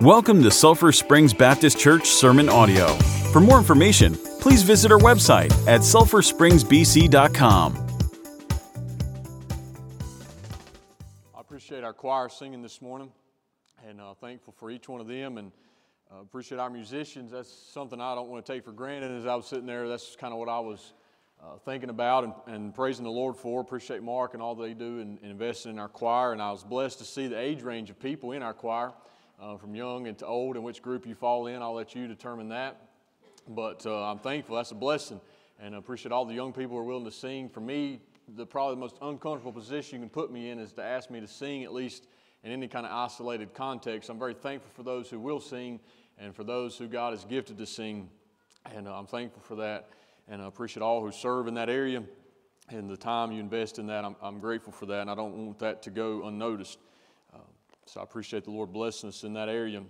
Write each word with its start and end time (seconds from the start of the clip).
Welcome 0.00 0.42
to 0.44 0.50
Sulphur 0.50 0.92
Springs 0.92 1.34
Baptist 1.34 1.78
Church 1.78 2.08
Sermon 2.08 2.48
Audio. 2.48 2.94
For 3.34 3.40
more 3.40 3.58
information, 3.58 4.14
please 4.40 4.62
visit 4.62 4.90
our 4.90 4.98
website 4.98 5.52
at 5.68 5.82
sulphurspringsbc.com. 5.82 7.86
I 11.36 11.40
appreciate 11.42 11.84
our 11.84 11.92
choir 11.92 12.30
singing 12.30 12.62
this 12.62 12.80
morning 12.80 13.12
and 13.86 14.00
uh, 14.00 14.14
thankful 14.14 14.54
for 14.56 14.70
each 14.70 14.88
one 14.88 15.02
of 15.02 15.06
them 15.06 15.36
and 15.36 15.52
uh, 16.10 16.22
appreciate 16.22 16.58
our 16.58 16.70
musicians. 16.70 17.32
That's 17.32 17.52
something 17.52 18.00
I 18.00 18.14
don't 18.14 18.30
want 18.30 18.46
to 18.46 18.52
take 18.54 18.64
for 18.64 18.72
granted. 18.72 19.10
As 19.10 19.26
I 19.26 19.34
was 19.34 19.48
sitting 19.48 19.66
there, 19.66 19.86
that's 19.86 20.16
kind 20.16 20.32
of 20.32 20.38
what 20.38 20.48
I 20.48 20.60
was 20.60 20.94
uh, 21.42 21.58
thinking 21.66 21.90
about 21.90 22.24
and, 22.24 22.32
and, 22.46 22.74
praising 22.74 23.04
the 23.04 23.10
Lord 23.10 23.36
for. 23.36 23.60
Appreciate 23.60 24.02
Mark 24.02 24.32
and 24.32 24.42
all 24.42 24.54
they 24.54 24.72
do 24.72 25.00
in, 25.00 25.18
in, 25.22 25.32
investing 25.32 25.72
in 25.72 25.78
our 25.78 25.90
choir. 25.90 26.32
And 26.32 26.40
I 26.40 26.52
was 26.52 26.64
blessed 26.64 27.00
to 27.00 27.04
see 27.04 27.26
the 27.26 27.38
age 27.38 27.60
range 27.60 27.90
of 27.90 28.00
people 28.00 28.32
in 28.32 28.42
our 28.42 28.54
choir, 28.54 28.94
uh, 29.40 29.56
from 29.56 29.74
young 29.74 30.06
and 30.06 30.18
to 30.18 30.26
old, 30.26 30.56
and 30.56 30.64
which 30.64 30.82
group 30.82 31.06
you 31.06 31.14
fall 31.14 31.46
in. 31.46 31.62
I'll 31.62 31.74
let 31.74 31.94
you 31.94 32.06
determine 32.06 32.48
that. 32.50 32.88
But 33.48 33.84
uh, 33.86 34.10
I'm 34.10 34.18
thankful. 34.18 34.56
That's 34.56 34.70
a 34.70 34.76
blessing. 34.76 35.20
And 35.60 35.74
I 35.74 35.78
appreciate 35.78 36.12
all 36.12 36.24
the 36.24 36.34
young 36.34 36.52
people 36.52 36.76
who 36.76 36.82
are 36.82 36.84
willing 36.84 37.04
to 37.04 37.10
sing. 37.10 37.48
For 37.48 37.60
me, 37.60 38.00
the 38.36 38.46
probably 38.46 38.76
the 38.76 38.80
most 38.80 38.96
uncomfortable 39.02 39.52
position 39.52 40.00
you 40.00 40.06
can 40.06 40.10
put 40.10 40.30
me 40.30 40.50
in 40.50 40.58
is 40.58 40.72
to 40.74 40.82
ask 40.82 41.10
me 41.10 41.20
to 41.20 41.26
sing 41.26 41.64
at 41.64 41.72
least 41.72 42.06
in 42.44 42.52
any 42.52 42.68
kind 42.68 42.86
of 42.86 42.92
isolated 42.92 43.54
context. 43.54 44.08
I'm 44.08 44.18
very 44.18 44.34
thankful 44.34 44.70
for 44.74 44.82
those 44.82 45.10
who 45.10 45.18
will 45.18 45.40
sing 45.40 45.80
and 46.18 46.34
for 46.34 46.44
those 46.44 46.76
who 46.76 46.86
God 46.86 47.12
has 47.12 47.24
gifted 47.24 47.58
to 47.58 47.66
sing. 47.66 48.08
And 48.74 48.86
uh, 48.86 48.98
I'm 48.98 49.06
thankful 49.06 49.42
for 49.42 49.56
that. 49.56 49.90
And 50.28 50.40
I 50.40 50.46
appreciate 50.46 50.82
all 50.82 51.00
who 51.00 51.10
serve 51.10 51.48
in 51.48 51.54
that 51.54 51.68
area 51.68 52.02
and 52.68 52.88
the 52.88 52.96
time 52.96 53.32
you 53.32 53.40
invest 53.40 53.78
in 53.78 53.86
that. 53.88 54.04
I'm, 54.04 54.16
I'm 54.22 54.38
grateful 54.38 54.72
for 54.72 54.86
that, 54.86 55.00
and 55.00 55.10
I 55.10 55.14
don't 55.14 55.34
want 55.36 55.58
that 55.58 55.82
to 55.82 55.90
go 55.90 56.26
unnoticed. 56.26 56.78
So 57.86 58.00
I 58.00 58.04
appreciate 58.04 58.44
the 58.44 58.50
Lord 58.50 58.72
blessing 58.72 59.08
us 59.08 59.24
in 59.24 59.32
that 59.34 59.48
area. 59.48 59.82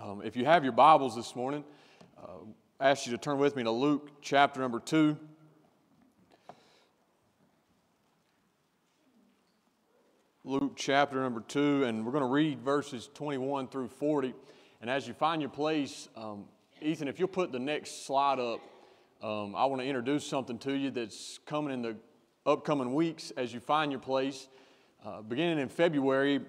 Um, 0.00 0.22
if 0.24 0.36
you 0.36 0.44
have 0.44 0.62
your 0.62 0.72
Bibles 0.72 1.16
this 1.16 1.34
morning, 1.34 1.64
uh, 2.16 2.44
I 2.78 2.90
ask 2.90 3.06
you 3.06 3.12
to 3.12 3.18
turn 3.18 3.38
with 3.38 3.56
me 3.56 3.64
to 3.64 3.70
Luke 3.70 4.10
chapter 4.22 4.60
number 4.60 4.78
2. 4.78 5.16
Luke 10.44 10.74
chapter 10.76 11.20
number 11.20 11.40
2, 11.40 11.84
and 11.84 12.04
we're 12.04 12.12
going 12.12 12.22
to 12.22 12.30
read 12.30 12.60
verses 12.60 13.08
21 13.14 13.68
through 13.68 13.88
40. 13.88 14.34
And 14.80 14.90
as 14.90 15.08
you 15.08 15.14
find 15.14 15.40
your 15.40 15.50
place, 15.50 16.08
um, 16.16 16.44
Ethan, 16.82 17.08
if 17.08 17.18
you'll 17.18 17.28
put 17.28 17.50
the 17.50 17.58
next 17.58 18.06
slide 18.06 18.38
up, 18.38 18.60
um, 19.22 19.56
I 19.56 19.64
want 19.64 19.80
to 19.80 19.88
introduce 19.88 20.26
something 20.26 20.58
to 20.58 20.74
you 20.74 20.90
that's 20.90 21.40
coming 21.46 21.72
in 21.72 21.82
the 21.82 21.96
upcoming 22.44 22.92
weeks 22.92 23.32
as 23.36 23.54
you 23.54 23.60
find 23.60 23.90
your 23.90 24.00
place. 24.00 24.48
Uh, 25.04 25.22
beginning 25.22 25.58
in 25.58 25.68
February, 25.68 26.40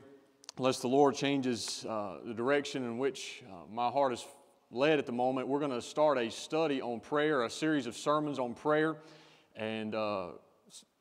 unless 0.58 0.80
the 0.80 0.88
Lord 0.88 1.16
changes 1.16 1.86
uh, 1.88 2.18
the 2.24 2.34
direction 2.34 2.84
in 2.84 2.98
which 2.98 3.44
uh, 3.52 3.66
my 3.70 3.90
heart 3.90 4.14
is 4.14 4.26
led 4.72 5.00
at 5.00 5.06
the 5.06 5.12
moment, 5.12 5.48
we're 5.48 5.60
going 5.60 5.72
to 5.72 5.82
start 5.82 6.18
a 6.18 6.32
study 6.32 6.82
on 6.82 7.00
prayer, 7.00 7.44
a 7.44 7.50
series 7.50 7.88
of 7.88 7.96
sermons 7.96 8.40
on 8.40 8.54
prayer. 8.54 8.98
And 9.56 9.94
uh, 9.94 10.30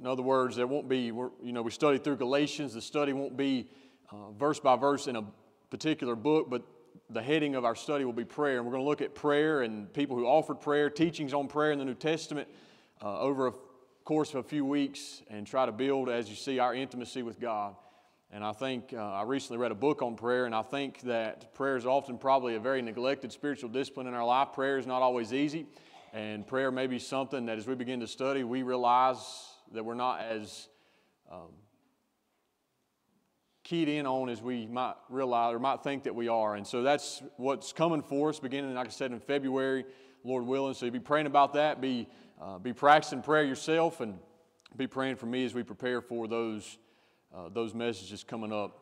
in 0.01 0.07
other 0.07 0.23
words, 0.23 0.57
there 0.57 0.67
won't 0.67 0.89
be, 0.89 1.03
you 1.03 1.33
know, 1.41 1.63
we 1.63 1.71
studied 1.71 2.05
through 2.05 2.17
Galatians. 2.17 2.75
The 2.75 2.83
study 2.83 3.13
won't 3.13 3.37
be 3.37 3.69
uh, 4.11 4.33
verse 4.33 4.61
by 4.61 4.77
verse 4.77 5.07
in 5.07 5.17
a 5.17 5.25
particular 5.71 6.17
book, 6.17 6.51
but 6.51 6.63
the 7.11 7.23
heading 7.23 7.55
of 7.55 7.65
our 7.65 7.75
study 7.75 8.05
will 8.05 8.13
be 8.13 8.25
prayer. 8.25 8.59
And 8.59 8.67
we're 8.67 8.73
going 8.73 8.85
to 8.85 8.89
look 8.89 9.03
at 9.03 9.15
prayer 9.15 9.63
and 9.63 9.93
people 9.93 10.17
who 10.17 10.27
offered 10.27 10.61
prayer, 10.61 10.91
teachings 10.91 11.33
on 11.33 11.47
prayer 11.47 11.73
in 11.73 11.79
the 11.79 11.85
New 11.85 11.95
Testament 11.95 12.49
uh, 13.03 13.21
over 13.21 13.49
a 13.49 13.53
course 14.05 14.31
of 14.31 14.45
a 14.45 14.49
few 14.49 14.65
weeks 14.65 15.23
and 15.29 15.47
try 15.47 15.65
to 15.65 15.73
build, 15.73 16.09
as 16.09 16.29
you 16.29 16.37
see, 16.37 16.59
our 16.59 16.75
intimacy 16.75 17.23
with 17.23 17.41
God. 17.41 17.77
And 18.35 18.43
I 18.43 18.51
think 18.51 18.93
uh, 18.93 18.97
I 18.97 19.23
recently 19.23 19.59
read 19.59 19.71
a 19.71 19.77
book 19.77 20.03
on 20.03 20.17
prayer, 20.17 20.45
and 20.45 20.57
I 20.57 20.63
think 20.63 21.03
that 21.03 21.55
prayer 21.55 21.77
is 21.77 21.87
often 21.87 22.19
probably 22.19 22.57
a 22.57 22.59
very 22.59 22.83
neglected 22.83 23.31
spiritual 23.31 23.69
discipline 23.69 24.09
in 24.09 24.15
our 24.15 24.25
life. 24.25 24.49
Prayer 24.53 24.77
is 24.77 24.89
not 24.89 25.03
always 25.03 25.33
easy, 25.33 25.67
and 26.13 26.45
prayer 26.45 26.73
may 26.73 26.89
be 26.89 26.99
something 26.99 27.47
that 27.47 27.59
as 27.59 27.69
we 27.69 27.77
begin 27.77 28.01
to 28.01 28.09
study, 28.09 28.43
we 28.43 28.65
realize 28.65 29.19
that 29.73 29.85
we're 29.85 29.95
not 29.95 30.21
as 30.21 30.67
um, 31.31 31.53
keyed 33.63 33.89
in 33.89 34.05
on 34.05 34.29
as 34.29 34.43
we 34.43 34.67
might 34.67 34.97
realize 35.09 35.55
or 35.55 35.61
might 35.61 35.85
think 35.85 36.03
that 36.03 36.17
we 36.17 36.27
are. 36.27 36.57
And 36.57 36.67
so 36.67 36.83
that's 36.83 37.23
what's 37.37 37.73
coming 37.73 38.03
for 38.03 38.31
us 38.31 38.41
beginning, 38.41 38.75
like 38.75 38.89
I 38.89 38.91
said, 38.91 39.13
in 39.13 39.21
February, 39.21 39.85
Lord 40.25 40.45
willing. 40.45 40.75
So 40.75 40.91
be 40.91 40.99
praying 40.99 41.27
about 41.27 41.53
that, 41.53 41.81
be, 41.81 42.09
uh, 42.43 42.59
be 42.59 42.73
practicing 42.73 43.23
prayer 43.23 43.45
yourself, 43.45 44.01
and 44.01 44.19
be 44.77 44.89
praying 44.89 45.17
for 45.17 45.27
me 45.27 45.45
as 45.45 45.55
we 45.55 45.63
prepare 45.63 46.01
for 46.01 46.27
those, 46.27 46.79
uh, 47.35 47.49
those 47.53 47.75
messages 47.75 48.23
coming 48.23 48.53
up. 48.53 48.81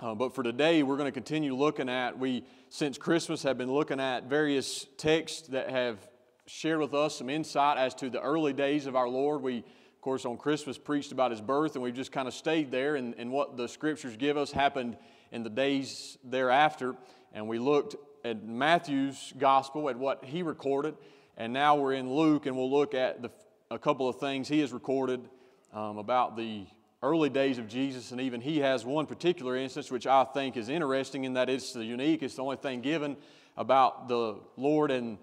Uh, 0.00 0.14
but 0.14 0.34
for 0.34 0.42
today, 0.42 0.82
we're 0.82 0.96
going 0.96 1.08
to 1.08 1.12
continue 1.12 1.54
looking 1.54 1.88
at, 1.88 2.18
we, 2.18 2.44
since 2.68 2.96
Christmas, 2.96 3.42
have 3.42 3.58
been 3.58 3.72
looking 3.72 3.98
at 3.98 4.24
various 4.24 4.86
texts 4.96 5.48
that 5.48 5.70
have 5.70 5.98
shared 6.46 6.78
with 6.78 6.94
us 6.94 7.16
some 7.16 7.28
insight 7.28 7.76
as 7.78 7.94
to 7.94 8.08
the 8.08 8.20
early 8.20 8.52
days 8.52 8.86
of 8.86 8.94
our 8.94 9.08
Lord. 9.08 9.42
We 9.42 9.64
of 9.98 10.02
course, 10.02 10.24
on 10.24 10.36
Christmas, 10.36 10.78
preached 10.78 11.10
about 11.10 11.32
his 11.32 11.40
birth, 11.40 11.74
and 11.74 11.82
we've 11.82 11.92
just 11.92 12.12
kind 12.12 12.28
of 12.28 12.34
stayed 12.34 12.70
there. 12.70 12.94
And, 12.94 13.16
and 13.18 13.32
what 13.32 13.56
the 13.56 13.66
scriptures 13.66 14.16
give 14.16 14.36
us 14.36 14.52
happened 14.52 14.96
in 15.32 15.42
the 15.42 15.50
days 15.50 16.16
thereafter. 16.22 16.94
And 17.32 17.48
we 17.48 17.58
looked 17.58 17.96
at 18.24 18.46
Matthew's 18.46 19.32
gospel, 19.36 19.90
at 19.90 19.98
what 19.98 20.24
he 20.24 20.44
recorded. 20.44 20.94
And 21.36 21.52
now 21.52 21.74
we're 21.74 21.94
in 21.94 22.14
Luke, 22.14 22.46
and 22.46 22.56
we'll 22.56 22.70
look 22.70 22.94
at 22.94 23.22
the, 23.22 23.32
a 23.72 23.78
couple 23.78 24.08
of 24.08 24.20
things 24.20 24.46
he 24.46 24.60
has 24.60 24.72
recorded 24.72 25.28
um, 25.72 25.98
about 25.98 26.36
the 26.36 26.66
early 27.02 27.28
days 27.28 27.58
of 27.58 27.68
Jesus. 27.68 28.12
And 28.12 28.20
even 28.20 28.40
he 28.40 28.58
has 28.58 28.84
one 28.84 29.06
particular 29.06 29.56
instance, 29.56 29.90
which 29.90 30.06
I 30.06 30.24
think 30.24 30.56
is 30.56 30.68
interesting 30.68 31.24
in 31.24 31.34
that 31.34 31.48
it's 31.48 31.72
the 31.72 31.84
unique, 31.84 32.22
it's 32.22 32.36
the 32.36 32.42
only 32.42 32.56
thing 32.56 32.80
given 32.80 33.16
about 33.56 34.08
the 34.08 34.36
Lord 34.56 34.90
and 34.90 35.18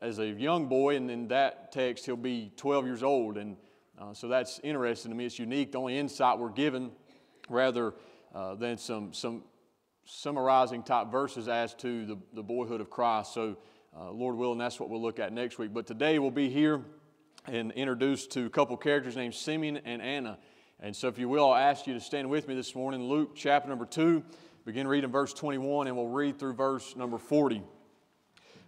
as 0.00 0.18
a 0.18 0.26
young 0.26 0.66
boy. 0.66 0.96
And 0.96 1.10
in 1.10 1.28
that 1.28 1.72
text, 1.72 2.06
he'll 2.06 2.16
be 2.16 2.52
12 2.56 2.86
years 2.86 3.02
old. 3.02 3.36
And 3.36 3.56
uh, 3.98 4.14
so 4.14 4.28
that's 4.28 4.60
interesting 4.62 5.10
to 5.10 5.16
me. 5.16 5.26
It's 5.26 5.38
unique. 5.38 5.72
The 5.72 5.78
only 5.78 5.98
insight 5.98 6.38
we're 6.38 6.50
given, 6.50 6.92
rather 7.48 7.94
uh, 8.34 8.54
than 8.54 8.78
some, 8.78 9.12
some 9.12 9.42
summarizing 10.04 10.82
type 10.82 11.08
verses 11.08 11.48
as 11.48 11.74
to 11.74 12.06
the, 12.06 12.18
the 12.34 12.42
boyhood 12.42 12.80
of 12.80 12.90
Christ. 12.90 13.34
So, 13.34 13.56
uh, 13.98 14.10
Lord 14.10 14.36
willing, 14.36 14.58
that's 14.58 14.78
what 14.78 14.90
we'll 14.90 15.00
look 15.00 15.18
at 15.18 15.32
next 15.32 15.58
week. 15.58 15.72
But 15.72 15.86
today 15.86 16.18
we'll 16.18 16.30
be 16.30 16.50
here 16.50 16.82
and 17.46 17.72
introduced 17.72 18.32
to 18.32 18.44
a 18.44 18.50
couple 18.50 18.76
characters 18.76 19.16
named 19.16 19.34
Simeon 19.34 19.78
and 19.84 20.02
Anna. 20.02 20.38
And 20.80 20.94
so, 20.94 21.08
if 21.08 21.18
you 21.18 21.28
will, 21.28 21.52
I'll 21.52 21.54
ask 21.54 21.86
you 21.86 21.94
to 21.94 22.00
stand 22.00 22.28
with 22.28 22.48
me 22.48 22.54
this 22.54 22.74
morning. 22.74 23.02
Luke 23.02 23.30
chapter 23.34 23.68
number 23.68 23.86
2, 23.86 24.22
begin 24.64 24.86
reading 24.86 25.10
verse 25.10 25.32
21, 25.32 25.86
and 25.86 25.96
we'll 25.96 26.08
read 26.08 26.38
through 26.38 26.54
verse 26.54 26.94
number 26.96 27.18
40 27.18 27.62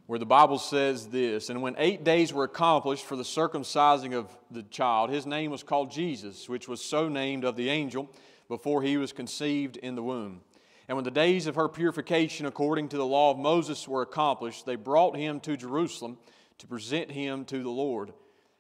where 0.09 0.19
the 0.19 0.25
Bible 0.25 0.59
says 0.59 1.09
this 1.09 1.51
And 1.51 1.61
when 1.61 1.75
eight 1.77 2.03
days 2.03 2.33
were 2.33 2.45
accomplished 2.45 3.05
for 3.05 3.15
the 3.15 3.23
circumcising 3.23 4.15
of 4.15 4.35
the 4.51 4.63
child, 4.63 5.11
his 5.11 5.27
name 5.27 5.51
was 5.51 5.63
called 5.63 5.91
Jesus, 5.91 6.49
which 6.49 6.67
was 6.67 6.83
so 6.83 7.11
named 7.11 7.45
of 7.45 7.57
the 7.57 7.69
angel 7.69 8.11
before 8.49 8.83
he 8.83 8.97
was 8.97 9.13
conceived 9.13 9.77
in 9.77 9.95
the 9.95 10.03
womb. 10.03 10.41
And 10.89 10.97
when 10.97 11.05
the 11.05 11.11
days 11.11 11.47
of 11.47 11.57
her 11.57 11.69
purification 11.69 12.47
according 12.47 12.89
to 12.89 12.97
the 12.97 13.05
law 13.05 13.31
of 13.31 13.39
Moses 13.39 13.87
were 13.87 14.01
accomplished, 14.01 14.65
they 14.65 14.77
brought 14.77 15.15
him 15.15 15.41
to 15.41 15.59
Jerusalem 15.59 16.17
to 16.57 16.67
present 16.67 17.11
him 17.11 17.45
to 17.45 17.63
the 17.63 17.69
Lord. 17.69 18.15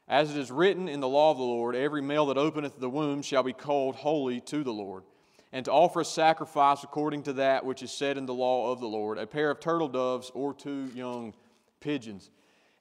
As 0.08 0.30
it 0.30 0.38
is 0.38 0.50
written 0.50 0.88
in 0.88 1.00
the 1.00 1.08
law 1.08 1.30
of 1.30 1.36
the 1.36 1.42
Lord, 1.44 1.76
every 1.76 2.00
male 2.00 2.26
that 2.26 2.38
openeth 2.38 2.78
the 2.78 2.88
womb 2.88 3.20
shall 3.22 3.42
be 3.42 3.52
called 3.52 3.94
holy 3.94 4.41
to 4.42 4.64
the 4.64 4.72
Lord 4.72 5.04
and 5.52 5.64
to 5.64 5.72
offer 5.72 6.00
a 6.00 6.04
sacrifice 6.04 6.84
according 6.84 7.22
to 7.24 7.34
that 7.34 7.64
which 7.64 7.82
is 7.82 7.91
said 7.91 8.18
in 8.18 8.26
the 8.26 8.34
law 8.34 8.70
of 8.70 8.80
the 8.80 8.88
Lord, 8.88 9.18
a 9.18 9.26
pair 9.26 9.50
of 9.50 9.60
turtle 9.60 9.88
doves 9.88 10.30
or 10.34 10.52
two 10.52 10.91
young 10.94 11.34
pigeons. 11.80 12.30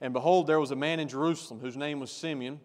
And 0.01 0.13
behold, 0.13 0.47
there 0.47 0.59
was 0.59 0.71
a 0.71 0.75
man 0.75 0.99
in 0.99 1.07
Jerusalem 1.07 1.59
whose 1.59 1.77
name 1.77 1.99
was 1.99 2.11
Simeon, 2.11 2.59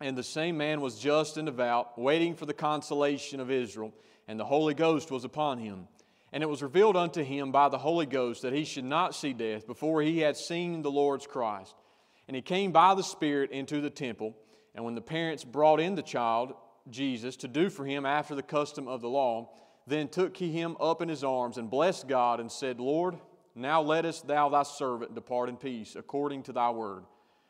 and 0.00 0.16
the 0.16 0.22
same 0.22 0.56
man 0.56 0.80
was 0.80 0.98
just 0.98 1.36
and 1.36 1.46
devout, 1.46 1.98
waiting 1.98 2.34
for 2.34 2.44
the 2.44 2.54
consolation 2.54 3.40
of 3.40 3.50
Israel, 3.50 3.94
and 4.28 4.38
the 4.38 4.44
Holy 4.44 4.74
Ghost 4.74 5.10
was 5.10 5.24
upon 5.24 5.58
him. 5.58 5.88
And 6.32 6.42
it 6.42 6.48
was 6.48 6.62
revealed 6.62 6.96
unto 6.96 7.22
him 7.22 7.52
by 7.52 7.68
the 7.68 7.78
Holy 7.78 8.04
Ghost 8.04 8.42
that 8.42 8.52
he 8.52 8.64
should 8.64 8.84
not 8.84 9.14
see 9.14 9.32
death 9.32 9.66
before 9.66 10.02
he 10.02 10.18
had 10.18 10.36
seen 10.36 10.82
the 10.82 10.90
Lord's 10.90 11.26
Christ. 11.26 11.74
And 12.28 12.34
he 12.34 12.42
came 12.42 12.72
by 12.72 12.94
the 12.94 13.02
Spirit 13.02 13.50
into 13.50 13.80
the 13.80 13.90
temple, 13.90 14.34
and 14.74 14.84
when 14.84 14.94
the 14.94 15.00
parents 15.00 15.44
brought 15.44 15.80
in 15.80 15.94
the 15.94 16.02
child, 16.02 16.54
Jesus 16.90 17.36
to 17.36 17.48
do 17.48 17.70
for 17.70 17.84
him 17.84 18.06
after 18.06 18.34
the 18.34 18.42
custom 18.42 18.88
of 18.88 19.00
the 19.00 19.08
law. 19.08 19.50
Then 19.86 20.08
took 20.08 20.36
he 20.36 20.50
him 20.50 20.76
up 20.80 21.00
in 21.00 21.08
his 21.08 21.22
arms 21.22 21.58
and 21.58 21.70
blessed 21.70 22.08
God 22.08 22.40
and 22.40 22.50
said, 22.50 22.80
Lord, 22.80 23.16
now 23.54 23.80
lettest 23.80 24.26
thou 24.26 24.48
thy 24.48 24.64
servant 24.64 25.14
depart 25.14 25.48
in 25.48 25.56
peace, 25.56 25.96
according 25.96 26.42
to 26.44 26.52
thy 26.52 26.70
word. 26.70 27.04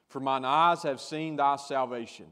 For 0.09 0.21
mine 0.21 0.45
eyes 0.45 0.83
have 0.83 1.01
seen 1.01 1.37
thy 1.37 1.57
salvation, 1.57 2.27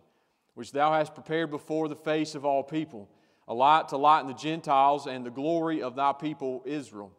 which 0.55 0.73
thou 0.73 0.93
hast 0.93 1.15
prepared 1.15 1.51
before 1.51 1.89
the 1.89 1.97
face 1.97 2.35
of 2.35 2.45
all 2.45 2.63
people, 2.63 3.09
a 3.49 3.55
light 3.55 3.89
to 3.89 3.97
lighten 3.97 4.29
the 4.29 4.35
Gentiles 4.35 5.07
and 5.07 5.25
the 5.25 5.31
glory 5.31 5.83
of 5.83 5.97
thy 5.97 6.13
people 6.13 6.63
Israel. 6.67 7.13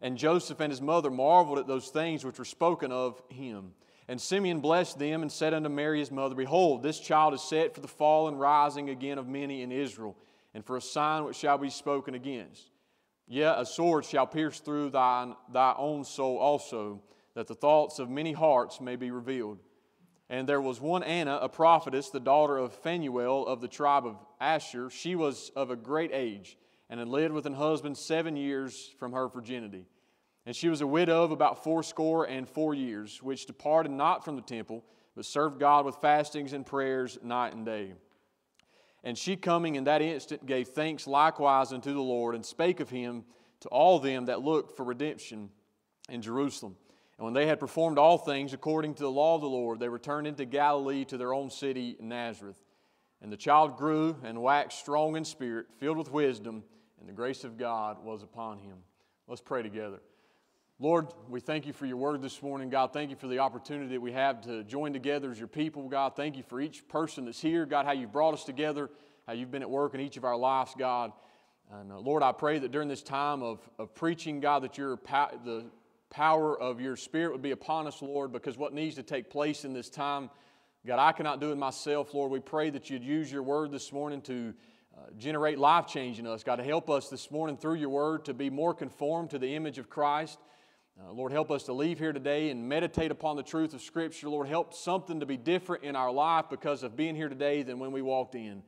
And 0.00 0.16
Joseph 0.16 0.60
and 0.60 0.72
his 0.72 0.80
mother 0.80 1.10
marveled 1.10 1.58
at 1.58 1.66
those 1.66 1.88
things 1.88 2.24
which 2.24 2.38
were 2.38 2.44
spoken 2.44 2.90
of 2.90 3.20
him. 3.28 3.72
And 4.10 4.20
Simeon 4.20 4.58
blessed 4.58 4.98
them 4.98 5.22
and 5.22 5.30
said 5.30 5.54
unto 5.54 5.68
Mary 5.68 6.00
his 6.00 6.10
mother, 6.10 6.34
Behold, 6.34 6.82
this 6.82 6.98
child 6.98 7.32
is 7.32 7.42
set 7.42 7.76
for 7.76 7.80
the 7.80 7.86
fall 7.86 8.26
and 8.26 8.40
rising 8.40 8.90
again 8.90 9.18
of 9.18 9.28
many 9.28 9.62
in 9.62 9.70
Israel, 9.70 10.16
and 10.52 10.64
for 10.64 10.76
a 10.76 10.80
sign 10.80 11.22
which 11.22 11.36
shall 11.36 11.58
be 11.58 11.70
spoken 11.70 12.16
against. 12.16 12.70
Yet 13.28 13.54
a 13.56 13.64
sword 13.64 14.04
shall 14.04 14.26
pierce 14.26 14.58
through 14.58 14.90
thine, 14.90 15.36
thy 15.52 15.76
own 15.78 16.02
soul 16.02 16.38
also, 16.38 17.00
that 17.34 17.46
the 17.46 17.54
thoughts 17.54 18.00
of 18.00 18.10
many 18.10 18.32
hearts 18.32 18.80
may 18.80 18.96
be 18.96 19.12
revealed. 19.12 19.60
And 20.28 20.48
there 20.48 20.60
was 20.60 20.80
one 20.80 21.04
Anna, 21.04 21.38
a 21.40 21.48
prophetess, 21.48 22.10
the 22.10 22.18
daughter 22.18 22.58
of 22.58 22.74
Phanuel 22.74 23.46
of 23.46 23.60
the 23.60 23.68
tribe 23.68 24.06
of 24.06 24.16
Asher. 24.40 24.90
She 24.90 25.14
was 25.14 25.52
of 25.54 25.70
a 25.70 25.76
great 25.76 26.10
age, 26.12 26.58
and 26.88 26.98
had 26.98 27.08
lived 27.08 27.32
with 27.32 27.46
an 27.46 27.54
husband 27.54 27.96
seven 27.96 28.34
years 28.34 28.92
from 28.98 29.12
her 29.12 29.28
virginity. 29.28 29.86
And 30.46 30.56
she 30.56 30.68
was 30.68 30.80
a 30.80 30.86
widow 30.86 31.22
of 31.22 31.32
about 31.32 31.62
fourscore 31.62 32.24
and 32.24 32.48
four 32.48 32.74
years, 32.74 33.22
which 33.22 33.46
departed 33.46 33.92
not 33.92 34.24
from 34.24 34.36
the 34.36 34.42
temple, 34.42 34.84
but 35.14 35.24
served 35.24 35.60
God 35.60 35.84
with 35.84 35.96
fastings 35.96 36.52
and 36.52 36.64
prayers 36.64 37.18
night 37.22 37.54
and 37.54 37.64
day. 37.64 37.92
And 39.04 39.16
she 39.16 39.36
coming 39.36 39.76
in 39.76 39.84
that 39.84 40.02
instant 40.02 40.46
gave 40.46 40.68
thanks 40.68 41.06
likewise 41.06 41.72
unto 41.72 41.92
the 41.92 42.00
Lord, 42.00 42.34
and 42.34 42.44
spake 42.44 42.80
of 42.80 42.90
him 42.90 43.24
to 43.60 43.68
all 43.68 43.98
them 43.98 44.26
that 44.26 44.42
looked 44.42 44.76
for 44.76 44.84
redemption 44.84 45.50
in 46.08 46.22
Jerusalem. 46.22 46.76
And 47.18 47.24
when 47.26 47.34
they 47.34 47.46
had 47.46 47.60
performed 47.60 47.98
all 47.98 48.16
things 48.16 48.54
according 48.54 48.94
to 48.94 49.02
the 49.02 49.10
law 49.10 49.34
of 49.34 49.42
the 49.42 49.48
Lord, 49.48 49.78
they 49.78 49.88
returned 49.88 50.26
into 50.26 50.46
Galilee 50.46 51.04
to 51.06 51.18
their 51.18 51.34
own 51.34 51.50
city, 51.50 51.96
Nazareth. 52.00 52.56
And 53.20 53.30
the 53.30 53.36
child 53.36 53.76
grew 53.76 54.16
and 54.24 54.40
waxed 54.40 54.78
strong 54.78 55.16
in 55.16 55.24
spirit, 55.26 55.66
filled 55.78 55.98
with 55.98 56.10
wisdom, 56.10 56.64
and 56.98 57.06
the 57.06 57.12
grace 57.12 57.44
of 57.44 57.58
God 57.58 58.02
was 58.02 58.22
upon 58.22 58.58
him. 58.58 58.78
Let's 59.28 59.42
pray 59.42 59.62
together. 59.62 60.00
Lord, 60.82 61.08
we 61.28 61.40
thank 61.40 61.66
you 61.66 61.74
for 61.74 61.84
your 61.84 61.98
word 61.98 62.22
this 62.22 62.40
morning. 62.42 62.70
God, 62.70 62.94
thank 62.94 63.10
you 63.10 63.16
for 63.16 63.26
the 63.26 63.40
opportunity 63.40 63.90
that 63.90 64.00
we 64.00 64.12
have 64.12 64.40
to 64.46 64.64
join 64.64 64.94
together 64.94 65.30
as 65.30 65.38
your 65.38 65.46
people. 65.46 65.86
God, 65.90 66.16
thank 66.16 66.38
you 66.38 66.42
for 66.42 66.58
each 66.58 66.88
person 66.88 67.26
that's 67.26 67.38
here. 67.38 67.66
God, 67.66 67.84
how 67.84 67.92
you've 67.92 68.12
brought 68.12 68.32
us 68.32 68.44
together, 68.44 68.88
how 69.26 69.34
you've 69.34 69.50
been 69.50 69.60
at 69.60 69.68
work 69.68 69.92
in 69.92 70.00
each 70.00 70.16
of 70.16 70.24
our 70.24 70.38
lives, 70.38 70.72
God. 70.78 71.12
And 71.70 71.92
uh, 71.92 71.98
Lord, 71.98 72.22
I 72.22 72.32
pray 72.32 72.58
that 72.60 72.70
during 72.70 72.88
this 72.88 73.02
time 73.02 73.42
of, 73.42 73.60
of 73.78 73.94
preaching, 73.94 74.40
God, 74.40 74.62
that 74.62 74.78
your 74.78 74.98
the 75.44 75.66
power 76.08 76.58
of 76.58 76.80
your 76.80 76.96
Spirit 76.96 77.32
would 77.32 77.42
be 77.42 77.50
upon 77.50 77.86
us, 77.86 78.00
Lord, 78.00 78.32
because 78.32 78.56
what 78.56 78.72
needs 78.72 78.94
to 78.94 79.02
take 79.02 79.28
place 79.28 79.66
in 79.66 79.74
this 79.74 79.90
time, 79.90 80.30
God, 80.86 80.98
I 80.98 81.12
cannot 81.12 81.42
do 81.42 81.52
it 81.52 81.56
myself, 81.56 82.14
Lord. 82.14 82.32
We 82.32 82.40
pray 82.40 82.70
that 82.70 82.88
you'd 82.88 83.04
use 83.04 83.30
your 83.30 83.42
word 83.42 83.70
this 83.70 83.92
morning 83.92 84.22
to 84.22 84.54
uh, 84.96 85.10
generate 85.18 85.58
life 85.58 85.86
change 85.88 86.18
in 86.18 86.26
us. 86.26 86.42
God, 86.42 86.56
to 86.56 86.64
help 86.64 86.88
us 86.88 87.10
this 87.10 87.30
morning 87.30 87.58
through 87.58 87.74
your 87.74 87.90
word 87.90 88.24
to 88.24 88.32
be 88.32 88.48
more 88.48 88.72
conformed 88.72 89.28
to 89.28 89.38
the 89.38 89.54
image 89.54 89.76
of 89.76 89.90
Christ. 89.90 90.38
Uh, 90.98 91.12
Lord, 91.12 91.32
help 91.32 91.50
us 91.50 91.64
to 91.64 91.72
leave 91.72 91.98
here 91.98 92.12
today 92.12 92.50
and 92.50 92.68
meditate 92.68 93.10
upon 93.10 93.36
the 93.36 93.42
truth 93.42 93.74
of 93.74 93.80
Scripture. 93.80 94.28
Lord, 94.28 94.48
help 94.48 94.74
something 94.74 95.20
to 95.20 95.26
be 95.26 95.36
different 95.36 95.84
in 95.84 95.96
our 95.96 96.10
life 96.10 96.46
because 96.50 96.82
of 96.82 96.96
being 96.96 97.14
here 97.14 97.28
today 97.28 97.62
than 97.62 97.78
when 97.78 97.92
we 97.92 98.02
walked 98.02 98.34
in. 98.34 98.62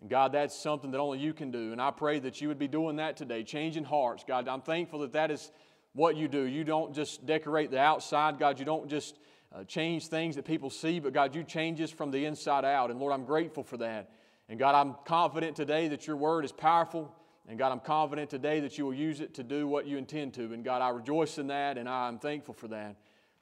And 0.00 0.10
God, 0.10 0.32
that's 0.32 0.58
something 0.58 0.90
that 0.90 0.98
only 0.98 1.18
you 1.18 1.32
can 1.32 1.50
do. 1.50 1.72
And 1.72 1.80
I 1.80 1.90
pray 1.90 2.18
that 2.20 2.40
you 2.40 2.48
would 2.48 2.58
be 2.58 2.68
doing 2.68 2.96
that 2.96 3.16
today, 3.16 3.42
changing 3.42 3.84
hearts. 3.84 4.24
God, 4.26 4.46
I'm 4.48 4.60
thankful 4.60 5.00
that 5.00 5.12
that 5.14 5.30
is 5.30 5.50
what 5.94 6.16
you 6.16 6.28
do. 6.28 6.42
You 6.42 6.64
don't 6.64 6.94
just 6.94 7.24
decorate 7.24 7.70
the 7.70 7.80
outside, 7.80 8.38
God. 8.38 8.58
You 8.58 8.64
don't 8.64 8.88
just 8.88 9.18
uh, 9.54 9.64
change 9.64 10.08
things 10.08 10.36
that 10.36 10.44
people 10.44 10.70
see, 10.70 11.00
but 11.00 11.12
God, 11.12 11.34
you 11.34 11.44
change 11.44 11.80
us 11.80 11.90
from 11.90 12.10
the 12.10 12.24
inside 12.24 12.64
out. 12.64 12.90
And 12.90 13.00
Lord, 13.00 13.12
I'm 13.12 13.24
grateful 13.24 13.62
for 13.62 13.78
that. 13.78 14.10
And 14.48 14.58
God, 14.58 14.74
I'm 14.74 14.96
confident 15.06 15.56
today 15.56 15.88
that 15.88 16.06
your 16.06 16.16
word 16.16 16.44
is 16.44 16.52
powerful. 16.52 17.14
And 17.48 17.58
God, 17.58 17.72
I'm 17.72 17.80
confident 17.80 18.30
today 18.30 18.60
that 18.60 18.78
you 18.78 18.86
will 18.86 18.94
use 18.94 19.20
it 19.20 19.34
to 19.34 19.42
do 19.42 19.68
what 19.68 19.86
you 19.86 19.98
intend 19.98 20.34
to. 20.34 20.52
And 20.52 20.64
God, 20.64 20.80
I 20.80 20.88
rejoice 20.88 21.38
in 21.38 21.48
that 21.48 21.76
and 21.76 21.88
I'm 21.88 22.18
thankful 22.18 22.54
for 22.54 22.68
that. 22.68 22.96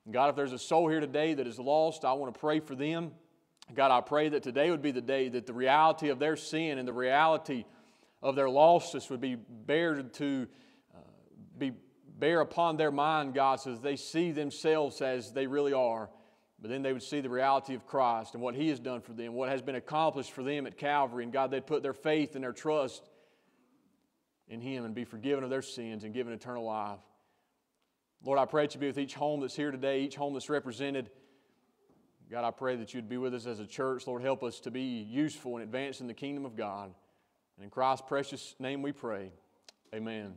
And 0.05 0.13
God, 0.13 0.31
if 0.31 0.37
there's 0.37 0.53
a 0.53 0.59
soul 0.59 0.89
here 0.89 1.01
today 1.01 1.35
that 1.35 1.47
is 1.47 1.59
lost, 1.59 2.05
I 2.05 2.13
want 2.15 2.35
to 2.35 2.41
pray 2.41 2.59
for 2.59 2.75
them. 2.75 3.13
God, 3.75 3.93
I 3.93 4.01
pray 4.01 4.29
that 4.31 4.43
today 4.43 4.71
would 4.71 4.83
be 4.83 4.91
the 4.91 5.01
day 5.01 5.29
that 5.29 5.47
the 5.47 5.53
reality 5.53 6.09
of 6.09 6.19
their 6.19 6.37
sin 6.37 6.79
and 6.79 6.89
the 6.89 6.93
reality 6.93 7.65
of 8.21 8.35
their 8.35 8.47
lostness 8.47 9.09
would 9.09 9.21
be 9.21 9.37
bared 9.37 10.13
to 10.15 10.49
uh, 10.95 10.99
be 11.57 11.73
bear 12.19 12.41
upon 12.41 12.77
their 12.77 12.91
mind, 12.91 13.35
God, 13.35 13.61
so 13.61 13.71
that 13.71 13.83
they 13.83 13.97
see 13.97 14.33
themselves 14.33 15.01
as 15.01 15.33
they 15.33 15.47
really 15.47 15.73
are. 15.73 16.11
But 16.61 16.71
then 16.71 16.83
they 16.83 16.93
would 16.93 17.03
see 17.03 17.21
the 17.21 17.31
reality 17.31 17.75
of 17.75 17.87
Christ 17.87 18.35
and 18.35 18.43
what 18.43 18.55
He 18.55 18.69
has 18.69 18.79
done 18.79 19.01
for 19.01 19.13
them, 19.13 19.33
what 19.35 19.49
has 19.49 19.63
been 19.63 19.75
accomplished 19.75 20.33
for 20.33 20.43
them 20.43 20.67
at 20.67 20.77
Calvary. 20.77 21.25
And 21.25 21.33
God, 21.33 21.51
they'd 21.51 21.67
put 21.67 21.83
their 21.83 21.93
faith 21.93 22.35
and 22.35 22.45
their 22.45 22.53
trust 22.53 23.09
in 24.49 24.61
Him 24.61 24.85
and 24.85 24.95
be 24.95 25.05
forgiven 25.05 25.45
of 25.45 25.51
their 25.51 25.63
sins 25.63 26.05
and 26.05 26.13
given 26.13 26.33
eternal 26.33 26.65
life. 26.65 26.99
Lord, 28.25 28.39
I 28.39 28.45
pray 28.45 28.67
that 28.67 28.75
you 28.75 28.81
be 28.81 28.87
with 28.87 28.99
each 28.99 29.15
home 29.15 29.41
that's 29.41 29.57
here 29.57 29.71
today, 29.71 30.03
each 30.03 30.15
home 30.15 30.35
that's 30.35 30.49
represented. 30.49 31.11
God, 32.31 32.45
I 32.45 32.51
pray 32.51 32.77
that 32.77 32.95
you'd 32.95 33.09
be 33.09 33.19
with 33.19 33.35
us 33.35 33.47
as 33.47 33.61
a 33.61 33.67
church. 33.67 34.07
Lord, 34.07 34.23
help 34.23 34.43
us 34.43 34.61
to 34.61 34.71
be 34.71 34.81
useful 34.81 35.57
in 35.57 35.63
advancing 35.63 36.07
the 36.07 36.15
kingdom 36.15 36.47
of 36.47 36.57
God. 36.57 36.95
And 37.57 37.65
in 37.65 37.71
Christ's 37.71 38.05
precious 38.09 38.55
name 38.59 38.81
we 38.81 38.93
pray. 38.93 39.33
Amen. 39.95 40.35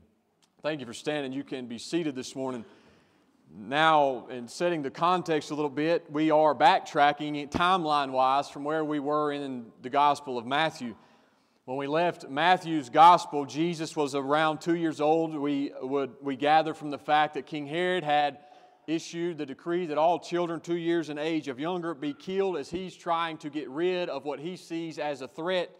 Thank 0.62 0.80
you 0.82 0.86
for 0.86 0.94
standing. 0.94 1.32
You 1.32 1.44
can 1.44 1.68
be 1.68 1.78
seated 1.78 2.16
this 2.16 2.36
morning. 2.36 2.66
Now, 3.56 4.28
in 4.30 4.48
setting 4.48 4.82
the 4.82 4.90
context 4.90 5.52
a 5.52 5.56
little 5.56 5.70
bit, 5.70 6.12
we 6.12 6.32
are 6.32 6.54
backtracking 6.54 7.50
timeline 7.52 8.12
wise 8.12 8.50
from 8.50 8.64
where 8.64 8.84
we 8.84 9.00
were 9.00 9.32
in 9.32 9.68
the 9.82 9.90
Gospel 9.90 10.38
of 10.38 10.46
Matthew. 10.46 10.96
When 11.66 11.78
we 11.78 11.88
left 11.88 12.30
Matthew's 12.30 12.92
gospel, 12.92 13.44
Jesus 13.44 13.96
was 13.96 14.14
around 14.14 14.62
two 14.62 14.76
years 14.76 15.02
old. 15.02 15.36
We, 15.36 15.72
would, 15.82 16.14
we 16.22 16.36
gather 16.36 16.76
from 16.76 16.92
the 16.92 17.00
fact 17.00 17.34
that 17.34 17.48
King 17.48 17.66
Herod 17.66 18.04
had 18.04 18.38
issued 18.86 19.40
the 19.40 19.48
decree 19.48 19.88
that 19.88 19.98
all 19.98 20.20
children 20.20 20.60
two 20.60 20.78
years 20.78 21.10
in 21.10 21.18
age 21.18 21.48
of 21.48 21.60
younger 21.60 21.96
be 21.96 22.14
killed 22.14 22.58
as 22.58 22.70
he's 22.70 22.96
trying 22.96 23.40
to 23.40 23.50
get 23.50 23.68
rid 23.68 24.10
of 24.10 24.26
what 24.26 24.40
he 24.40 24.58
sees 24.58 25.00
as 25.00 25.22
a 25.22 25.28
threat 25.28 25.72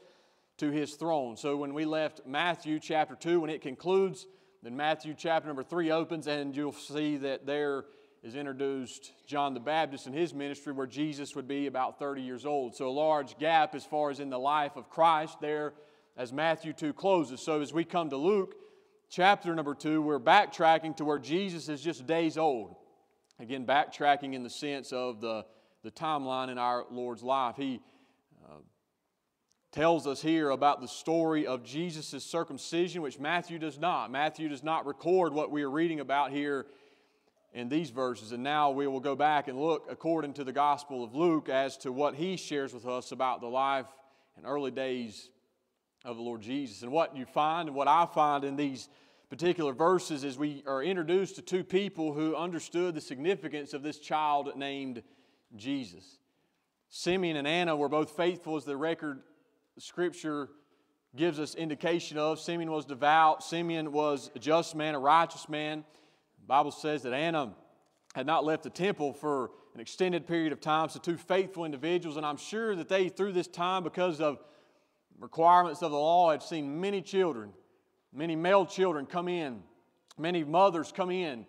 to 0.58 0.72
his 0.72 0.96
throne. 0.96 1.38
So 1.38 1.56
when 1.56 1.76
we 1.76 1.86
left 1.86 2.22
Matthew 2.26 2.80
chapter 2.80 3.14
2, 3.14 3.42
when 3.42 3.52
it 3.52 3.62
concludes, 3.62 4.26
then 4.64 4.76
Matthew 4.76 5.14
chapter 5.16 5.46
number 5.46 5.62
3 5.62 5.92
opens, 5.92 6.26
and 6.26 6.56
you'll 6.56 6.72
see 6.72 7.18
that 7.18 7.46
there 7.46 7.86
is 8.26 8.36
introduced 8.36 9.12
John 9.28 9.54
the 9.54 9.60
Baptist 9.60 10.08
and 10.08 10.16
his 10.16 10.34
ministry, 10.34 10.74
where 10.74 10.88
Jesus 10.88 11.36
would 11.36 11.48
be 11.48 11.68
about 11.68 12.00
30 12.00 12.24
years 12.24 12.44
old. 12.44 12.76
So, 12.76 12.88
a 12.88 12.90
large 12.90 13.38
gap 13.38 13.76
as 13.76 13.86
far 13.86 14.10
as 14.10 14.20
in 14.20 14.32
the 14.32 14.40
life 14.40 14.76
of 14.76 14.90
Christ 14.90 15.40
there 15.40 15.74
as 16.18 16.34
Matthew 16.34 16.74
2 16.74 16.92
closes. 16.94 17.40
So, 17.40 17.62
as 17.62 17.72
we 17.72 17.84
come 17.84 18.10
to 18.10 18.18
Luke 18.18 18.56
chapter 19.12 19.54
number 19.54 19.76
2, 19.76 20.02
we're 20.02 20.20
backtracking 20.20 20.98
to 20.98 21.06
where 21.06 21.20
Jesus 21.20 21.70
is 21.70 21.82
just 21.82 22.08
days 22.08 22.36
old. 22.36 22.76
Again, 23.40 23.64
backtracking 23.64 24.34
in 24.34 24.42
the 24.42 24.50
sense 24.50 24.92
of 24.92 25.22
the, 25.22 25.46
the 25.84 25.92
timeline 25.92 26.50
in 26.50 26.58
our 26.58 26.86
Lord's 26.90 27.22
life. 27.22 27.56
He 27.58 27.80
uh, 28.44 28.56
tells 29.72 30.08
us 30.08 30.20
here 30.20 30.50
about 30.50 30.82
the 30.82 30.88
story 30.88 31.46
of 31.46 31.64
Jesus' 31.64 32.24
circumcision, 32.24 33.04
which 33.04 33.20
Matthew 33.20 33.60
does 33.60 33.78
not. 33.78 34.10
Matthew 34.10 34.50
does 34.50 34.64
not 34.64 34.88
record 34.88 35.32
what 35.32 35.52
we 35.52 35.62
are 35.62 35.70
reading 35.70 36.00
about 36.00 36.32
here 36.32 36.66
in 37.56 37.70
these 37.70 37.90
verses. 37.90 38.34
And 38.34 38.44
now 38.44 38.70
we 38.70 38.86
will 38.86 39.00
go 39.00 39.16
back 39.16 39.48
and 39.48 39.60
look 39.60 39.88
according 39.90 40.34
to 40.34 40.44
the 40.44 40.52
Gospel 40.52 41.04
of 41.04 41.16
Luke 41.16 41.50
as 41.50 41.78
to 41.78 41.92
what 41.92 42.14
he 42.14 42.36
shares 42.36 42.74
with 42.74 42.86
us 42.86 43.14
about 43.14 43.40
the 43.40 43.48
life 43.48 43.88
and 44.36 44.46
early 44.46 44.72
days 44.72 45.30
of 46.04 46.18
the 46.18 46.22
Lord 46.22 46.42
Jesus. 46.42 46.84
And 46.84 46.92
what 46.92 47.16
you 47.16 47.26
find 47.26 47.70
and 47.70 47.76
what 47.76 47.88
I 47.88 48.06
find 48.06 48.44
in 48.44 48.58
these 48.58 48.90
particular 49.30 49.72
verses 49.72 50.26
is 50.26 50.38
we 50.38 50.64
are 50.68 50.84
introduced 50.84 51.38
to 51.38 51.42
two 51.42 51.64
people 51.64 52.14
who 52.14 52.36
understood 52.36 52.94
the 52.94 53.02
significance 53.02 53.74
of 53.74 53.82
this 53.82 54.00
child 54.00 54.52
named 54.58 55.02
Jesus. 55.56 56.20
Simeon 56.90 57.38
and 57.38 57.48
Anna 57.48 57.76
were 57.76 57.90
both 57.90 58.12
faithful 58.12 58.58
as 58.58 58.66
the 58.66 58.78
record 58.78 59.22
scripture 59.80 60.50
gives 61.16 61.40
us 61.40 61.56
indication 61.56 62.18
of. 62.18 62.38
Simeon 62.38 62.70
was 62.70 62.84
devout, 62.84 63.44
Simeon 63.44 63.94
was 63.94 64.30
a 64.36 64.40
just 64.40 64.76
man, 64.76 64.94
a 64.94 65.00
righteous 65.00 65.48
man. 65.48 65.86
The 66.46 66.50
Bible 66.50 66.70
says 66.70 67.02
that 67.02 67.14
Anna 67.14 67.56
had 68.14 68.28
not 68.28 68.46
left 68.46 68.62
the 68.62 68.70
temple 68.70 69.14
for 69.14 69.50
an 69.74 69.82
extended 69.82 70.28
period 70.28 70.54
of 70.54 70.62
time, 70.62 70.90
so 70.90 71.00
two 71.00 71.18
faithful 71.18 71.66
individuals, 71.66 72.18
and 72.18 72.26
I'm 72.26 72.38
sure 72.38 72.76
that 72.76 72.88
they, 72.88 73.10
through 73.10 73.32
this 73.32 73.48
time, 73.48 73.82
because 73.82 74.22
of 74.22 74.38
requirements 75.20 75.82
of 75.82 75.90
the 75.90 75.98
law, 75.98 76.30
had 76.30 76.44
seen 76.44 76.80
many 76.80 77.02
children, 77.02 77.52
many 78.14 78.36
male 78.36 78.64
children 78.64 79.08
come 79.08 79.28
in, 79.28 79.64
many 80.20 80.44
mothers 80.44 80.92
come 80.92 81.10
in 81.10 81.48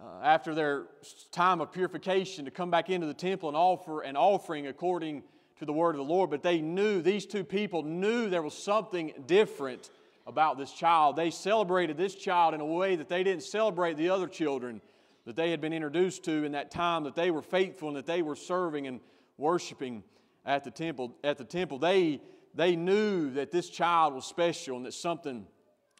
uh, 0.00 0.22
after 0.22 0.54
their 0.54 0.84
time 1.32 1.60
of 1.60 1.72
purification 1.72 2.44
to 2.44 2.52
come 2.52 2.70
back 2.70 2.88
into 2.88 3.08
the 3.08 3.14
temple 3.14 3.48
and 3.48 3.56
offer 3.56 4.02
an 4.02 4.16
offering 4.16 4.68
according 4.68 5.24
to 5.58 5.64
the 5.64 5.72
word 5.72 5.96
of 5.96 5.96
the 5.96 6.04
Lord. 6.04 6.30
But 6.30 6.44
they 6.44 6.60
knew, 6.60 7.02
these 7.02 7.26
two 7.26 7.42
people 7.42 7.82
knew 7.82 8.30
there 8.30 8.42
was 8.42 8.56
something 8.56 9.12
different 9.26 9.90
about 10.26 10.58
this 10.58 10.72
child. 10.72 11.16
They 11.16 11.30
celebrated 11.30 11.96
this 11.96 12.14
child 12.14 12.54
in 12.54 12.60
a 12.60 12.66
way 12.66 12.96
that 12.96 13.08
they 13.08 13.22
didn't 13.22 13.44
celebrate 13.44 13.96
the 13.96 14.10
other 14.10 14.26
children 14.26 14.80
that 15.24 15.36
they 15.36 15.50
had 15.50 15.60
been 15.60 15.72
introduced 15.72 16.24
to 16.24 16.44
in 16.44 16.52
that 16.52 16.70
time 16.70 17.04
that 17.04 17.14
they 17.14 17.30
were 17.30 17.42
faithful 17.42 17.88
and 17.88 17.96
that 17.96 18.06
they 18.06 18.22
were 18.22 18.36
serving 18.36 18.86
and 18.86 19.00
worshiping 19.38 20.02
at 20.44 20.64
the 20.64 20.70
temple. 20.70 21.16
At 21.24 21.38
the 21.38 21.44
temple, 21.44 21.78
they 21.78 22.20
they 22.56 22.74
knew 22.74 23.30
that 23.32 23.50
this 23.50 23.68
child 23.68 24.14
was 24.14 24.24
special 24.24 24.76
and 24.78 24.86
that 24.86 24.94
something 24.94 25.46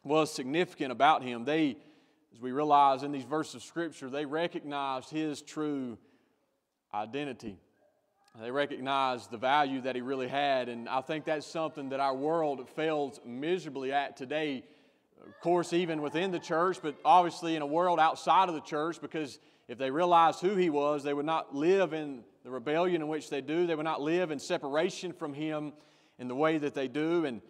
was 0.03 0.33
significant 0.33 0.91
about 0.91 1.23
him. 1.23 1.45
They, 1.45 1.77
as 2.33 2.41
we 2.41 2.51
realize 2.51 3.03
in 3.03 3.13
these 3.13 3.25
verses 3.25 3.57
of 3.57 3.63
Scripture, 3.63 4.09
they 4.09 4.25
recognized 4.25 5.11
his 5.11 5.43
true 5.43 5.99
identity. 6.95 7.59
They 8.41 8.51
recognized 8.51 9.31
the 9.31 9.39
value 9.39 9.81
that 9.83 9.95
he 9.95 10.03
really 10.03 10.29
had. 10.29 10.69
And 10.69 10.89
I 10.89 11.01
think 11.01 11.25
that's 11.25 11.47
something 11.47 11.89
that 11.89 12.01
our 12.01 12.15
world 12.15 12.69
fails 12.71 13.19
miserably 13.25 13.93
at 13.93 14.17
today. 14.17 14.65
of 15.27 15.41
course, 15.41 15.73
even 15.73 16.03
within 16.03 16.31
the 16.31 16.39
church, 16.39 16.79
but 16.83 16.97
obviously 17.05 17.57
in 17.57 17.63
a 17.63 17.67
world 17.67 17.99
outside 17.99 18.49
of 18.49 18.55
the 18.55 18.61
church, 18.61 19.01
because 19.01 19.39
if 19.69 19.79
they 19.79 19.91
realized 19.91 20.41
who 20.41 20.55
he 20.55 20.71
was, 20.71 21.03
they 21.03 21.15
would 21.15 21.27
not 21.27 21.55
live 21.55 21.95
in 21.95 22.25
the 22.45 22.51
rebellion 22.51 23.03
in 23.03 23.09
which 23.09 23.31
they 23.31 23.41
do. 23.41 23.67
They 23.67 23.75
would 23.75 23.85
not 23.85 24.03
live 24.03 24.31
in 24.31 24.39
separation 24.39 25.13
from 25.13 25.33
him 25.33 25.73
in 26.19 26.29
the 26.29 26.35
way 26.35 26.59
that 26.59 26.75
they 26.75 26.89
do. 26.89 27.25
And 27.25 27.41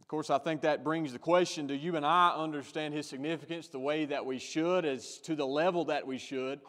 of 0.00 0.08
course, 0.08 0.28
I 0.28 0.38
think 0.38 0.60
that 0.62 0.84
brings 0.84 1.12
the 1.12 1.18
question 1.18 1.66
do 1.66 1.74
you 1.74 1.96
and 1.96 2.04
I 2.04 2.34
understand 2.36 2.94
his 2.94 3.08
significance 3.08 3.68
the 3.68 3.78
way 3.78 4.04
that 4.06 4.26
we 4.26 4.38
should, 4.38 4.84
as 4.84 5.18
to 5.20 5.34
the 5.36 5.46
level 5.46 5.86
that 5.86 6.06
we 6.06 6.18
should? 6.18 6.60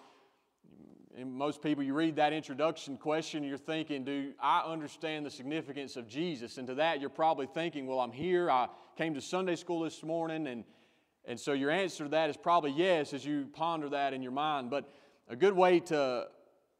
And 1.17 1.33
most 1.33 1.63
people, 1.63 1.83
you 1.83 1.95
read 1.95 2.15
that 2.17 2.31
introduction 2.31 2.95
question, 2.95 3.43
you're 3.43 3.57
thinking, 3.57 4.03
Do 4.03 4.33
I 4.39 4.62
understand 4.62 5.25
the 5.25 5.31
significance 5.31 5.95
of 5.95 6.07
Jesus? 6.07 6.59
And 6.59 6.67
to 6.67 6.75
that, 6.75 7.01
you're 7.01 7.09
probably 7.09 7.47
thinking, 7.47 7.88
Well, 7.88 8.00
I'm 8.00 8.12
here. 8.12 8.51
I 8.51 8.67
came 8.95 9.15
to 9.15 9.21
Sunday 9.21 9.55
school 9.55 9.79
this 9.79 10.03
morning. 10.03 10.45
And, 10.45 10.63
and 11.25 11.39
so 11.39 11.53
your 11.53 11.71
answer 11.71 12.03
to 12.03 12.09
that 12.12 12.29
is 12.29 12.38
probably 12.38 12.69
yes 12.69 13.13
as 13.13 13.25
you 13.25 13.47
ponder 13.51 13.89
that 13.89 14.13
in 14.13 14.21
your 14.21 14.31
mind. 14.31 14.69
But 14.69 14.93
a 15.27 15.36
good 15.36 15.53
way 15.53 15.79
to 15.79 16.27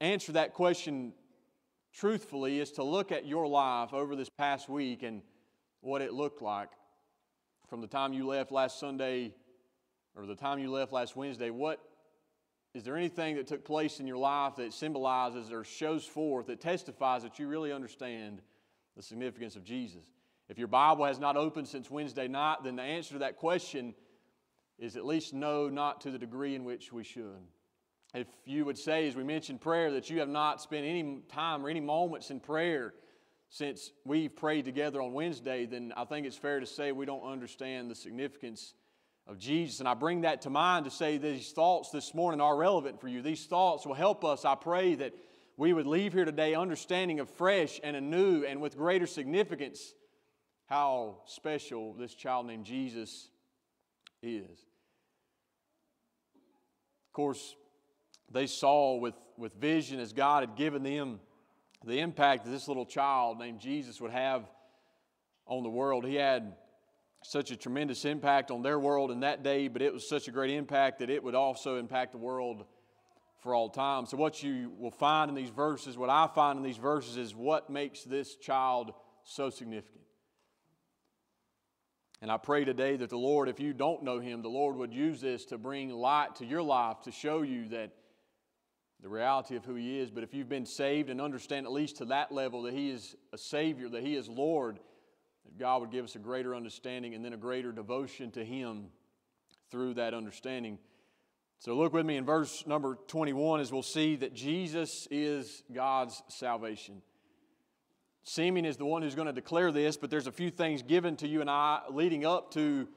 answer 0.02 0.32
that 0.34 0.54
question 0.54 1.14
truthfully 1.92 2.60
is 2.60 2.72
to 2.74 2.84
look 2.84 3.12
at 3.12 3.26
your 3.26 3.48
life 3.48 3.92
over 3.92 4.16
this 4.16 4.30
past 4.30 4.70
week 4.70 5.02
and 5.02 5.24
what 5.82 6.04
it 6.04 6.14
looked 6.14 6.44
like 6.44 6.70
from 7.68 7.82
the 7.82 7.88
time 7.88 8.14
you 8.14 8.28
left 8.28 8.52
last 8.52 8.80
Sunday 8.80 9.34
or 10.16 10.28
the 10.28 10.36
time 10.36 10.60
you 10.60 10.70
left 10.70 10.94
last 10.94 11.16
Wednesday. 11.16 11.50
What 11.50 11.80
is 12.78 12.84
there 12.84 12.96
anything 12.96 13.38
that 13.38 13.48
took 13.48 13.66
place 13.66 14.00
in 14.00 14.06
your 14.06 14.18
life 14.18 14.58
that 14.58 14.72
symbolizes 14.72 15.52
or 15.52 15.64
shows 15.64 16.06
forth, 16.06 16.46
that 16.46 16.62
testifies 16.62 17.24
that 17.24 17.40
you 17.40 17.48
really 17.48 17.72
understand 17.72 18.40
the 18.96 19.02
significance 19.02 19.56
of 19.56 19.64
Jesus? 19.64 20.04
If 20.48 20.60
your 20.60 20.68
Bible 20.68 21.06
has 21.06 21.18
not 21.18 21.38
opened 21.38 21.68
since 21.68 21.90
Wednesday 21.90 22.28
night, 22.28 22.58
then 22.64 22.76
the 22.76 22.84
answer 22.84 23.14
to 23.14 23.20
that 23.20 23.38
question 23.38 23.96
is 24.78 24.96
at 24.96 25.08
least 25.08 25.34
no, 25.34 25.70
not 25.70 26.02
to 26.02 26.12
the 26.12 26.20
degree 26.20 26.54
in 26.54 26.66
which 26.66 26.94
we 26.94 27.04
should. 27.04 27.42
If 28.14 28.28
you 28.46 28.64
would 28.66 28.78
say, 28.78 29.08
as 29.08 29.16
we 29.16 29.24
mentioned 29.24 29.60
prayer, 29.60 29.90
that 29.94 30.12
you 30.12 30.20
have 30.20 30.30
not 30.30 30.62
spent 30.62 30.86
any 30.86 31.22
time 31.30 31.66
or 31.66 31.70
any 31.70 31.80
moments 31.80 32.30
in 32.30 32.40
prayer 32.40 32.94
since 33.50 33.92
we've 34.06 34.36
prayed 34.36 34.66
together 34.66 35.02
on 35.02 35.14
Wednesday, 35.14 35.66
then 35.66 35.94
I 35.98 36.06
think 36.06 36.28
it's 36.28 36.38
fair 36.38 36.60
to 36.60 36.68
say 36.68 36.92
we 36.92 37.08
don't 37.08 37.24
understand 37.24 37.90
the 37.90 37.96
significance 37.96 38.76
of 39.28 39.38
Jesus. 39.38 39.80
And 39.80 39.90
I 39.90 39.94
bring 39.94 40.22
that 40.22 40.42
to 40.44 40.50
mind 40.50 40.86
to 40.86 40.92
say 40.92 41.18
these 41.18 41.52
thoughts 41.52 41.90
this 41.90 42.14
morning 42.14 42.42
are 42.42 42.56
relevant 42.56 43.02
for 43.02 43.08
you. 43.08 43.22
These 43.22 43.46
thoughts 43.46 43.86
will 43.86 43.94
help 43.94 44.24
us. 44.24 44.46
I 44.46 44.56
pray 44.56 44.96
that 44.96 45.14
we 45.58 45.74
would 45.74 45.88
leave 45.88 46.14
here 46.14 46.26
today 46.26 46.56
understanding 46.56 47.20
afresh 47.20 47.80
and 47.84 47.96
anew 47.96 48.44
and 48.46 48.62
with 48.62 48.78
greater 48.78 49.08
significance 49.08 49.94
how 50.68 51.18
special 51.26 51.94
this 51.94 52.14
child 52.14 52.46
named 52.46 52.66
Jesus 52.66 53.30
is. 54.22 54.50
Of 57.08 57.14
course, 57.14 57.56
they 58.32 58.48
saw 58.48 58.98
with, 58.98 59.16
with 59.38 59.54
vision 59.56 60.00
as 60.00 60.14
God 60.14 60.44
had 60.44 60.56
given 60.56 60.84
them 60.84 61.20
the 61.86 62.00
impact 62.00 62.46
that 62.46 62.52
this 62.52 62.68
little 62.68 62.86
child 62.86 63.40
named 63.40 63.60
Jesus 63.60 64.00
would 64.02 64.12
have 64.12 64.44
on 65.46 65.64
the 65.64 65.70
world. 65.70 66.06
He 66.06 66.16
had 66.16 66.54
such 67.28 67.52
a 67.52 67.58
tremendous 67.58 68.06
impact 68.06 68.52
on 68.52 68.62
their 68.62 68.80
world 68.80 69.12
in 69.12 69.20
that 69.20 69.44
day, 69.44 69.68
but 69.68 69.82
it 69.82 69.94
was 69.94 70.08
such 70.08 70.30
a 70.30 70.32
great 70.32 70.50
impact 70.50 71.00
that 71.00 71.10
it 71.10 71.22
would 71.22 71.36
also 71.36 71.78
impact 71.78 72.14
the 72.14 72.18
world 72.18 72.64
for 73.40 73.54
all 73.54 73.70
time. 73.70 74.06
So, 74.06 74.16
what 74.16 74.42
you 74.42 74.72
will 74.80 74.92
find 74.92 75.28
in 75.28 75.36
these 75.36 75.50
verses, 75.50 75.98
what 75.98 76.10
I 76.10 76.28
find 76.34 76.58
in 76.58 76.64
these 76.64 76.78
verses, 76.78 77.18
is 77.18 77.36
what 77.36 77.70
makes 77.70 78.04
this 78.04 78.36
child 78.36 78.94
so 79.26 79.50
significant. 79.50 80.06
And 82.22 82.32
I 82.32 82.38
pray 82.38 82.64
today 82.64 82.96
that 82.96 83.10
the 83.10 83.18
Lord, 83.18 83.50
if 83.50 83.60
you 83.60 83.74
don't 83.74 84.04
know 84.04 84.20
Him, 84.20 84.42
the 84.42 84.48
Lord 84.48 84.78
would 84.78 84.94
use 84.94 85.20
this 85.20 85.44
to 85.48 85.58
bring 85.58 85.90
light 85.90 86.38
to 86.38 86.46
your 86.46 86.64
life 86.64 87.02
to 87.04 87.12
show 87.12 87.42
you 87.42 87.68
that 87.70 87.92
the 89.02 89.10
reality 89.10 89.58
of 89.58 89.66
who 89.66 89.76
He 89.76 90.00
is. 90.00 90.12
But 90.12 90.24
if 90.24 90.34
you've 90.34 90.48
been 90.48 90.66
saved 90.66 91.10
and 91.10 91.20
understand 91.20 91.66
at 91.66 91.74
least 91.74 91.98
to 91.98 92.06
that 92.06 92.32
level 92.32 92.62
that 92.64 92.74
He 92.74 92.90
is 92.90 93.18
a 93.34 93.38
Savior, 93.38 93.90
that 93.90 94.02
He 94.02 94.16
is 94.16 94.30
Lord, 94.30 94.80
God 95.58 95.82
would 95.82 95.92
give 95.92 96.06
us 96.06 96.16
a 96.16 96.20
greater 96.20 96.56
understanding 96.56 97.14
and 97.14 97.24
then 97.24 97.34
a 97.34 97.38
greater 97.38 97.72
devotion 97.72 98.32
to 98.32 98.44
Him 98.44 98.88
through 99.72 99.96
that 99.96 100.14
understanding. 100.14 100.78
So 101.60 101.74
look 101.74 101.94
with 101.94 102.06
me 102.06 102.18
in 102.18 102.26
verse 102.26 102.66
number 102.68 102.98
21 103.08 103.60
as 103.60 103.72
we'll 103.72 103.82
see 103.82 104.16
that 104.18 104.34
Jesus 104.34 105.08
is 105.10 105.64
God's 105.74 106.22
salvation. 106.28 107.02
Simeon 108.24 108.66
is 108.66 108.78
the 108.78 108.86
one 108.86 109.02
who's 109.02 109.16
going 109.16 109.28
to 109.28 109.34
declare 109.34 109.72
this, 109.72 109.98
but 109.98 110.10
there's 110.10 110.28
a 110.28 110.32
few 110.32 110.52
things 110.52 110.84
given 110.84 111.16
to 111.18 111.28
you 111.28 111.42
and 111.42 111.50
I 111.50 111.82
leading 111.90 112.26
up 112.26 112.52
to 112.54 112.88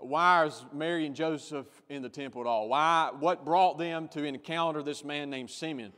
why 0.00 0.46
is 0.46 0.64
Mary 0.72 1.06
and 1.06 1.14
Joseph 1.14 1.66
in 1.88 2.02
the 2.02 2.08
temple 2.08 2.40
at 2.40 2.46
all? 2.46 2.68
Why, 2.68 3.10
what 3.18 3.44
brought 3.44 3.78
them 3.78 4.08
to 4.08 4.24
encounter 4.24 4.82
this 4.82 5.04
man 5.04 5.30
named 5.30 5.50
Simeon? 5.50 5.92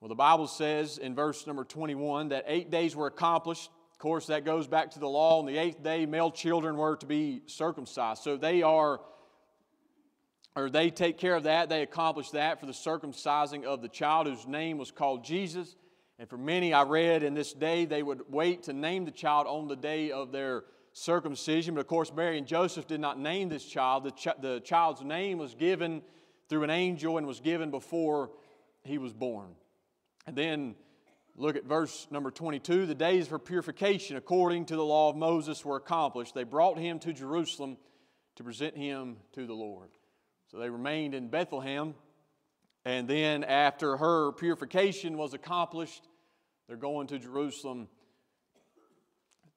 Well, 0.00 0.08
the 0.08 0.14
Bible 0.14 0.46
says 0.46 0.98
in 0.98 1.14
verse 1.14 1.46
number 1.46 1.64
21 1.64 2.30
that 2.30 2.44
eight 2.46 2.70
days 2.70 2.96
were 2.96 3.06
accomplished 3.06 3.70
course, 4.00 4.26
that 4.26 4.44
goes 4.44 4.66
back 4.66 4.90
to 4.92 4.98
the 4.98 5.08
law. 5.08 5.38
On 5.38 5.46
the 5.46 5.56
eighth 5.56 5.82
day, 5.82 6.06
male 6.06 6.32
children 6.32 6.76
were 6.76 6.96
to 6.96 7.06
be 7.06 7.42
circumcised. 7.46 8.22
So 8.22 8.36
they 8.36 8.62
are, 8.62 9.00
or 10.56 10.68
they 10.70 10.90
take 10.90 11.18
care 11.18 11.36
of 11.36 11.44
that. 11.44 11.68
They 11.68 11.82
accomplish 11.82 12.30
that 12.30 12.58
for 12.58 12.66
the 12.66 12.72
circumcising 12.72 13.64
of 13.64 13.82
the 13.82 13.88
child 13.88 14.26
whose 14.26 14.46
name 14.46 14.78
was 14.78 14.90
called 14.90 15.24
Jesus. 15.24 15.76
And 16.18 16.28
for 16.28 16.36
many, 16.36 16.74
I 16.74 16.82
read 16.82 17.22
in 17.22 17.34
this 17.34 17.52
day, 17.52 17.84
they 17.84 18.02
would 18.02 18.22
wait 18.28 18.64
to 18.64 18.72
name 18.72 19.04
the 19.04 19.10
child 19.10 19.46
on 19.46 19.68
the 19.68 19.76
day 19.76 20.10
of 20.10 20.32
their 20.32 20.64
circumcision. 20.92 21.74
But 21.74 21.82
of 21.82 21.86
course, 21.86 22.12
Mary 22.12 22.36
and 22.36 22.46
Joseph 22.46 22.86
did 22.86 23.00
not 23.00 23.18
name 23.18 23.48
this 23.48 23.64
child. 23.64 24.04
The, 24.04 24.10
ch- 24.10 24.40
the 24.40 24.60
child's 24.60 25.02
name 25.02 25.38
was 25.38 25.54
given 25.54 26.02
through 26.48 26.64
an 26.64 26.70
angel 26.70 27.16
and 27.16 27.26
was 27.26 27.40
given 27.40 27.70
before 27.70 28.30
he 28.82 28.98
was 28.98 29.12
born. 29.12 29.54
And 30.26 30.36
then 30.36 30.74
Look 31.36 31.56
at 31.56 31.64
verse 31.64 32.06
number 32.10 32.30
22. 32.30 32.86
The 32.86 32.94
days 32.94 33.28
for 33.28 33.38
purification 33.38 34.16
according 34.16 34.66
to 34.66 34.76
the 34.76 34.84
law 34.84 35.10
of 35.10 35.16
Moses 35.16 35.64
were 35.64 35.76
accomplished. 35.76 36.34
They 36.34 36.44
brought 36.44 36.78
him 36.78 36.98
to 37.00 37.12
Jerusalem 37.12 37.76
to 38.36 38.44
present 38.44 38.76
him 38.76 39.16
to 39.32 39.46
the 39.46 39.54
Lord. 39.54 39.90
So 40.50 40.58
they 40.58 40.70
remained 40.70 41.14
in 41.14 41.28
Bethlehem. 41.28 41.94
And 42.84 43.06
then, 43.06 43.44
after 43.44 43.98
her 43.98 44.32
purification 44.32 45.18
was 45.18 45.34
accomplished, 45.34 46.02
they're 46.66 46.78
going 46.78 47.08
to 47.08 47.18
Jerusalem 47.18 47.88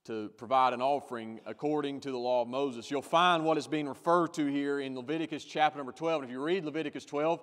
to 0.05 0.29
provide 0.37 0.73
an 0.73 0.81
offering 0.81 1.39
according 1.45 2.01
to 2.01 2.11
the 2.11 2.17
law 2.17 2.41
of 2.41 2.49
Moses. 2.49 2.91
You'll 2.91 3.01
find 3.01 3.45
what 3.45 3.57
is 3.57 3.67
being 3.67 3.87
referred 3.87 4.33
to 4.33 4.45
here 4.45 4.79
in 4.79 4.95
Leviticus 4.95 5.45
chapter 5.45 5.77
number 5.77 5.93
12. 5.93 6.23
And 6.23 6.29
if 6.29 6.33
you 6.33 6.43
read 6.43 6.65
Leviticus 6.65 7.05
12, 7.05 7.41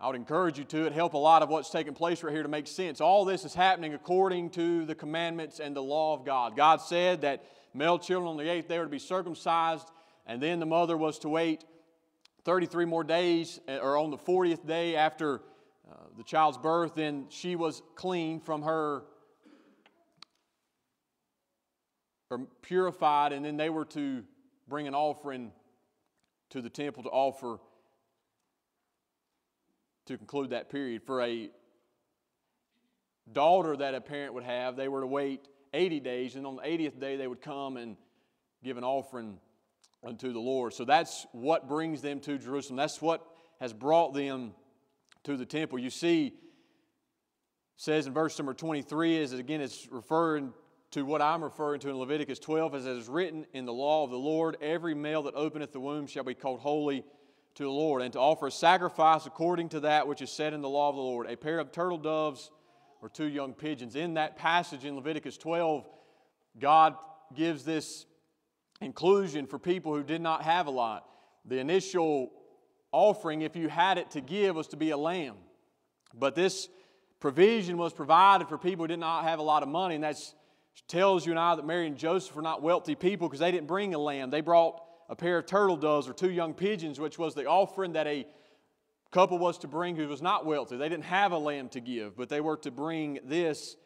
I 0.00 0.06
would 0.06 0.16
encourage 0.16 0.56
you 0.56 0.64
to. 0.64 0.86
It 0.86 0.94
help 0.94 1.12
a 1.12 1.18
lot 1.18 1.42
of 1.42 1.50
what's 1.50 1.68
taking 1.68 1.92
place 1.92 2.22
right 2.22 2.32
here 2.32 2.42
to 2.42 2.48
make 2.48 2.66
sense. 2.66 3.02
All 3.02 3.26
this 3.26 3.44
is 3.44 3.52
happening 3.52 3.92
according 3.92 4.48
to 4.50 4.86
the 4.86 4.94
commandments 4.94 5.60
and 5.60 5.76
the 5.76 5.82
law 5.82 6.14
of 6.14 6.24
God. 6.24 6.56
God 6.56 6.80
said 6.80 7.20
that 7.20 7.44
male 7.74 7.98
children 7.98 8.30
on 8.30 8.38
the 8.38 8.50
eighth 8.50 8.66
day 8.66 8.78
were 8.78 8.84
to 8.84 8.90
be 8.90 8.98
circumcised, 8.98 9.90
and 10.26 10.42
then 10.42 10.58
the 10.58 10.64
mother 10.64 10.96
was 10.96 11.18
to 11.18 11.28
wait 11.28 11.64
33 12.44 12.86
more 12.86 13.04
days, 13.04 13.60
eh, 13.68 13.76
or 13.76 13.98
on 13.98 14.10
the 14.10 14.16
40th 14.16 14.66
day 14.66 14.96
after 14.96 15.42
uh, 15.90 15.96
the 16.16 16.24
child's 16.24 16.56
birth, 16.56 16.94
then 16.94 17.26
she 17.28 17.54
was 17.54 17.82
clean 17.94 18.40
from 18.40 18.62
her, 18.62 19.02
or 22.30 22.46
purified, 22.62 23.34
and 23.34 23.44
then 23.44 23.58
they 23.58 23.68
were 23.68 23.84
to 23.84 24.24
bring 24.66 24.88
an 24.88 24.94
offering 24.94 25.52
to 26.48 26.62
the 26.62 26.70
temple 26.70 27.02
to 27.02 27.10
offer 27.10 27.58
to 30.10 30.18
conclude 30.18 30.50
that 30.50 30.68
period. 30.70 31.02
For 31.04 31.22
a 31.22 31.50
daughter 33.32 33.76
that 33.76 33.94
a 33.94 34.00
parent 34.00 34.34
would 34.34 34.42
have, 34.42 34.74
they 34.74 34.88
were 34.88 35.02
to 35.02 35.06
wait 35.06 35.46
80 35.72 36.00
days, 36.00 36.34
and 36.34 36.46
on 36.46 36.56
the 36.56 36.62
80th 36.62 36.98
day, 36.98 37.16
they 37.16 37.28
would 37.28 37.40
come 37.40 37.76
and 37.76 37.96
give 38.64 38.76
an 38.76 38.82
offering 38.82 39.38
unto 40.04 40.32
the 40.32 40.40
Lord. 40.40 40.74
So 40.74 40.84
that's 40.84 41.26
what 41.30 41.68
brings 41.68 42.02
them 42.02 42.18
to 42.20 42.38
Jerusalem. 42.38 42.76
That's 42.76 43.00
what 43.00 43.24
has 43.60 43.72
brought 43.72 44.12
them 44.12 44.52
to 45.24 45.36
the 45.36 45.46
temple. 45.46 45.78
You 45.78 45.90
see, 45.90 46.34
says 47.76 48.08
in 48.08 48.12
verse 48.12 48.36
number 48.36 48.52
23, 48.52 49.16
is 49.16 49.32
again, 49.32 49.60
it's 49.60 49.86
referring 49.92 50.52
to 50.90 51.04
what 51.04 51.22
I'm 51.22 51.44
referring 51.44 51.78
to 51.80 51.88
in 51.88 51.96
Leviticus 51.98 52.40
12, 52.40 52.74
as 52.74 52.86
it 52.86 52.96
is 52.96 53.08
written 53.08 53.46
in 53.52 53.64
the 53.64 53.72
law 53.72 54.02
of 54.02 54.10
the 54.10 54.18
Lord, 54.18 54.56
every 54.60 54.94
male 54.94 55.22
that 55.22 55.34
openeth 55.34 55.70
the 55.72 55.78
womb 55.78 56.08
shall 56.08 56.24
be 56.24 56.34
called 56.34 56.58
holy 56.58 57.04
to 57.54 57.64
the 57.64 57.70
Lord, 57.70 58.02
and 58.02 58.12
to 58.12 58.20
offer 58.20 58.46
a 58.46 58.50
sacrifice 58.50 59.26
according 59.26 59.70
to 59.70 59.80
that 59.80 60.06
which 60.06 60.22
is 60.22 60.30
said 60.30 60.52
in 60.52 60.60
the 60.60 60.68
law 60.68 60.88
of 60.88 60.96
the 60.96 61.02
Lord 61.02 61.26
a 61.28 61.36
pair 61.36 61.58
of 61.58 61.72
turtle 61.72 61.98
doves 61.98 62.50
or 63.02 63.08
two 63.08 63.26
young 63.26 63.54
pigeons. 63.54 63.96
In 63.96 64.14
that 64.14 64.36
passage 64.36 64.84
in 64.84 64.94
Leviticus 64.94 65.36
12, 65.38 65.86
God 66.58 66.94
gives 67.34 67.64
this 67.64 68.06
inclusion 68.80 69.46
for 69.46 69.58
people 69.58 69.94
who 69.94 70.02
did 70.02 70.20
not 70.20 70.42
have 70.42 70.66
a 70.66 70.70
lot. 70.70 71.06
The 71.44 71.58
initial 71.58 72.30
offering, 72.92 73.42
if 73.42 73.56
you 73.56 73.68
had 73.68 73.98
it 73.98 74.10
to 74.12 74.20
give, 74.20 74.56
was 74.56 74.68
to 74.68 74.76
be 74.76 74.90
a 74.90 74.96
lamb. 74.96 75.36
But 76.14 76.34
this 76.34 76.68
provision 77.20 77.76
was 77.76 77.92
provided 77.92 78.48
for 78.48 78.58
people 78.58 78.84
who 78.84 78.88
did 78.88 78.98
not 78.98 79.24
have 79.24 79.38
a 79.38 79.42
lot 79.42 79.62
of 79.62 79.68
money, 79.68 79.94
and 79.94 80.04
that 80.04 80.16
tells 80.88 81.24
you 81.24 81.32
and 81.32 81.38
I 81.38 81.54
that 81.54 81.66
Mary 81.66 81.86
and 81.86 81.96
Joseph 81.96 82.34
were 82.34 82.42
not 82.42 82.62
wealthy 82.62 82.94
people 82.94 83.28
because 83.28 83.40
they 83.40 83.50
didn't 83.50 83.66
bring 83.66 83.94
a 83.94 83.98
lamb. 83.98 84.30
They 84.30 84.40
brought 84.40 84.80
a 85.10 85.16
pair 85.16 85.38
of 85.38 85.46
turtle 85.46 85.76
doves 85.76 86.08
or 86.08 86.12
two 86.12 86.30
young 86.30 86.54
pigeons, 86.54 87.00
which 87.00 87.18
was 87.18 87.34
the 87.34 87.44
offering 87.44 87.94
that 87.94 88.06
a 88.06 88.24
couple 89.10 89.38
was 89.38 89.58
to 89.58 89.66
bring 89.66 89.96
who 89.96 90.06
was 90.06 90.22
not 90.22 90.46
wealthy. 90.46 90.76
They 90.76 90.88
didn't 90.88 91.04
have 91.04 91.32
a 91.32 91.38
lamb 91.38 91.68
to 91.70 91.80
give, 91.80 92.16
but 92.16 92.28
they 92.28 92.40
were 92.40 92.56
to 92.58 92.70
bring 92.70 93.18
this 93.24 93.76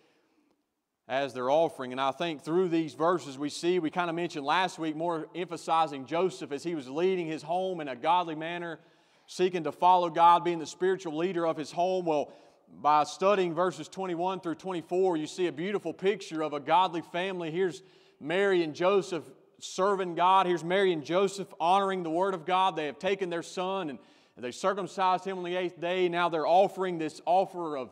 as 1.08 1.32
their 1.32 1.50
offering. 1.50 1.92
And 1.92 2.00
I 2.00 2.10
think 2.10 2.42
through 2.42 2.68
these 2.68 2.92
verses 2.92 3.38
we 3.38 3.48
see, 3.48 3.78
we 3.78 3.90
kind 3.90 4.10
of 4.10 4.16
mentioned 4.16 4.44
last 4.44 4.78
week, 4.78 4.96
more 4.96 5.28
emphasizing 5.34 6.04
Joseph 6.04 6.52
as 6.52 6.62
he 6.62 6.74
was 6.74 6.90
leading 6.90 7.26
his 7.26 7.42
home 7.42 7.80
in 7.80 7.88
a 7.88 7.96
godly 7.96 8.34
manner, 8.34 8.78
seeking 9.26 9.64
to 9.64 9.72
follow 9.72 10.10
God, 10.10 10.44
being 10.44 10.58
the 10.58 10.66
spiritual 10.66 11.16
leader 11.16 11.46
of 11.46 11.56
his 11.56 11.72
home. 11.72 12.04
Well, 12.04 12.34
by 12.82 13.04
studying 13.04 13.54
verses 13.54 13.88
21 13.88 14.40
through 14.40 14.56
24, 14.56 15.16
you 15.16 15.26
see 15.26 15.46
a 15.46 15.52
beautiful 15.52 15.94
picture 15.94 16.42
of 16.42 16.52
a 16.52 16.60
godly 16.60 17.00
family. 17.00 17.50
Here's 17.50 17.82
Mary 18.20 18.62
and 18.62 18.74
Joseph 18.74 19.24
serving 19.60 20.14
God. 20.14 20.46
Here's 20.46 20.64
Mary 20.64 20.92
and 20.92 21.04
Joseph 21.04 21.52
honoring 21.60 22.02
the 22.02 22.10
Word 22.10 22.34
of 22.34 22.44
God. 22.44 22.76
They 22.76 22.86
have 22.86 22.98
taken 22.98 23.30
their 23.30 23.42
son 23.42 23.90
and 23.90 23.98
they 24.36 24.50
circumcised 24.50 25.24
him 25.24 25.38
on 25.38 25.44
the 25.44 25.56
eighth 25.56 25.80
day. 25.80 26.08
Now 26.08 26.28
they're 26.28 26.46
offering 26.46 26.98
this 26.98 27.20
offer 27.24 27.76
of 27.76 27.90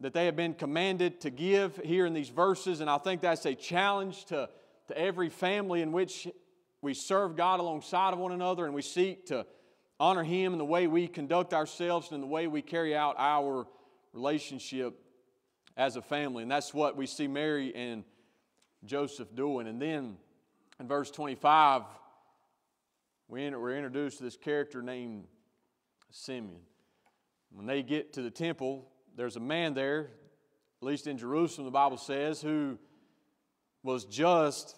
that 0.00 0.12
they 0.12 0.26
have 0.26 0.36
been 0.36 0.54
commanded 0.54 1.20
to 1.22 1.30
give 1.30 1.76
here 1.78 2.06
in 2.06 2.12
these 2.12 2.28
verses. 2.28 2.80
And 2.80 2.88
I 2.88 2.98
think 2.98 3.20
that's 3.20 3.46
a 3.46 3.54
challenge 3.54 4.26
to, 4.26 4.48
to 4.88 4.98
every 4.98 5.28
family 5.28 5.82
in 5.82 5.92
which 5.92 6.28
we 6.82 6.94
serve 6.94 7.36
God 7.36 7.58
alongside 7.58 8.12
of 8.12 8.18
one 8.18 8.32
another 8.32 8.66
and 8.66 8.74
we 8.74 8.82
seek 8.82 9.26
to 9.26 9.46
honor 9.98 10.22
Him 10.22 10.52
in 10.52 10.58
the 10.58 10.64
way 10.64 10.86
we 10.86 11.08
conduct 11.08 11.52
ourselves 11.52 12.08
and 12.10 12.16
in 12.16 12.20
the 12.20 12.26
way 12.26 12.46
we 12.46 12.62
carry 12.62 12.94
out 12.94 13.16
our 13.18 13.66
relationship 14.12 14.94
as 15.76 15.96
a 15.96 16.02
family. 16.02 16.42
And 16.42 16.52
that's 16.52 16.72
what 16.72 16.96
we 16.96 17.06
see 17.06 17.26
Mary 17.26 17.74
and 17.74 18.04
Joseph 18.84 19.34
doing. 19.34 19.66
And 19.66 19.82
then 19.82 20.16
in 20.80 20.86
verse 20.86 21.10
25, 21.10 21.82
we're 23.28 23.76
introduced 23.76 24.18
to 24.18 24.24
this 24.24 24.36
character 24.36 24.80
named 24.80 25.24
Simeon. 26.10 26.60
When 27.50 27.66
they 27.66 27.82
get 27.82 28.12
to 28.14 28.22
the 28.22 28.30
temple, 28.30 28.88
there's 29.16 29.36
a 29.36 29.40
man 29.40 29.74
there, 29.74 30.10
at 30.80 30.86
least 30.86 31.06
in 31.06 31.18
Jerusalem, 31.18 31.64
the 31.64 31.72
Bible 31.72 31.96
says, 31.96 32.40
who 32.40 32.78
was 33.82 34.04
just 34.04 34.76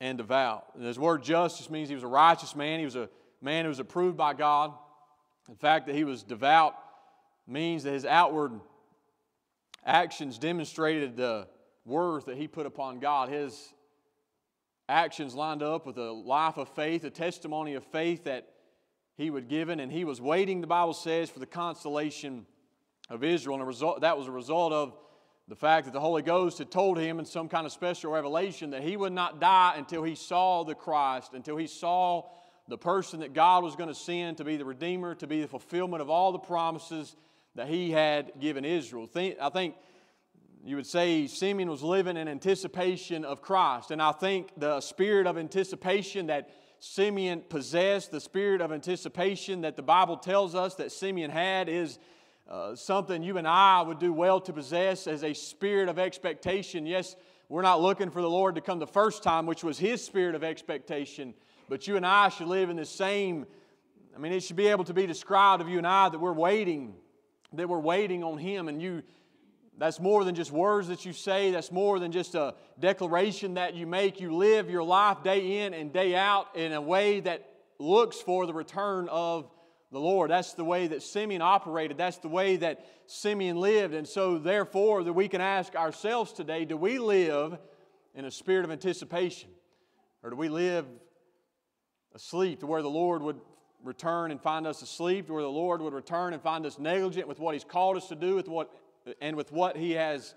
and 0.00 0.18
devout. 0.18 0.66
And 0.74 0.84
this 0.84 0.98
word 0.98 1.22
just 1.22 1.58
just 1.58 1.70
means 1.70 1.88
he 1.88 1.94
was 1.94 2.04
a 2.04 2.08
righteous 2.08 2.56
man. 2.56 2.78
He 2.78 2.84
was 2.84 2.96
a 2.96 3.08
man 3.42 3.64
who 3.64 3.68
was 3.68 3.80
approved 3.80 4.16
by 4.16 4.34
God. 4.34 4.72
The 5.48 5.56
fact 5.56 5.86
that 5.86 5.94
he 5.94 6.04
was 6.04 6.22
devout 6.22 6.74
means 7.46 7.82
that 7.82 7.92
his 7.92 8.06
outward 8.06 8.52
actions 9.84 10.38
demonstrated 10.38 11.16
the 11.16 11.46
worth 11.84 12.24
that 12.26 12.38
he 12.38 12.48
put 12.48 12.64
upon 12.64 12.98
God. 12.98 13.28
His 13.28 13.73
actions 14.88 15.34
lined 15.34 15.62
up 15.62 15.86
with 15.86 15.96
a 15.98 16.12
life 16.12 16.56
of 16.56 16.68
faith, 16.70 17.04
a 17.04 17.10
testimony 17.10 17.74
of 17.74 17.84
faith 17.84 18.24
that 18.24 18.48
he 19.16 19.30
would 19.30 19.48
given, 19.48 19.80
and 19.80 19.90
he 19.90 20.04
was 20.04 20.20
waiting, 20.20 20.60
the 20.60 20.66
Bible 20.66 20.94
says, 20.94 21.30
for 21.30 21.38
the 21.38 21.46
consolation 21.46 22.46
of 23.08 23.22
Israel. 23.22 23.56
And 23.56 23.66
result, 23.66 24.00
that 24.00 24.18
was 24.18 24.26
a 24.26 24.32
result 24.32 24.72
of 24.72 24.96
the 25.46 25.54
fact 25.54 25.84
that 25.86 25.92
the 25.92 26.00
Holy 26.00 26.22
Ghost 26.22 26.58
had 26.58 26.70
told 26.70 26.98
him 26.98 27.18
in 27.18 27.24
some 27.24 27.48
kind 27.48 27.66
of 27.66 27.72
special 27.72 28.10
revelation 28.10 28.70
that 28.70 28.82
he 28.82 28.96
would 28.96 29.12
not 29.12 29.40
die 29.40 29.74
until 29.76 30.02
he 30.02 30.14
saw 30.14 30.64
the 30.64 30.74
Christ, 30.74 31.34
until 31.34 31.56
he 31.56 31.66
saw 31.66 32.24
the 32.66 32.78
person 32.78 33.20
that 33.20 33.34
God 33.34 33.62
was 33.62 33.76
going 33.76 33.90
to 33.90 33.94
send 33.94 34.38
to 34.38 34.44
be 34.44 34.56
the 34.56 34.64
Redeemer, 34.64 35.14
to 35.16 35.26
be 35.26 35.42
the 35.42 35.48
fulfillment 35.48 36.00
of 36.00 36.08
all 36.08 36.32
the 36.32 36.38
promises 36.38 37.14
that 37.54 37.68
he 37.68 37.90
had 37.90 38.32
given 38.40 38.64
Israel. 38.64 39.08
I 39.14 39.50
think 39.50 39.76
you 40.64 40.76
would 40.76 40.86
say 40.86 41.26
Simeon 41.26 41.68
was 41.68 41.82
living 41.82 42.16
in 42.16 42.26
anticipation 42.26 43.24
of 43.24 43.42
Christ. 43.42 43.90
And 43.90 44.00
I 44.00 44.12
think 44.12 44.48
the 44.56 44.80
spirit 44.80 45.26
of 45.26 45.36
anticipation 45.36 46.28
that 46.28 46.48
Simeon 46.80 47.42
possessed, 47.48 48.10
the 48.10 48.20
spirit 48.20 48.62
of 48.62 48.72
anticipation 48.72 49.60
that 49.60 49.76
the 49.76 49.82
Bible 49.82 50.16
tells 50.16 50.54
us 50.54 50.74
that 50.76 50.90
Simeon 50.90 51.30
had, 51.30 51.68
is 51.68 51.98
uh, 52.48 52.74
something 52.74 53.22
you 53.22 53.36
and 53.36 53.46
I 53.46 53.82
would 53.82 53.98
do 53.98 54.12
well 54.12 54.40
to 54.40 54.52
possess 54.54 55.06
as 55.06 55.22
a 55.22 55.34
spirit 55.34 55.90
of 55.90 55.98
expectation. 55.98 56.86
Yes, 56.86 57.14
we're 57.50 57.62
not 57.62 57.82
looking 57.82 58.10
for 58.10 58.22
the 58.22 58.30
Lord 58.30 58.54
to 58.54 58.62
come 58.62 58.78
the 58.78 58.86
first 58.86 59.22
time, 59.22 59.44
which 59.44 59.62
was 59.62 59.78
his 59.78 60.02
spirit 60.02 60.34
of 60.34 60.42
expectation, 60.42 61.34
but 61.68 61.86
you 61.86 61.96
and 61.96 62.06
I 62.06 62.30
should 62.30 62.48
live 62.48 62.70
in 62.70 62.76
the 62.76 62.86
same. 62.86 63.44
I 64.14 64.18
mean, 64.18 64.32
it 64.32 64.40
should 64.42 64.56
be 64.56 64.68
able 64.68 64.84
to 64.84 64.94
be 64.94 65.06
described 65.06 65.60
of 65.60 65.68
you 65.68 65.76
and 65.76 65.86
I 65.86 66.08
that 66.08 66.18
we're 66.18 66.32
waiting 66.32 66.94
that 67.56 67.68
we're 67.68 67.78
waiting 67.78 68.24
on 68.24 68.38
Him. 68.38 68.68
And 68.68 68.80
you, 68.80 69.02
that's 69.78 69.98
more 69.98 70.24
than 70.24 70.34
just 70.34 70.52
words 70.52 70.88
that 70.88 71.04
you 71.04 71.12
say, 71.12 71.50
that's 71.50 71.72
more 71.72 71.98
than 71.98 72.12
just 72.12 72.34
a 72.34 72.54
declaration 72.78 73.54
that 73.54 73.74
you 73.74 73.86
make. 73.86 74.20
You 74.20 74.34
live 74.34 74.70
your 74.70 74.84
life 74.84 75.22
day 75.24 75.64
in 75.64 75.74
and 75.74 75.92
day 75.92 76.14
out 76.14 76.56
in 76.56 76.72
a 76.72 76.80
way 76.80 77.20
that 77.20 77.48
looks 77.78 78.20
for 78.20 78.46
the 78.46 78.54
return 78.54 79.08
of 79.08 79.50
the 79.90 79.98
Lord. 79.98 80.30
That's 80.30 80.54
the 80.54 80.64
way 80.64 80.86
that 80.88 81.02
Simeon 81.02 81.42
operated. 81.42 81.96
That's 81.96 82.18
the 82.18 82.28
way 82.28 82.56
that 82.56 82.86
Simeon 83.06 83.56
lived. 83.56 83.94
And 83.94 84.06
so, 84.06 84.38
therefore, 84.38 85.02
that 85.02 85.12
we 85.12 85.28
can 85.28 85.40
ask 85.40 85.74
ourselves 85.74 86.32
today 86.32 86.64
do 86.64 86.76
we 86.76 86.98
live 86.98 87.58
in 88.14 88.24
a 88.24 88.30
spirit 88.30 88.64
of 88.64 88.70
anticipation? 88.70 89.50
Or 90.22 90.30
do 90.30 90.36
we 90.36 90.48
live 90.48 90.86
asleep 92.14 92.60
to 92.60 92.66
where 92.66 92.82
the 92.82 92.88
Lord 92.88 93.22
would 93.22 93.40
return 93.82 94.30
and 94.30 94.40
find 94.40 94.66
us 94.66 94.82
asleep, 94.82 95.26
to 95.26 95.34
where 95.34 95.42
the 95.42 95.48
Lord 95.48 95.82
would 95.82 95.92
return 95.92 96.32
and 96.32 96.42
find 96.42 96.64
us 96.64 96.78
negligent 96.78 97.28
with 97.28 97.38
what 97.38 97.54
He's 97.54 97.64
called 97.64 97.96
us 97.96 98.08
to 98.08 98.14
do 98.14 98.34
with 98.34 98.48
what, 98.48 98.72
and 99.20 99.36
with 99.36 99.52
what 99.52 99.76
He 99.76 99.92
has 99.92 100.34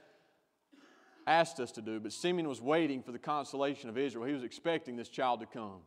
asked 1.25 1.59
us 1.59 1.71
to 1.73 1.81
do. 1.81 1.99
But 1.99 2.13
Simeon 2.13 2.47
was 2.47 2.61
waiting 2.61 3.03
for 3.03 3.11
the 3.11 3.19
consolation 3.19 3.89
of 3.89 3.97
Israel. 3.97 4.25
He 4.25 4.33
was 4.33 4.43
expecting 4.43 4.95
this 4.95 5.09
child 5.09 5.41
to 5.41 5.45
come. 5.45 5.81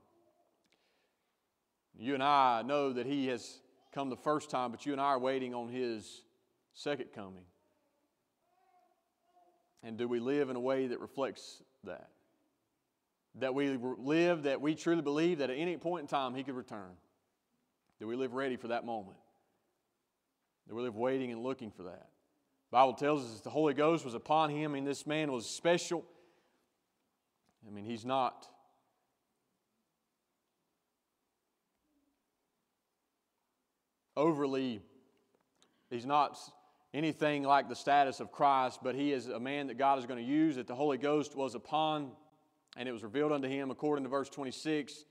You 1.99 2.15
and 2.15 2.23
I 2.23 2.63
know 2.63 2.93
that 2.93 3.07
He 3.07 3.29
has 3.29 3.61
come 3.93 4.11
the 4.11 4.17
first 4.17 4.51
time, 4.51 4.71
but 4.71 4.87
you 4.87 4.93
and 4.93 5.01
I 5.01 5.07
are 5.07 5.19
waiting 5.19 5.55
on 5.55 5.69
His 5.69 6.23
second 6.75 7.13
coming. 7.15 7.45
And 9.83 9.97
do 9.97 10.07
we 10.07 10.21
live 10.21 10.51
in 10.51 10.57
a 10.57 10.61
way 10.61 10.89
that 10.89 11.01
reflects 11.01 11.63
that? 11.85 12.11
That 13.37 13.55
we 13.55 13.79
live, 13.99 14.43
that 14.43 14.61
we 14.61 14.75
truly 14.75 15.03
believe 15.03 15.39
that 15.39 15.51
at 15.51 15.57
any 15.57 15.77
point 15.77 16.03
in 16.03 16.07
time 16.07 16.35
He 16.35 16.43
could 16.43 16.55
return. 16.55 16.93
Do 17.99 18.07
we 18.07 18.17
live 18.17 18.35
ready 18.35 18.57
for 18.57 18.69
that 18.69 18.85
moment? 18.85 19.17
Do 20.69 20.75
we 20.75 20.83
live 20.83 20.97
waiting 20.97 21.33
and 21.33 21.43
looking 21.43 21.71
for 21.71 21.85
that? 21.85 22.10
Bible 22.71 22.95
tells 22.95 23.25
us 23.25 23.35
that 23.35 23.45
the 23.45 23.51
Holy 23.51 23.75
Ghost 23.75 24.05
was 24.05 24.15
upon 24.15 24.51
him, 24.51 24.75
and 24.75 24.87
this 24.87 25.07
man 25.07 25.33
was 25.33 25.47
special. 25.47 26.05
I 27.67 27.71
mean, 27.71 27.85
he's 27.85 28.05
not 28.05 28.49
overly, 34.17 34.81
he's 35.91 36.07
not 36.07 36.39
anything 36.95 37.43
like 37.43 37.69
the 37.69 37.75
status 37.75 38.21
of 38.21 38.31
Christ, 38.31 38.81
but 38.83 38.95
he 38.95 39.13
is 39.13 39.29
a 39.29 39.41
man 39.41 39.67
that 39.69 39.79
God 39.79 39.99
is 39.99 40.07
going 40.07 40.25
to 40.25 40.31
use, 40.31 40.57
that 40.57 40.67
the 40.67 40.75
Holy 40.75 40.99
Ghost 40.99 41.35
was 41.35 41.55
upon, 41.55 42.13
and 42.77 42.89
it 42.89 42.93
was 42.93 43.03
revealed 43.03 43.33
unto 43.33 43.49
him, 43.49 43.71
according 43.71 44.05
to 44.05 44.09
verse 44.11 44.29
26, 44.29 45.05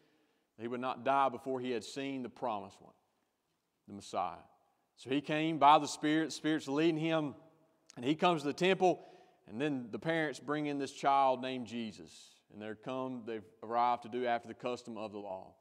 he 0.59 0.67
would 0.67 0.81
not 0.81 1.05
die 1.05 1.29
before 1.29 1.59
he 1.59 1.71
had 1.71 1.83
seen 1.83 2.21
the 2.21 2.29
promised 2.29 2.81
one, 2.81 2.93
the 3.87 3.93
Messiah. 3.93 4.35
So 4.97 5.09
he 5.09 5.21
came 5.21 5.57
by 5.57 5.79
the 5.79 5.87
Spirit, 5.87 6.25
the 6.25 6.31
Spirit's 6.31 6.67
leading 6.67 6.97
him, 6.97 7.35
and 7.95 8.05
he 8.05 8.15
comes 8.15 8.41
to 8.41 8.47
the 8.47 8.53
temple, 8.53 9.05
and 9.47 9.59
then 9.59 9.87
the 9.91 9.99
parents 9.99 10.39
bring 10.39 10.67
in 10.67 10.77
this 10.77 10.91
child 10.91 11.41
named 11.41 11.67
Jesus. 11.67 12.11
And 12.51 12.61
they're 12.61 12.75
come, 12.75 13.23
they've 13.25 13.43
arrived 13.61 14.03
to 14.03 14.09
do 14.09 14.25
after 14.25 14.47
the 14.47 14.53
custom 14.53 14.97
of 14.97 15.11
the 15.11 15.19
law. 15.19 15.53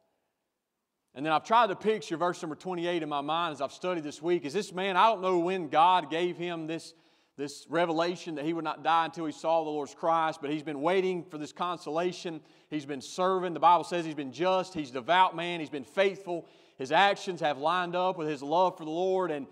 And 1.14 1.24
then 1.24 1.32
I've 1.32 1.44
tried 1.44 1.68
to 1.68 1.76
picture 1.76 2.16
verse 2.16 2.40
number 2.42 2.54
28 2.54 3.02
in 3.02 3.08
my 3.08 3.20
mind 3.20 3.52
as 3.52 3.60
I've 3.60 3.72
studied 3.72 4.04
this 4.04 4.22
week. 4.22 4.44
Is 4.44 4.52
this 4.52 4.72
man, 4.72 4.96
I 4.96 5.06
don't 5.08 5.20
know 5.20 5.38
when 5.38 5.68
God 5.68 6.10
gave 6.10 6.36
him 6.36 6.66
this 6.66 6.94
this 7.38 7.66
revelation 7.70 8.34
that 8.34 8.44
he 8.44 8.52
would 8.52 8.64
not 8.64 8.82
die 8.82 9.04
until 9.04 9.24
he 9.24 9.32
saw 9.32 9.62
the 9.62 9.70
Lord's 9.70 9.94
Christ, 9.94 10.40
but 10.42 10.50
he's 10.50 10.64
been 10.64 10.82
waiting 10.82 11.24
for 11.30 11.38
this 11.38 11.52
consolation. 11.52 12.40
He's 12.68 12.84
been 12.84 13.00
serving. 13.00 13.54
The 13.54 13.60
Bible 13.60 13.84
says 13.84 14.04
he's 14.04 14.16
been 14.16 14.32
just, 14.32 14.74
he's 14.74 14.90
a 14.90 14.94
devout 14.94 15.36
man, 15.36 15.60
he's 15.60 15.70
been 15.70 15.84
faithful. 15.84 16.46
His 16.78 16.90
actions 16.90 17.40
have 17.40 17.58
lined 17.58 17.94
up 17.94 18.18
with 18.18 18.28
his 18.28 18.42
love 18.42 18.76
for 18.76 18.84
the 18.84 18.90
Lord. 18.90 19.30
And 19.30 19.46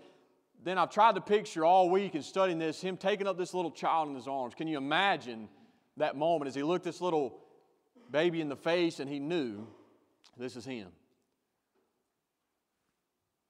then 0.67 0.77
I've 0.77 0.89
tried 0.89 1.15
to 1.15 1.21
picture 1.21 1.63
all 1.63 1.89
week 1.89 2.15
in 2.15 2.21
studying 2.21 2.59
this, 2.59 2.81
him 2.81 2.97
taking 2.97 3.27
up 3.27 3.37
this 3.37 3.53
little 3.53 3.71
child 3.71 4.09
in 4.09 4.15
his 4.15 4.27
arms. 4.27 4.53
Can 4.53 4.67
you 4.67 4.77
imagine 4.77 5.47
that 5.95 6.17
moment 6.17 6.49
as 6.49 6.55
he 6.55 6.63
looked 6.63 6.83
this 6.83 6.99
little 6.99 7.39
baby 8.11 8.41
in 8.41 8.49
the 8.49 8.55
face 8.55 8.99
and 8.99 9.09
he 9.09 9.19
knew 9.19 9.65
this 10.37 10.55
is 10.55 10.65
him? 10.65 10.89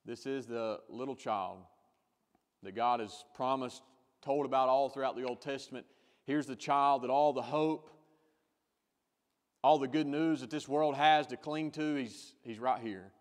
This 0.05 0.25
is 0.25 0.45
the 0.45 0.79
little 0.89 1.15
child 1.15 1.59
that 2.63 2.75
God 2.75 2.99
has 2.99 3.25
promised 3.35 3.81
told 4.21 4.45
about 4.45 4.69
all 4.69 4.89
throughout 4.89 5.15
the 5.15 5.23
Old 5.23 5.41
Testament. 5.41 5.85
Here's 6.25 6.45
the 6.45 6.55
child 6.55 7.01
that 7.01 7.09
all 7.09 7.33
the 7.33 7.41
hope, 7.41 7.89
all 9.63 9.79
the 9.79 9.87
good 9.87 10.07
news 10.07 10.41
that 10.41 10.49
this 10.49 10.67
world 10.67 10.95
has 10.95 11.27
to 11.27 11.37
cling 11.37 11.71
to, 11.71 11.95
he's, 11.95 12.33
he's 12.43 12.59
right 12.59 12.81
here. 12.81 13.11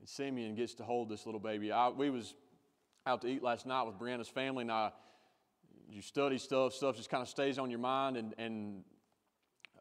And 0.00 0.08
Simeon 0.08 0.54
gets 0.54 0.74
to 0.74 0.84
hold 0.84 1.08
this 1.08 1.24
little 1.24 1.40
baby. 1.40 1.72
I, 1.72 1.88
we 1.88 2.10
was 2.10 2.34
out 3.06 3.20
to 3.20 3.28
eat 3.28 3.42
last 3.42 3.66
night 3.66 3.82
with 3.82 3.98
Brianna's 3.98 4.28
family, 4.28 4.62
and 4.62 4.72
I, 4.72 4.90
you 5.90 6.00
study 6.00 6.38
stuff, 6.38 6.72
stuff 6.72 6.96
just 6.96 7.10
kind 7.10 7.22
of 7.22 7.28
stays 7.28 7.58
on 7.58 7.70
your 7.70 7.78
mind. 7.78 8.16
And, 8.16 8.34
and 8.38 8.84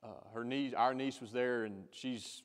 uh, 0.03 0.07
her 0.33 0.43
niece, 0.43 0.73
our 0.75 0.93
niece 0.93 1.21
was 1.21 1.31
there, 1.31 1.63
and 1.63 1.85
she's 1.91 2.43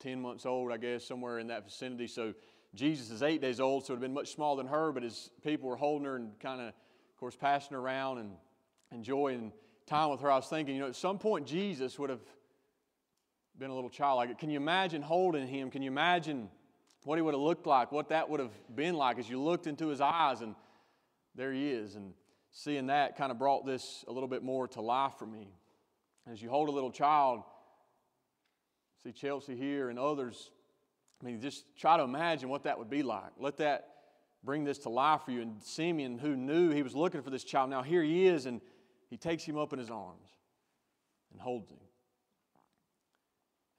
10 0.00 0.20
months 0.20 0.46
old, 0.46 0.70
I 0.70 0.76
guess, 0.76 1.04
somewhere 1.04 1.40
in 1.40 1.48
that 1.48 1.64
vicinity. 1.64 2.06
So 2.06 2.32
Jesus 2.76 3.10
is 3.10 3.24
eight 3.24 3.40
days 3.40 3.58
old, 3.58 3.84
so 3.84 3.92
it 3.92 3.96
would 3.96 4.02
have 4.02 4.08
been 4.08 4.14
much 4.14 4.32
smaller 4.32 4.58
than 4.58 4.70
her, 4.70 4.92
but 4.92 5.02
as 5.02 5.30
people 5.42 5.68
were 5.68 5.76
holding 5.76 6.06
her 6.06 6.14
and 6.14 6.38
kind 6.38 6.60
of, 6.60 6.68
of 6.68 7.16
course, 7.18 7.34
passing 7.34 7.74
her 7.74 7.80
around 7.80 8.18
and 8.18 8.30
enjoying 8.92 9.52
time 9.86 10.10
with 10.10 10.20
her, 10.20 10.30
I 10.30 10.36
was 10.36 10.46
thinking, 10.46 10.76
you 10.76 10.80
know, 10.82 10.88
at 10.88 10.96
some 10.96 11.18
point 11.18 11.46
Jesus 11.46 11.98
would 11.98 12.10
have 12.10 12.22
been 13.58 13.70
a 13.70 13.74
little 13.74 13.90
child 13.90 14.16
like 14.16 14.38
Can 14.38 14.50
you 14.50 14.56
imagine 14.56 15.02
holding 15.02 15.46
him? 15.48 15.70
Can 15.70 15.82
you 15.82 15.90
imagine 15.90 16.48
what 17.04 17.16
he 17.16 17.22
would 17.22 17.34
have 17.34 17.40
looked 17.40 17.66
like, 17.66 17.92
what 17.92 18.08
that 18.08 18.28
would 18.28 18.40
have 18.40 18.52
been 18.74 18.94
like 18.94 19.18
as 19.18 19.28
you 19.28 19.40
looked 19.40 19.66
into 19.66 19.88
his 19.88 20.00
eyes 20.00 20.40
and 20.40 20.54
there 21.34 21.52
he 21.52 21.70
is? 21.70 21.94
And 21.94 22.14
seeing 22.50 22.86
that 22.86 23.16
kind 23.16 23.30
of 23.30 23.38
brought 23.38 23.66
this 23.66 24.04
a 24.08 24.12
little 24.12 24.28
bit 24.28 24.42
more 24.42 24.66
to 24.68 24.80
life 24.80 25.14
for 25.18 25.26
me. 25.26 25.48
As 26.30 26.42
you 26.42 26.48
hold 26.48 26.68
a 26.68 26.72
little 26.72 26.90
child, 26.90 27.42
see 29.02 29.12
Chelsea 29.12 29.54
here 29.54 29.90
and 29.90 29.98
others, 29.98 30.50
I 31.20 31.26
mean, 31.26 31.40
just 31.40 31.64
try 31.76 31.96
to 31.96 32.02
imagine 32.02 32.48
what 32.48 32.64
that 32.64 32.78
would 32.78 32.90
be 32.90 33.02
like. 33.02 33.32
Let 33.38 33.58
that 33.58 33.88
bring 34.42 34.64
this 34.64 34.78
to 34.78 34.88
life 34.88 35.22
for 35.24 35.30
you. 35.30 35.42
And 35.42 35.62
Simeon, 35.62 36.18
who 36.18 36.36
knew 36.36 36.70
he 36.70 36.82
was 36.82 36.94
looking 36.94 37.22
for 37.22 37.30
this 37.30 37.44
child, 37.44 37.70
now 37.70 37.82
here 37.82 38.02
he 38.02 38.26
is, 38.26 38.46
and 38.46 38.60
he 39.10 39.16
takes 39.16 39.44
him 39.44 39.58
up 39.58 39.72
in 39.72 39.78
his 39.78 39.90
arms 39.90 40.28
and 41.32 41.40
holds 41.40 41.70
him. 41.70 41.78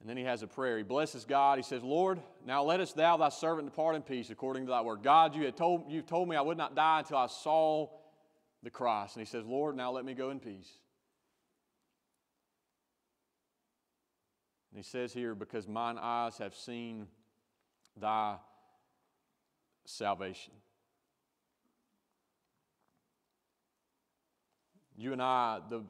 And 0.06 0.10
then 0.12 0.18
he 0.18 0.24
has 0.26 0.44
a 0.44 0.48
prayer. 0.48 0.78
He 0.78 0.84
blesses 0.84 1.26
God. 1.26 1.58
He 1.58 1.64
says, 1.64 1.82
Lord, 1.82 2.22
now 2.46 2.64
lettest 2.64 2.96
thou 2.96 3.18
thy 3.18 3.30
servant 3.30 3.68
depart 3.68 3.96
in 3.96 4.04
peace 4.04 4.30
according 4.30 4.68
to 4.68 4.70
thy 4.70 4.82
word. 4.82 5.02
God, 5.02 5.36
you 5.36 5.46
had 5.46 5.58
told, 5.58 5.86
you've 5.90 6.06
told 6.06 6.30
me 6.30 6.36
I 6.36 6.42
would 6.42 6.60
not 6.60 6.76
die 6.76 7.00
until 7.00 7.18
I 7.18 7.26
saw 7.26 7.88
the 8.62 8.70
Christ. 8.70 9.16
And 9.16 9.26
he 9.26 9.28
says, 9.28 9.48
Lord, 9.48 9.76
now 9.76 9.92
let 9.92 10.06
me 10.06 10.14
go 10.14 10.30
in 10.30 10.40
peace. 10.40 10.70
And 14.70 14.78
he 14.78 14.84
says 14.84 15.12
here, 15.12 15.34
because 15.34 15.68
mine 15.68 15.98
eyes 16.00 16.38
have 16.38 16.54
seen 16.54 17.08
thy 18.00 18.36
salvation. 19.86 20.54
You 24.96 25.14
and 25.14 25.22
I, 25.24 25.62
the 25.68 25.82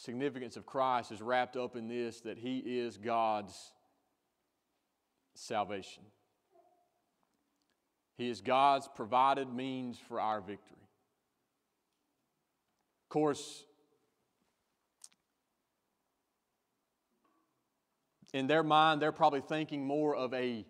significance 0.00 0.56
of 0.56 0.64
Christ 0.64 1.12
is 1.12 1.20
wrapped 1.20 1.56
up 1.56 1.76
in 1.76 1.86
this 1.86 2.20
that 2.22 2.38
He 2.38 2.58
is 2.58 2.96
God's 2.96 3.54
salvation. 5.34 6.02
He 8.16 8.28
is 8.28 8.40
God's 8.40 8.88
provided 8.94 9.52
means 9.52 9.98
for 10.08 10.20
our 10.20 10.40
victory. 10.40 10.76
Of 13.04 13.08
course, 13.10 13.64
in 18.32 18.46
their 18.46 18.62
mind, 18.62 19.02
they're 19.02 19.12
probably 19.12 19.40
thinking 19.40 19.86
more 19.86 20.16
of 20.16 20.32
a 20.32 20.64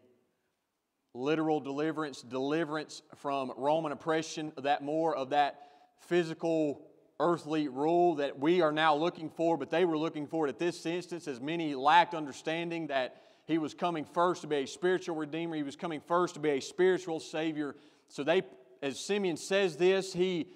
literal 1.14 1.60
deliverance, 1.60 2.22
deliverance 2.22 3.02
from 3.16 3.52
Roman 3.56 3.92
oppression, 3.92 4.52
that 4.62 4.82
more 4.82 5.14
of 5.14 5.30
that 5.30 5.60
physical 6.00 6.89
earthly 7.20 7.68
rule 7.68 8.16
that 8.16 8.38
we 8.38 8.62
are 8.62 8.72
now 8.72 8.96
looking 8.96 9.30
for, 9.30 9.56
but 9.56 9.70
they 9.70 9.84
were 9.84 9.98
looking 9.98 10.26
for 10.26 10.46
it 10.46 10.50
at 10.50 10.58
this 10.58 10.84
instance, 10.86 11.28
as 11.28 11.40
many 11.40 11.74
lacked 11.74 12.14
understanding 12.14 12.88
that 12.88 13.22
he 13.46 13.58
was 13.58 13.74
coming 13.74 14.04
first 14.04 14.42
to 14.42 14.48
be 14.48 14.56
a 14.56 14.66
spiritual 14.66 15.16
redeemer, 15.16 15.54
he 15.54 15.62
was 15.62 15.76
coming 15.76 16.00
first 16.00 16.34
to 16.34 16.40
be 16.40 16.50
a 16.50 16.60
spiritual 16.60 17.20
savior. 17.20 17.76
So 18.08 18.24
they, 18.24 18.42
as 18.82 18.98
Simeon 18.98 19.36
says 19.36 19.76
this, 19.76 20.12
he, 20.12 20.46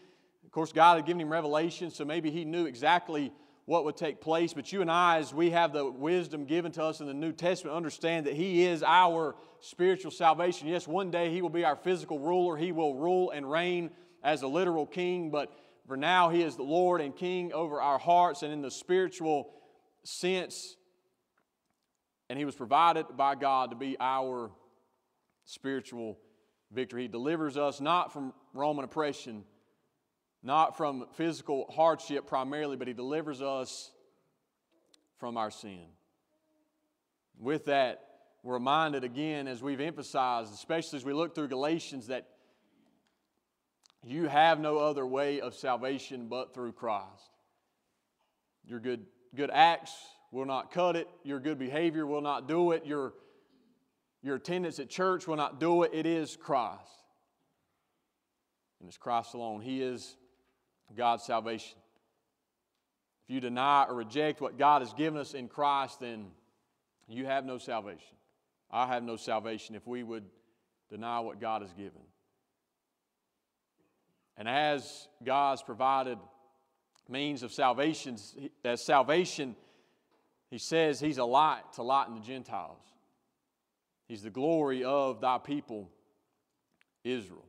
of 0.44 0.50
course, 0.50 0.72
God 0.72 0.96
had 0.96 1.06
given 1.06 1.20
him 1.20 1.30
revelation, 1.30 1.90
so 1.90 2.04
maybe 2.04 2.30
he 2.30 2.44
knew 2.44 2.66
exactly 2.66 3.32
what 3.66 3.84
would 3.84 3.96
take 3.96 4.20
place. 4.20 4.52
But 4.52 4.72
you 4.72 4.80
and 4.80 4.90
I, 4.90 5.18
as 5.18 5.32
we 5.32 5.50
have 5.50 5.72
the 5.72 5.84
wisdom 5.90 6.44
given 6.44 6.72
to 6.72 6.84
us 6.84 7.00
in 7.00 7.06
the 7.06 7.14
New 7.14 7.32
Testament, 7.32 7.76
understand 7.76 8.26
that 8.26 8.34
He 8.34 8.64
is 8.64 8.82
our 8.82 9.34
spiritual 9.60 10.10
salvation. 10.10 10.68
Yes, 10.68 10.86
one 10.86 11.10
day 11.10 11.30
He 11.30 11.42
will 11.42 11.48
be 11.48 11.64
our 11.64 11.76
physical 11.76 12.18
ruler, 12.18 12.56
He 12.56 12.72
will 12.72 12.94
rule 12.94 13.30
and 13.30 13.50
reign 13.50 13.90
as 14.22 14.42
a 14.42 14.48
literal 14.48 14.86
king, 14.86 15.30
but 15.30 15.52
for 15.86 15.96
now, 15.96 16.30
He 16.30 16.42
is 16.42 16.56
the 16.56 16.62
Lord 16.62 17.00
and 17.00 17.14
King 17.14 17.52
over 17.52 17.80
our 17.80 17.98
hearts 17.98 18.42
and 18.42 18.52
in 18.52 18.62
the 18.62 18.70
spiritual 18.70 19.50
sense. 20.02 20.76
And 22.28 22.38
He 22.38 22.44
was 22.44 22.54
provided 22.54 23.06
by 23.16 23.34
God 23.34 23.70
to 23.70 23.76
be 23.76 23.96
our 24.00 24.50
spiritual 25.44 26.18
victory. 26.72 27.02
He 27.02 27.08
delivers 27.08 27.56
us 27.56 27.80
not 27.80 28.12
from 28.12 28.32
Roman 28.54 28.84
oppression, 28.84 29.44
not 30.42 30.76
from 30.76 31.06
physical 31.14 31.70
hardship 31.74 32.26
primarily, 32.26 32.76
but 32.76 32.88
He 32.88 32.94
delivers 32.94 33.42
us 33.42 33.92
from 35.18 35.36
our 35.36 35.50
sin. 35.50 35.86
With 37.38 37.66
that, 37.66 38.00
we're 38.42 38.54
reminded 38.54 39.04
again, 39.04 39.48
as 39.48 39.62
we've 39.62 39.80
emphasized, 39.80 40.52
especially 40.52 40.98
as 40.98 41.04
we 41.04 41.12
look 41.12 41.34
through 41.34 41.48
Galatians, 41.48 42.08
that 42.08 42.26
you 44.06 44.28
have 44.28 44.60
no 44.60 44.78
other 44.78 45.06
way 45.06 45.40
of 45.40 45.54
salvation 45.54 46.28
but 46.28 46.52
through 46.54 46.72
Christ. 46.72 47.30
Your 48.66 48.80
good, 48.80 49.06
good 49.34 49.50
acts 49.52 49.94
will 50.30 50.44
not 50.44 50.72
cut 50.72 50.96
it. 50.96 51.08
Your 51.22 51.40
good 51.40 51.58
behavior 51.58 52.06
will 52.06 52.20
not 52.20 52.48
do 52.48 52.72
it. 52.72 52.84
Your, 52.84 53.14
your 54.22 54.36
attendance 54.36 54.78
at 54.78 54.90
church 54.90 55.26
will 55.26 55.36
not 55.36 55.60
do 55.60 55.82
it. 55.84 55.92
It 55.94 56.06
is 56.06 56.36
Christ. 56.36 56.80
And 58.80 58.88
it's 58.88 58.98
Christ 58.98 59.34
alone. 59.34 59.60
He 59.60 59.82
is 59.82 60.16
God's 60.94 61.24
salvation. 61.24 61.78
If 63.26 63.34
you 63.34 63.40
deny 63.40 63.86
or 63.88 63.94
reject 63.94 64.40
what 64.40 64.58
God 64.58 64.82
has 64.82 64.92
given 64.92 65.18
us 65.18 65.32
in 65.32 65.48
Christ, 65.48 66.00
then 66.00 66.26
you 67.08 67.24
have 67.24 67.46
no 67.46 67.56
salvation. 67.56 68.16
I 68.70 68.86
have 68.86 69.02
no 69.02 69.16
salvation 69.16 69.74
if 69.74 69.86
we 69.86 70.02
would 70.02 70.24
deny 70.90 71.20
what 71.20 71.40
God 71.40 71.62
has 71.62 71.72
given. 71.72 72.02
And 74.36 74.48
as 74.48 75.08
God's 75.24 75.62
provided 75.62 76.18
means 77.08 77.42
of 77.42 77.52
salvation, 77.52 78.16
as 78.64 78.84
salvation, 78.84 79.54
he 80.50 80.58
says 80.58 81.00
he's 81.00 81.18
a 81.18 81.24
light 81.24 81.62
to 81.74 81.82
lighten 81.82 82.14
the 82.14 82.20
Gentiles. 82.20 82.80
He's 84.08 84.22
the 84.22 84.30
glory 84.30 84.84
of 84.84 85.20
thy 85.20 85.38
people, 85.38 85.90
Israel. 87.04 87.44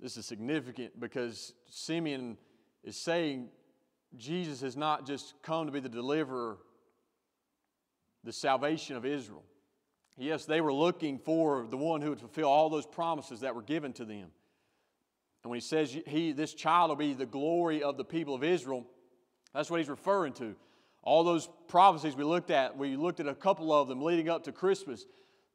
This 0.00 0.16
is 0.16 0.26
significant 0.26 0.98
because 0.98 1.52
Simeon 1.68 2.38
is 2.82 2.96
saying 2.96 3.48
Jesus 4.16 4.60
has 4.62 4.76
not 4.76 5.06
just 5.06 5.34
come 5.42 5.66
to 5.66 5.72
be 5.72 5.80
the 5.80 5.88
deliverer, 5.88 6.58
the 8.24 8.32
salvation 8.32 8.96
of 8.96 9.04
Israel. 9.04 9.44
Yes, 10.16 10.44
they 10.44 10.60
were 10.60 10.72
looking 10.72 11.18
for 11.18 11.66
the 11.70 11.76
one 11.76 12.02
who 12.02 12.10
would 12.10 12.20
fulfill 12.20 12.48
all 12.48 12.68
those 12.68 12.86
promises 12.86 13.40
that 13.40 13.54
were 13.54 13.62
given 13.62 13.92
to 13.94 14.04
them. 14.04 14.28
And 15.42 15.50
when 15.50 15.56
he 15.56 15.64
says 15.64 15.96
he, 16.06 16.32
this 16.32 16.52
child 16.54 16.90
will 16.90 16.96
be 16.96 17.14
the 17.14 17.26
glory 17.26 17.82
of 17.82 17.96
the 17.96 18.04
people 18.04 18.34
of 18.34 18.44
Israel, 18.44 18.86
that's 19.54 19.70
what 19.70 19.80
he's 19.80 19.88
referring 19.88 20.32
to. 20.34 20.54
All 21.02 21.24
those 21.24 21.48
prophecies 21.68 22.14
we 22.14 22.24
looked 22.24 22.50
at, 22.50 22.76
we 22.76 22.96
looked 22.96 23.20
at 23.20 23.26
a 23.26 23.34
couple 23.34 23.72
of 23.72 23.88
them 23.88 24.02
leading 24.02 24.28
up 24.28 24.44
to 24.44 24.52
Christmas. 24.52 25.06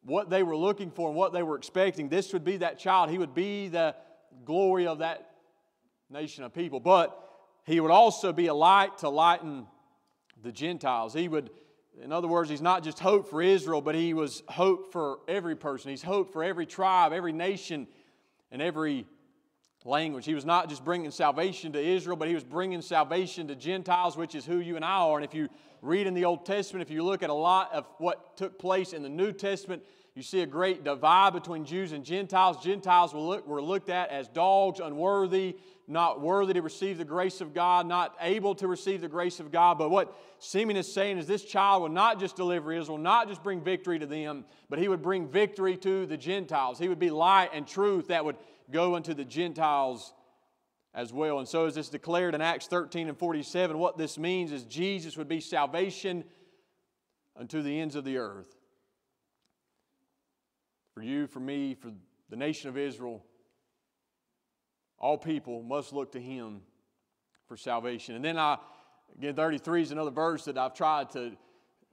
What 0.03 0.29
they 0.29 0.43
were 0.43 0.57
looking 0.57 0.91
for 0.91 1.09
and 1.09 1.17
what 1.17 1.33
they 1.33 1.43
were 1.43 1.55
expecting, 1.55 2.09
this 2.09 2.33
would 2.33 2.43
be 2.43 2.57
that 2.57 2.79
child. 2.79 3.09
He 3.09 3.17
would 3.17 3.35
be 3.35 3.67
the 3.67 3.95
glory 4.43 4.87
of 4.87 4.99
that 4.99 5.29
nation 6.09 6.43
of 6.43 6.53
people. 6.53 6.79
But 6.79 7.17
he 7.65 7.79
would 7.79 7.91
also 7.91 8.33
be 8.33 8.47
a 8.47 8.53
light 8.53 8.99
to 8.99 9.09
lighten 9.09 9.67
the 10.41 10.51
Gentiles. 10.51 11.13
He 11.13 11.27
would, 11.27 11.49
in 12.01 12.11
other 12.11 12.27
words, 12.27 12.49
he's 12.49 12.61
not 12.61 12.83
just 12.83 12.99
hope 12.99 13.29
for 13.29 13.41
Israel, 13.41 13.81
but 13.81 13.95
he 13.95 14.13
was 14.13 14.43
hope 14.47 14.91
for 14.91 15.19
every 15.27 15.55
person. 15.55 15.91
He's 15.91 16.03
hope 16.03 16.33
for 16.33 16.43
every 16.43 16.65
tribe, 16.65 17.13
every 17.13 17.33
nation, 17.33 17.87
and 18.51 18.61
every 18.61 19.05
language. 19.85 20.25
He 20.25 20.33
was 20.33 20.45
not 20.45 20.67
just 20.67 20.83
bringing 20.83 21.11
salvation 21.11 21.71
to 21.73 21.79
Israel, 21.79 22.17
but 22.17 22.27
he 22.27 22.33
was 22.33 22.43
bringing 22.43 22.81
salvation 22.81 23.47
to 23.47 23.55
Gentiles, 23.55 24.17
which 24.17 24.35
is 24.35 24.45
who 24.45 24.59
you 24.59 24.75
and 24.75 24.83
I 24.83 24.97
are. 24.97 25.17
And 25.17 25.23
if 25.23 25.33
you 25.33 25.47
read 25.81 26.07
in 26.07 26.15
the 26.15 26.25
Old 26.25 26.45
Testament, 26.45 26.81
if 26.81 26.93
you 26.93 27.03
look 27.03 27.21
at 27.21 27.29
a 27.29 27.33
lot 27.33 27.71
of 27.71 27.85
what 27.99 28.35
took 28.35 28.57
place 28.57 28.93
in 28.93 29.03
the 29.03 29.09
New 29.09 29.31
Testament, 29.31 29.83
you 30.15 30.23
see 30.23 30.41
a 30.41 30.45
great 30.45 30.83
divide 30.83 31.33
between 31.33 31.65
Jews 31.65 31.91
and 31.91 32.03
Gentiles. 32.03 32.63
Gentiles 32.63 33.13
were, 33.13 33.19
look, 33.19 33.47
were 33.47 33.61
looked 33.61 33.89
at 33.89 34.09
as 34.09 34.27
dogs, 34.29 34.79
unworthy, 34.79 35.57
not 35.87 36.21
worthy 36.21 36.53
to 36.53 36.61
receive 36.61 36.97
the 36.97 37.05
grace 37.05 37.41
of 37.41 37.53
God, 37.53 37.85
not 37.85 38.15
able 38.21 38.55
to 38.55 38.67
receive 38.67 39.01
the 39.01 39.09
grace 39.09 39.39
of 39.39 39.51
God. 39.51 39.77
But 39.77 39.91
what 39.91 40.17
Simeon 40.39 40.77
is 40.77 40.91
saying 40.91 41.17
is 41.17 41.27
this 41.27 41.43
child 41.43 41.81
will 41.81 41.89
not 41.89 42.19
just 42.19 42.37
deliver 42.37 42.71
Israel, 42.71 42.97
not 42.97 43.27
just 43.27 43.43
bring 43.43 43.61
victory 43.61 43.99
to 43.99 44.05
them, 44.05 44.45
but 44.69 44.79
he 44.79 44.87
would 44.87 45.01
bring 45.01 45.27
victory 45.27 45.75
to 45.77 46.05
the 46.05 46.17
Gentiles. 46.17 46.79
He 46.79 46.87
would 46.87 46.97
be 46.97 47.09
light 47.09 47.49
and 47.53 47.67
truth 47.67 48.07
that 48.07 48.23
would 48.23 48.37
go 48.71 48.95
unto 48.95 49.13
the 49.13 49.25
Gentiles 49.25 50.13
as 50.93 51.11
well. 51.11 51.39
And 51.39 51.47
so, 51.47 51.65
as 51.65 51.77
it's 51.77 51.89
declared 51.89 52.35
in 52.35 52.41
Acts 52.41 52.67
13 52.67 53.09
and 53.09 53.17
47, 53.17 53.77
what 53.77 53.97
this 53.97 54.17
means 54.17 54.51
is 54.51 54.63
Jesus 54.63 55.17
would 55.17 55.27
be 55.27 55.41
salvation 55.41 56.23
unto 57.37 57.61
the 57.61 57.79
ends 57.79 57.95
of 57.95 58.05
the 58.05 58.17
earth. 58.17 58.55
For 60.93 61.03
you, 61.03 61.27
for 61.27 61.41
me, 61.41 61.73
for 61.73 61.91
the 62.29 62.37
nation 62.37 62.69
of 62.69 62.77
Israel, 62.77 63.23
all 64.97 65.17
people 65.17 65.61
must 65.61 65.91
look 65.91 66.13
to 66.13 66.21
him 66.21 66.61
for 67.47 67.57
salvation. 67.57 68.15
And 68.15 68.23
then 68.23 68.39
I, 68.39 68.57
again, 69.17 69.35
33 69.35 69.81
is 69.81 69.91
another 69.91 70.11
verse 70.11 70.45
that 70.45 70.57
I've 70.57 70.73
tried 70.73 71.11
to 71.11 71.33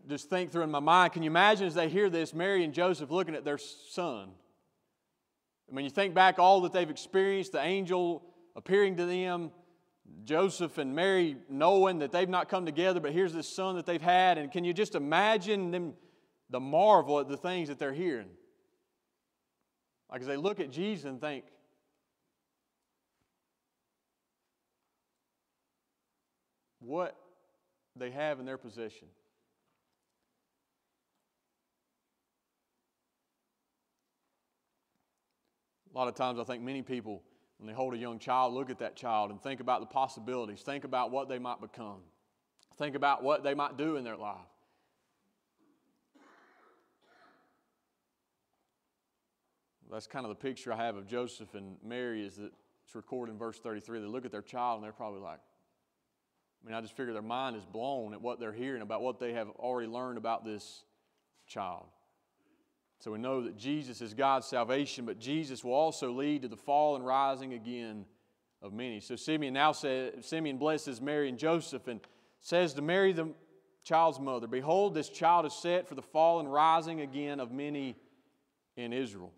just 0.09 0.31
think 0.31 0.53
through 0.53 0.63
in 0.63 0.71
my 0.71 0.81
mind. 0.81 1.13
Can 1.13 1.23
you 1.23 1.31
imagine 1.31 1.67
as 1.67 1.75
they 1.75 1.89
hear 1.89 2.09
this, 2.09 2.33
Mary 2.33 2.65
and 2.65 2.73
Joseph 2.73 3.11
looking 3.11 3.35
at 3.35 3.45
their 3.45 3.59
son? 3.59 4.31
I 5.73 5.75
mean, 5.75 5.85
you 5.87 5.91
think 5.91 6.13
back 6.13 6.39
all 6.39 6.61
that 6.63 6.73
they've 6.73 6.91
experienced, 6.91 7.53
the 7.53 7.63
angel 7.63 8.23
appearing 8.55 8.97
to 8.99 9.07
them, 9.07 9.51
Joseph 10.25 10.77
and 10.77 10.95
Mary 10.95 11.39
knowing 11.49 12.01
that 12.01 12.13
they've 12.13 12.29
not 12.29 12.51
come 12.51 12.67
together, 12.67 13.01
but 13.01 13.13
here's 13.13 13.33
this 13.33 13.49
son 13.49 13.77
that 13.77 13.87
they've 13.87 14.03
had. 14.03 14.37
And 14.37 14.53
can 14.53 14.65
you 14.65 14.75
just 14.75 14.95
imagine 14.95 15.71
them, 15.71 15.95
the 16.51 16.61
marvel 16.61 17.21
at 17.21 17.29
the 17.29 17.39
things 17.39 17.69
that 17.69 17.79
they're 17.79 17.95
hearing? 17.95 18.29
Like 20.11 20.21
as 20.21 20.27
they 20.27 20.37
look 20.37 20.61
at 20.61 20.71
Jesus 20.71 21.07
and 21.07 21.19
think, 21.19 21.45
what 26.81 27.17
they 27.97 28.11
have 28.11 28.41
in 28.41 28.45
their 28.45 28.59
possession. 28.59 29.09
A 35.95 35.99
lot 35.99 36.09
of 36.09 36.15
times, 36.15 36.39
I 36.39 36.45
think 36.45 36.63
many 36.63 36.83
people, 36.83 37.23
when 37.59 37.67
they 37.67 37.75
hold 37.75 37.93
a 37.95 37.99
young 37.99 38.19
child, 38.19 38.55
look 38.55 38.71
at 38.71 38.79
that 38.79 38.97
child 38.97 39.31
and 39.31 39.41
think 39.41 39.61
about 39.61 39.81
the 39.81 39.87
possibilities, 39.87 40.63
think 40.63 40.85
about 40.85 41.11
what 41.11 41.29
they 41.29 41.39
might 41.39 41.61
become, 41.61 42.01
think 42.79 42.95
about 42.97 43.23
what 43.23 43.43
they 43.43 43.55
might 43.55 43.77
do 43.77 43.97
in 43.97 44.05
their 44.05 44.17
life. 44.17 44.39
That's 49.91 50.07
kind 50.07 50.25
of 50.25 50.31
the 50.31 50.37
picture 50.37 50.73
I 50.73 50.77
have 50.77 50.97
of 50.97 51.07
Joseph 51.07 51.55
and 51.55 51.77
Mary, 51.85 52.25
is 52.25 52.37
that 52.37 52.51
it's 52.87 52.95
recorded 52.95 53.33
in 53.33 53.39
verse 53.39 53.59
33. 53.59 54.01
They 54.01 54.07
look 54.07 54.25
at 54.25 54.33
their 54.33 54.41
child 54.41 54.77
and 54.77 54.85
they're 54.85 54.93
probably 54.93 55.21
like, 55.21 55.41
I 56.63 56.67
mean, 56.67 56.75
I 56.75 56.81
just 56.81 56.97
figure 56.97 57.13
their 57.13 57.21
mind 57.21 57.57
is 57.57 57.67
blown 57.67 58.15
at 58.15 58.23
what 58.23 58.41
they're 58.41 58.53
hearing 58.53 58.81
about 58.81 59.03
what 59.03 59.21
they 59.21 59.35
have 59.35 59.51
already 59.51 59.89
learned 59.89 60.17
about 60.17 60.47
this 60.47 60.85
child. 61.47 61.87
So 63.03 63.11
we 63.11 63.19
know 63.19 63.43
that 63.43 63.59
Jesus 63.59 64.01
is 64.01 64.15
God's 64.15 64.47
salvation, 64.47 65.07
but 65.07 65.19
Jesus 65.19 65.65
will 65.65 65.75
also 65.75 66.13
lead 66.13 66.43
to 66.43 66.49
the 66.49 66.57
fall 66.57 66.95
and 66.95 67.05
rising 67.05 67.53
again 67.53 68.05
of 68.63 68.73
many. 68.73 69.01
So 69.01 69.17
Simeon 69.17 69.55
now 69.55 69.73
says, 69.73 70.25
Simeon 70.25 70.57
blesses 70.57 71.01
Mary 71.01 71.29
and 71.29 71.37
Joseph 71.37 71.89
and 71.89 71.99
says 72.39 72.75
to 72.75 72.83
Mary, 72.83 73.13
the 73.13 73.31
child's 73.83 74.21
mother, 74.21 74.47
Behold, 74.47 74.95
this 74.95 75.09
child 75.09 75.47
is 75.47 75.53
set 75.53 75.89
for 75.89 75.97
the 75.97 76.03
fall 76.03 76.39
and 76.39 76.53
rising 76.53 77.01
again 77.01 77.41
of 77.41 77.51
many 77.51 77.97
in 78.77 78.93
Israel, 78.93 79.33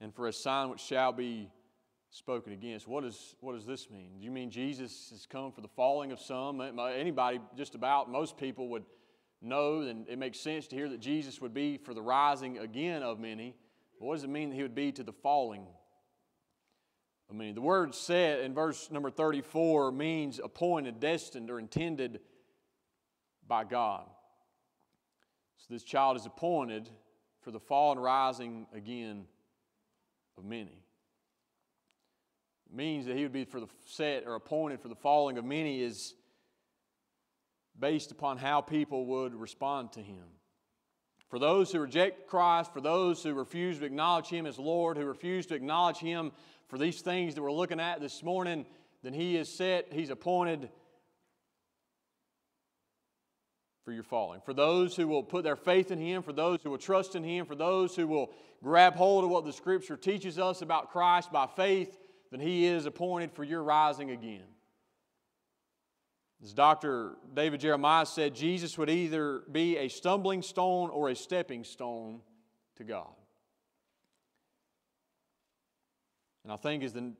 and 0.00 0.12
for 0.12 0.26
a 0.26 0.32
sign 0.32 0.70
which 0.70 0.80
shall 0.80 1.12
be 1.12 1.48
spoken 2.10 2.52
against. 2.52 2.88
What, 2.88 3.04
is, 3.04 3.36
what 3.38 3.52
does 3.52 3.64
this 3.64 3.88
mean? 3.88 4.10
Do 4.18 4.24
you 4.24 4.32
mean 4.32 4.50
Jesus 4.50 5.10
has 5.10 5.24
come 5.24 5.52
for 5.52 5.60
the 5.60 5.68
falling 5.68 6.10
of 6.10 6.18
some? 6.18 6.60
Anybody, 6.60 7.38
just 7.56 7.76
about, 7.76 8.10
most 8.10 8.36
people 8.36 8.70
would 8.70 8.82
know, 9.44 9.80
and 9.82 10.08
it 10.08 10.18
makes 10.18 10.40
sense 10.40 10.66
to 10.68 10.76
hear 10.76 10.88
that 10.88 11.00
Jesus 11.00 11.40
would 11.40 11.54
be 11.54 11.76
for 11.76 11.94
the 11.94 12.02
rising 12.02 12.58
again 12.58 13.02
of 13.02 13.18
many. 13.18 13.54
But 13.98 14.06
what 14.06 14.14
does 14.14 14.24
it 14.24 14.30
mean 14.30 14.50
that 14.50 14.56
he 14.56 14.62
would 14.62 14.74
be 14.74 14.92
to 14.92 15.02
the 15.02 15.12
falling 15.12 15.66
of 17.28 17.36
many? 17.36 17.52
The 17.52 17.60
word 17.60 17.94
set 17.94 18.40
in 18.40 18.54
verse 18.54 18.90
number 18.90 19.10
34 19.10 19.92
means 19.92 20.40
appointed, 20.42 21.00
destined, 21.00 21.50
or 21.50 21.58
intended 21.58 22.20
by 23.46 23.64
God. 23.64 24.06
So 25.58 25.66
this 25.70 25.84
child 25.84 26.16
is 26.16 26.26
appointed 26.26 26.90
for 27.40 27.50
the 27.50 27.60
fall 27.60 27.92
and 27.92 28.02
rising 28.02 28.66
again 28.74 29.24
of 30.36 30.44
many. 30.44 30.84
It 32.70 32.76
means 32.76 33.06
that 33.06 33.16
he 33.16 33.22
would 33.22 33.32
be 33.32 33.44
for 33.44 33.60
the 33.60 33.68
set 33.86 34.26
or 34.26 34.34
appointed 34.34 34.80
for 34.80 34.88
the 34.88 34.94
falling 34.94 35.38
of 35.38 35.44
many 35.44 35.80
is 35.80 36.14
based 37.78 38.10
upon 38.10 38.38
how 38.38 38.60
people 38.60 39.06
would 39.06 39.34
respond 39.34 39.92
to 39.92 40.00
him. 40.00 40.24
For 41.28 41.38
those 41.38 41.72
who 41.72 41.80
reject 41.80 42.28
Christ, 42.28 42.72
for 42.72 42.80
those 42.80 43.22
who 43.22 43.34
refuse 43.34 43.78
to 43.78 43.84
acknowledge 43.84 44.28
him 44.28 44.46
as 44.46 44.58
Lord, 44.58 44.96
who 44.96 45.04
refuse 45.04 45.46
to 45.46 45.54
acknowledge 45.54 45.98
him 45.98 46.32
for 46.68 46.78
these 46.78 47.00
things 47.00 47.34
that 47.34 47.42
we're 47.42 47.52
looking 47.52 47.80
at 47.80 48.00
this 48.00 48.22
morning, 48.22 48.66
then 49.02 49.12
he 49.12 49.36
is 49.36 49.48
set, 49.48 49.92
he's 49.92 50.10
appointed 50.10 50.68
for 53.84 53.92
your 53.92 54.02
falling. 54.02 54.40
For 54.40 54.54
those 54.54 54.96
who 54.96 55.06
will 55.06 55.22
put 55.22 55.44
their 55.44 55.56
faith 55.56 55.90
in 55.90 55.98
Him, 55.98 56.22
for 56.22 56.32
those 56.32 56.60
who 56.62 56.70
will 56.70 56.78
trust 56.78 57.14
in 57.14 57.22
Him, 57.22 57.44
for 57.44 57.54
those 57.54 57.94
who 57.94 58.06
will 58.06 58.30
grab 58.62 58.94
hold 58.94 59.24
of 59.24 59.30
what 59.30 59.44
the 59.44 59.52
Scripture 59.52 59.96
teaches 59.96 60.38
us 60.38 60.62
about 60.62 60.90
Christ 60.90 61.30
by 61.30 61.46
faith, 61.46 61.96
then 62.30 62.40
He 62.40 62.64
is 62.64 62.86
appointed 62.86 63.32
for 63.32 63.44
your 63.44 63.62
rising 63.62 64.10
again. 64.10 64.44
As 66.44 66.52
Dr. 66.52 67.16
David 67.32 67.60
Jeremiah 67.60 68.04
said, 68.04 68.34
Jesus 68.34 68.76
would 68.76 68.90
either 68.90 69.44
be 69.50 69.78
a 69.78 69.88
stumbling 69.88 70.42
stone 70.42 70.90
or 70.90 71.08
a 71.08 71.16
stepping 71.16 71.64
stone 71.64 72.20
to 72.76 72.84
God. 72.84 73.14
And 76.42 76.52
I 76.52 76.56
think 76.56 76.84
as 76.84 76.92
the 76.92 77.14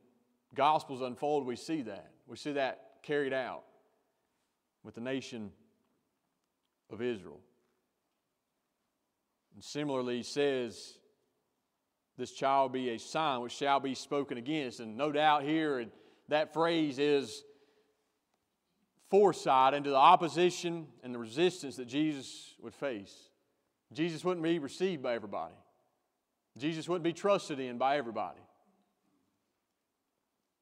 Gospels 0.53 1.01
unfold, 1.01 1.47
we 1.47 1.55
see 1.55 1.81
that. 1.81 2.11
We 2.27 2.37
see 2.37 2.51
that 2.51 2.97
carried 3.01 3.33
out 3.33 3.63
with 4.83 4.93
the 4.93 5.01
nation 5.01 5.51
of 6.91 7.01
Israel. 7.01 7.39
And 9.55 9.63
similarly, 9.63 10.17
he 10.17 10.23
says, 10.23 10.99
This 12.15 12.31
child 12.31 12.73
be 12.73 12.91
a 12.91 12.99
sign 12.99 13.41
which 13.41 13.53
shall 13.53 13.79
be 13.79 13.95
spoken 13.95 14.37
against. 14.37 14.79
And 14.79 14.95
no 14.95 15.11
doubt 15.11 15.41
here, 15.43 15.83
that 16.29 16.53
phrase 16.53 16.99
is 16.99 17.43
foresight 19.15 19.73
into 19.73 19.89
the 19.89 19.95
opposition 19.95 20.87
and 21.01 21.15
the 21.15 21.17
resistance 21.17 21.77
that 21.77 21.85
Jesus 21.85 22.53
would 22.61 22.73
face. 22.73 23.15
Jesus 23.93 24.25
wouldn't 24.25 24.43
be 24.43 24.59
received 24.59 25.01
by 25.01 25.15
everybody, 25.15 25.55
Jesus 26.57 26.89
wouldn't 26.89 27.05
be 27.05 27.13
trusted 27.13 27.57
in 27.57 27.77
by 27.77 27.95
everybody. 27.97 28.41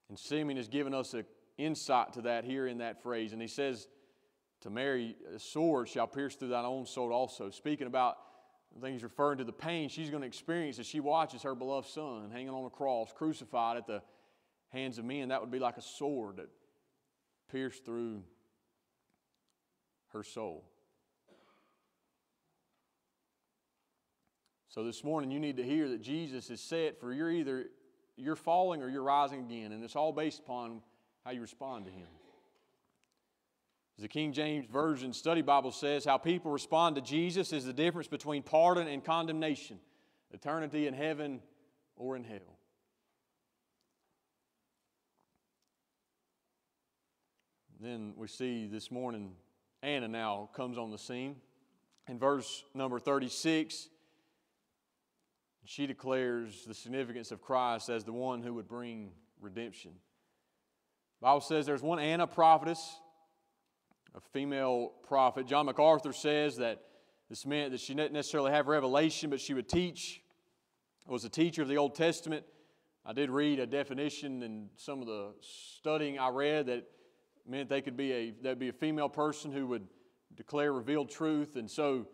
And 0.09 0.19
Simeon 0.19 0.57
has 0.57 0.67
given 0.67 0.93
us 0.93 1.15
an 1.15 1.25
insight 1.57 2.13
to 2.13 2.21
that 2.21 2.45
here 2.45 2.67
in 2.67 2.77
that 2.77 3.01
phrase. 3.01 3.33
And 3.33 3.41
he 3.41 3.47
says, 3.47 3.87
To 4.61 4.69
Mary, 4.69 5.15
a 5.35 5.39
sword 5.39 5.89
shall 5.89 6.05
pierce 6.05 6.35
through 6.35 6.49
thine 6.49 6.65
own 6.65 6.85
soul 6.85 7.11
also. 7.11 7.49
Speaking 7.49 7.87
about 7.87 8.17
things 8.79 9.01
referring 9.01 9.39
to 9.39 9.43
the 9.43 9.51
pain 9.51 9.89
she's 9.89 10.11
going 10.11 10.21
to 10.21 10.27
experience 10.27 10.77
as 10.77 10.85
she 10.85 10.99
watches 10.99 11.41
her 11.41 11.55
beloved 11.55 11.87
son 11.87 12.29
hanging 12.31 12.49
on 12.49 12.65
a 12.65 12.69
cross, 12.69 13.11
crucified 13.15 13.77
at 13.77 13.87
the 13.87 14.03
hands 14.69 14.99
of 14.99 15.05
men. 15.05 15.29
That 15.29 15.41
would 15.41 15.49
be 15.49 15.57
like 15.57 15.77
a 15.77 15.81
sword 15.81 16.35
that 16.37 16.49
pierced 17.51 17.83
through 17.83 18.21
her 20.13 20.23
soul. 20.23 20.63
So 24.69 24.83
this 24.83 25.03
morning 25.03 25.29
you 25.29 25.39
need 25.39 25.57
to 25.57 25.63
hear 25.63 25.89
that 25.89 26.01
Jesus 26.01 26.49
is 26.49 26.61
set 26.61 26.99
for 26.99 27.13
you're 27.13 27.29
either 27.29 27.65
you're 28.15 28.35
falling 28.35 28.81
or 28.81 28.89
you're 28.89 29.03
rising 29.03 29.41
again, 29.41 29.71
and 29.71 29.83
it's 29.83 29.95
all 29.95 30.11
based 30.11 30.39
upon 30.39 30.81
how 31.25 31.31
you 31.31 31.41
respond 31.41 31.85
to 31.85 31.91
him. 31.91 32.07
As 33.97 34.01
the 34.01 34.07
King 34.07 34.33
James 34.33 34.65
Version 34.65 35.13
Study 35.13 35.41
Bible 35.41 35.71
says, 35.71 36.05
how 36.05 36.17
people 36.17 36.51
respond 36.51 36.95
to 36.95 37.01
Jesus 37.01 37.53
is 37.53 37.65
the 37.65 37.73
difference 37.73 38.07
between 38.07 38.41
pardon 38.41 38.87
and 38.87 39.03
condemnation, 39.03 39.79
eternity 40.31 40.87
in 40.87 40.93
heaven 40.93 41.39
or 41.95 42.15
in 42.15 42.23
hell. 42.23 42.57
Then 47.79 48.13
we 48.15 48.27
see 48.27 48.65
this 48.65 48.89
morning 48.89 49.33
Anna 49.83 50.07
now 50.07 50.49
comes 50.55 50.77
on 50.77 50.91
the 50.91 50.97
scene. 50.97 51.35
In 52.07 52.17
verse 52.17 52.63
number 52.73 52.99
36, 52.99 53.89
she 55.65 55.85
declares 55.85 56.63
the 56.65 56.73
significance 56.73 57.31
of 57.31 57.41
Christ 57.41 57.89
as 57.89 58.05
the 58.05 58.13
one 58.13 58.41
who 58.41 58.53
would 58.53 58.67
bring 58.67 59.11
redemption. 59.41 59.91
The 61.19 61.25
Bible 61.25 61.41
says 61.41 61.65
there's 61.65 61.81
one 61.81 61.99
Anna 61.99 62.25
prophetess, 62.25 62.97
a 64.15 64.21
female 64.31 64.93
prophet. 65.05 65.47
John 65.47 65.65
MacArthur 65.65 66.13
says 66.13 66.57
that 66.57 66.81
this 67.29 67.45
meant 67.45 67.71
that 67.71 67.81
she 67.81 67.93
didn't 67.93 68.13
necessarily 68.13 68.51
have 68.51 68.67
revelation, 68.67 69.29
but 69.29 69.41
she 69.41 69.53
would 69.53 69.67
teach, 69.67 70.21
was 71.07 71.25
a 71.25 71.29
teacher 71.29 71.61
of 71.61 71.67
the 71.67 71.77
Old 71.77 71.95
Testament. 71.95 72.45
I 73.05 73.11
did 73.11 73.29
read 73.29 73.59
a 73.59 73.65
definition 73.65 74.43
in 74.43 74.69
some 74.77 75.01
of 75.01 75.07
the 75.07 75.33
studying 75.41 76.19
I 76.19 76.29
read 76.29 76.67
that 76.67 76.85
meant 77.47 77.69
they 77.69 77.81
could 77.81 77.97
be 77.97 78.11
a 78.11 78.31
that'd 78.41 78.59
be 78.59 78.69
a 78.69 78.73
female 78.73 79.09
person 79.09 79.51
who 79.51 79.67
would 79.67 79.87
declare 80.35 80.73
revealed 80.73 81.09
truth. 81.09 81.55
And 81.55 81.69
so 81.69 82.07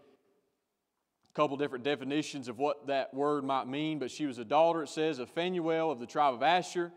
a 1.30 1.34
couple 1.34 1.58
different 1.58 1.84
definitions 1.84 2.48
of 2.48 2.58
what 2.58 2.88
that 2.88 3.14
word 3.14 3.44
might 3.44 3.68
mean 3.68 4.00
but 4.00 4.12
she 4.12 4.26
was 4.26 4.40
a 4.40 4.46
daughter 4.46 4.84
it 4.84 4.90
says 4.90 5.20
of 5.20 5.30
phanuel 5.30 5.92
of 5.92 6.00
the 6.00 6.06
tribe 6.06 6.34
of 6.34 6.44
asher. 6.44 6.92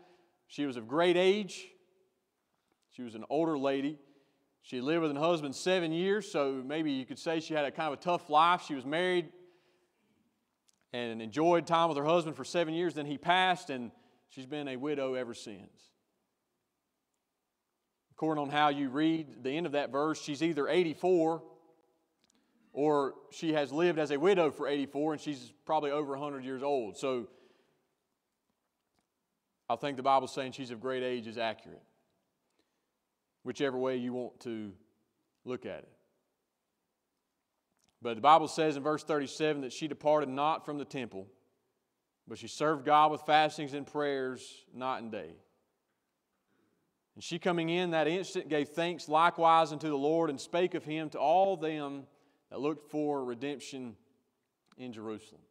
She 0.47 0.65
was 0.65 0.77
of 0.77 0.87
great 0.87 1.17
age. 1.17 1.67
She 2.91 3.01
was 3.01 3.15
an 3.15 3.25
older 3.29 3.57
lady. 3.57 3.97
She 4.61 4.81
lived 4.81 5.01
with 5.01 5.13
her 5.13 5.19
husband 5.19 5.55
seven 5.55 5.91
years 5.91 6.31
so 6.31 6.61
maybe 6.65 6.91
you 6.91 7.05
could 7.05 7.19
say 7.19 7.39
she 7.39 7.53
had 7.53 7.65
a 7.65 7.71
kind 7.71 7.93
of 7.93 7.99
a 7.99 8.01
tough 8.01 8.29
life. 8.29 8.63
She 8.67 8.75
was 8.75 8.85
married 8.85 9.29
and 10.91 11.21
enjoyed 11.21 11.65
time 11.65 11.89
with 11.89 11.97
her 11.97 12.05
husband 12.05 12.35
for 12.35 12.43
seven 12.43 12.73
years. 12.73 12.93
Then 12.93 13.05
he 13.05 13.17
passed 13.17 13.69
and 13.69 13.91
She's 14.33 14.47
been 14.47 14.67
a 14.67 14.77
widow 14.77 15.13
ever 15.13 15.35
since. 15.35 15.92
According 18.13 18.43
on 18.43 18.49
how 18.49 18.69
you 18.69 18.89
read 18.89 19.43
the 19.43 19.51
end 19.51 19.65
of 19.65 19.71
that 19.71 19.91
verse, 19.91 20.21
she's 20.21 20.43
either 20.43 20.67
84 20.67 21.41
or 22.71 23.13
she 23.31 23.53
has 23.53 23.71
lived 23.71 23.97
as 23.97 24.11
a 24.11 24.19
widow 24.19 24.51
for 24.51 24.67
84 24.67 25.13
and 25.13 25.21
she's 25.21 25.51
probably 25.65 25.91
over 25.91 26.11
100 26.11 26.45
years 26.45 26.61
old. 26.61 26.97
So 26.97 27.27
I 29.67 29.75
think 29.75 29.97
the 29.97 30.03
Bible 30.03 30.27
saying 30.27 30.51
she's 30.51 30.71
of 30.71 30.79
great 30.79 31.03
age 31.03 31.25
is 31.25 31.37
accurate, 31.37 31.81
whichever 33.43 33.77
way 33.77 33.97
you 33.97 34.13
want 34.13 34.39
to 34.41 34.71
look 35.45 35.65
at 35.65 35.79
it. 35.79 35.89
But 38.01 38.15
the 38.15 38.21
Bible 38.21 38.47
says 38.47 38.75
in 38.75 38.83
verse 38.83 39.03
37 39.03 39.61
that 39.61 39.73
she 39.73 39.87
departed 39.87 40.29
not 40.29 40.65
from 40.65 40.77
the 40.77 40.85
temple, 40.85 41.27
but 42.27 42.37
she 42.37 42.47
served 42.47 42.85
God 42.85 43.11
with 43.11 43.21
fastings 43.21 43.73
and 43.73 43.87
prayers 43.87 44.65
night 44.73 44.99
and 44.99 45.11
day. 45.11 45.31
And 47.15 47.23
she 47.23 47.37
coming 47.37 47.69
in 47.69 47.91
that 47.91 48.07
instant 48.07 48.49
gave 48.49 48.69
thanks 48.69 49.07
likewise 49.07 49.71
unto 49.71 49.87
the 49.87 49.97
Lord 49.97 50.29
and 50.29 50.39
spake 50.39 50.73
of 50.73 50.83
him 50.83 51.09
to 51.11 51.19
all 51.19 51.55
them 51.55 52.03
that 52.49 52.59
looked 52.59 52.89
for 52.89 53.23
redemption 53.23 53.95
in 54.77 54.93
Jerusalem. 54.93 55.41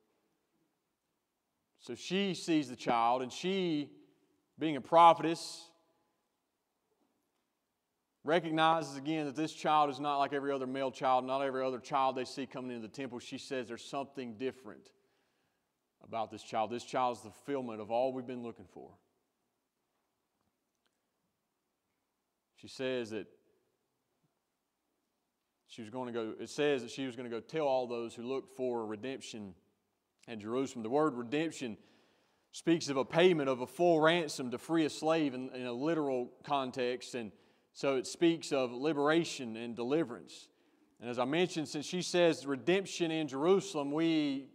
So 1.78 1.94
she 1.94 2.34
sees 2.34 2.68
the 2.68 2.76
child, 2.76 3.22
and 3.22 3.32
she, 3.32 3.90
being 4.58 4.76
a 4.76 4.80
prophetess, 4.80 5.68
recognizes 8.24 8.96
again 8.96 9.26
that 9.26 9.34
this 9.34 9.52
child 9.52 9.90
is 9.90 9.98
not 9.98 10.18
like 10.18 10.32
every 10.32 10.52
other 10.52 10.66
male 10.66 10.92
child, 10.92 11.24
not 11.24 11.42
every 11.42 11.64
other 11.64 11.80
child 11.80 12.16
they 12.16 12.24
see 12.24 12.46
coming 12.46 12.70
into 12.70 12.86
the 12.86 12.92
temple. 12.92 13.18
She 13.18 13.38
says 13.38 13.66
there's 13.66 13.84
something 13.84 14.34
different 14.34 14.90
about 16.04 16.30
this 16.30 16.42
child. 16.42 16.70
This 16.70 16.84
child 16.84 17.16
is 17.16 17.22
the 17.22 17.30
fulfillment 17.30 17.80
of 17.80 17.90
all 17.90 18.12
we've 18.12 18.26
been 18.26 18.42
looking 18.42 18.66
for. 18.72 18.90
She 22.62 22.68
says 22.68 23.10
that 23.10 23.26
she 25.66 25.82
was 25.82 25.90
going 25.90 26.06
to 26.06 26.12
go, 26.12 26.34
it 26.38 26.48
says 26.48 26.82
that 26.82 26.92
she 26.92 27.06
was 27.06 27.16
going 27.16 27.28
to 27.28 27.36
go 27.36 27.40
tell 27.40 27.66
all 27.66 27.88
those 27.88 28.14
who 28.14 28.22
looked 28.22 28.56
for 28.56 28.86
redemption 28.86 29.52
in 30.28 30.38
Jerusalem. 30.38 30.84
The 30.84 30.88
word 30.88 31.14
redemption 31.14 31.76
speaks 32.52 32.88
of 32.88 32.96
a 32.96 33.04
payment 33.04 33.48
of 33.48 33.62
a 33.62 33.66
full 33.66 34.00
ransom 34.00 34.52
to 34.52 34.58
free 34.58 34.84
a 34.84 34.90
slave 34.90 35.34
in, 35.34 35.50
in 35.50 35.66
a 35.66 35.72
literal 35.72 36.30
context. 36.44 37.16
And 37.16 37.32
so 37.72 37.96
it 37.96 38.06
speaks 38.06 38.52
of 38.52 38.70
liberation 38.70 39.56
and 39.56 39.74
deliverance. 39.74 40.46
And 41.00 41.10
as 41.10 41.18
I 41.18 41.24
mentioned, 41.24 41.66
since 41.66 41.84
she 41.84 42.00
says 42.00 42.46
redemption 42.46 43.10
in 43.10 43.26
Jerusalem, 43.26 43.90
we, 43.90 44.50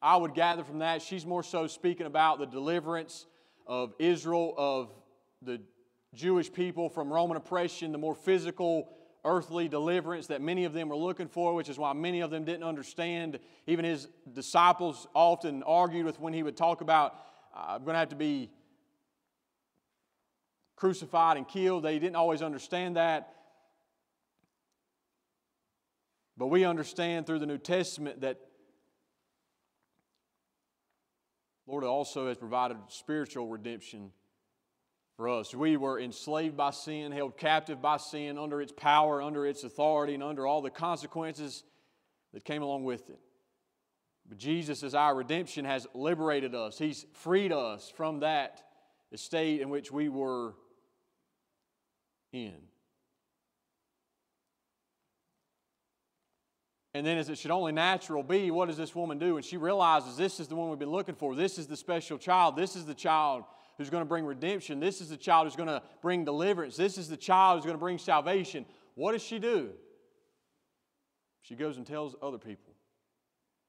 I 0.00 0.16
would 0.16 0.34
gather 0.34 0.62
from 0.62 0.78
that, 0.78 1.02
she's 1.02 1.26
more 1.26 1.42
so 1.42 1.66
speaking 1.66 2.06
about 2.06 2.38
the 2.38 2.46
deliverance 2.46 3.26
of 3.66 3.94
Israel, 3.98 4.54
of 4.56 4.92
the 5.42 5.60
Jewish 6.18 6.52
people 6.52 6.88
from 6.88 7.12
Roman 7.12 7.36
oppression, 7.36 7.92
the 7.92 7.98
more 7.98 8.14
physical, 8.14 8.88
earthly 9.24 9.68
deliverance 9.68 10.26
that 10.26 10.42
many 10.42 10.64
of 10.64 10.72
them 10.72 10.88
were 10.88 10.96
looking 10.96 11.28
for, 11.28 11.54
which 11.54 11.68
is 11.68 11.78
why 11.78 11.92
many 11.92 12.20
of 12.20 12.30
them 12.30 12.44
didn't 12.44 12.64
understand. 12.64 13.38
Even 13.68 13.84
his 13.84 14.08
disciples 14.32 15.06
often 15.14 15.62
argued 15.62 16.04
with 16.04 16.18
when 16.18 16.32
he 16.32 16.42
would 16.42 16.56
talk 16.56 16.80
about, 16.80 17.14
uh, 17.56 17.66
I'm 17.68 17.84
going 17.84 17.94
to 17.94 18.00
have 18.00 18.08
to 18.08 18.16
be 18.16 18.50
crucified 20.74 21.36
and 21.36 21.46
killed. 21.46 21.84
They 21.84 22.00
didn't 22.00 22.16
always 22.16 22.42
understand 22.42 22.96
that. 22.96 23.32
But 26.36 26.48
we 26.48 26.64
understand 26.64 27.26
through 27.26 27.38
the 27.38 27.46
New 27.46 27.58
Testament 27.58 28.22
that 28.22 28.40
Lord 31.68 31.84
also 31.84 32.26
has 32.26 32.36
provided 32.36 32.76
spiritual 32.88 33.46
redemption 33.46 34.10
for 35.18 35.28
us. 35.28 35.52
We 35.52 35.76
were 35.76 36.00
enslaved 36.00 36.56
by 36.56 36.70
sin, 36.70 37.10
held 37.10 37.36
captive 37.36 37.82
by 37.82 37.96
sin, 37.96 38.38
under 38.38 38.62
its 38.62 38.72
power, 38.72 39.20
under 39.20 39.44
its 39.44 39.64
authority, 39.64 40.14
and 40.14 40.22
under 40.22 40.46
all 40.46 40.62
the 40.62 40.70
consequences 40.70 41.64
that 42.32 42.44
came 42.44 42.62
along 42.62 42.84
with 42.84 43.10
it. 43.10 43.18
But 44.28 44.38
Jesus, 44.38 44.84
as 44.84 44.94
our 44.94 45.16
redemption, 45.16 45.64
has 45.64 45.88
liberated 45.92 46.54
us. 46.54 46.78
He's 46.78 47.04
freed 47.14 47.50
us 47.50 47.92
from 47.96 48.20
that 48.20 48.62
state 49.16 49.60
in 49.60 49.70
which 49.70 49.90
we 49.90 50.08
were 50.08 50.54
in. 52.32 52.54
And 56.94 57.04
then, 57.04 57.18
as 57.18 57.28
it 57.28 57.38
should 57.38 57.50
only 57.50 57.72
natural 57.72 58.22
be, 58.22 58.52
what 58.52 58.68
does 58.68 58.76
this 58.76 58.94
woman 58.94 59.18
do? 59.18 59.36
And 59.36 59.44
she 59.44 59.56
realizes 59.56 60.16
this 60.16 60.38
is 60.38 60.46
the 60.46 60.54
one 60.54 60.70
we've 60.70 60.78
been 60.78 60.90
looking 60.90 61.16
for. 61.16 61.34
This 61.34 61.58
is 61.58 61.66
the 61.66 61.76
special 61.76 62.18
child. 62.18 62.54
This 62.54 62.76
is 62.76 62.86
the 62.86 62.94
child 62.94 63.44
who's 63.78 63.88
going 63.88 64.02
to 64.02 64.08
bring 64.08 64.26
redemption. 64.26 64.80
This 64.80 65.00
is 65.00 65.08
the 65.08 65.16
child 65.16 65.46
who's 65.46 65.56
going 65.56 65.68
to 65.68 65.82
bring 66.02 66.24
deliverance. 66.24 66.76
This 66.76 66.98
is 66.98 67.08
the 67.08 67.16
child 67.16 67.56
who's 67.56 67.64
going 67.64 67.76
to 67.76 67.80
bring 67.80 67.96
salvation. 67.96 68.66
What 68.94 69.12
does 69.12 69.22
she 69.22 69.38
do? 69.38 69.70
She 71.40 71.54
goes 71.54 71.78
and 71.78 71.86
tells 71.86 72.14
other 72.20 72.38
people. 72.38 72.74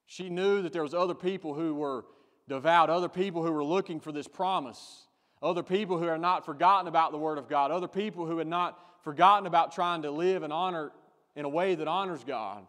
She 0.06 0.28
knew 0.28 0.60
that 0.62 0.72
there 0.72 0.82
was 0.82 0.92
other 0.92 1.14
people 1.14 1.54
who 1.54 1.74
were 1.74 2.04
devout, 2.48 2.90
other 2.90 3.08
people 3.08 3.42
who 3.42 3.52
were 3.52 3.64
looking 3.64 4.00
for 4.00 4.12
this 4.12 4.28
promise 4.28 5.06
other 5.42 5.62
people 5.62 5.98
who 5.98 6.04
had 6.04 6.20
not 6.20 6.44
forgotten 6.44 6.86
about 6.86 7.12
the 7.12 7.18
Word 7.18 7.38
of 7.38 7.48
God, 7.48 7.70
other 7.70 7.88
people 7.88 8.26
who 8.26 8.38
had 8.38 8.46
not 8.46 8.78
forgotten 9.02 9.46
about 9.46 9.72
trying 9.72 10.02
to 10.02 10.10
live 10.10 10.42
and 10.42 10.52
honor 10.52 10.92
in 11.34 11.44
a 11.44 11.48
way 11.48 11.74
that 11.74 11.88
honors 11.88 12.24
God. 12.24 12.66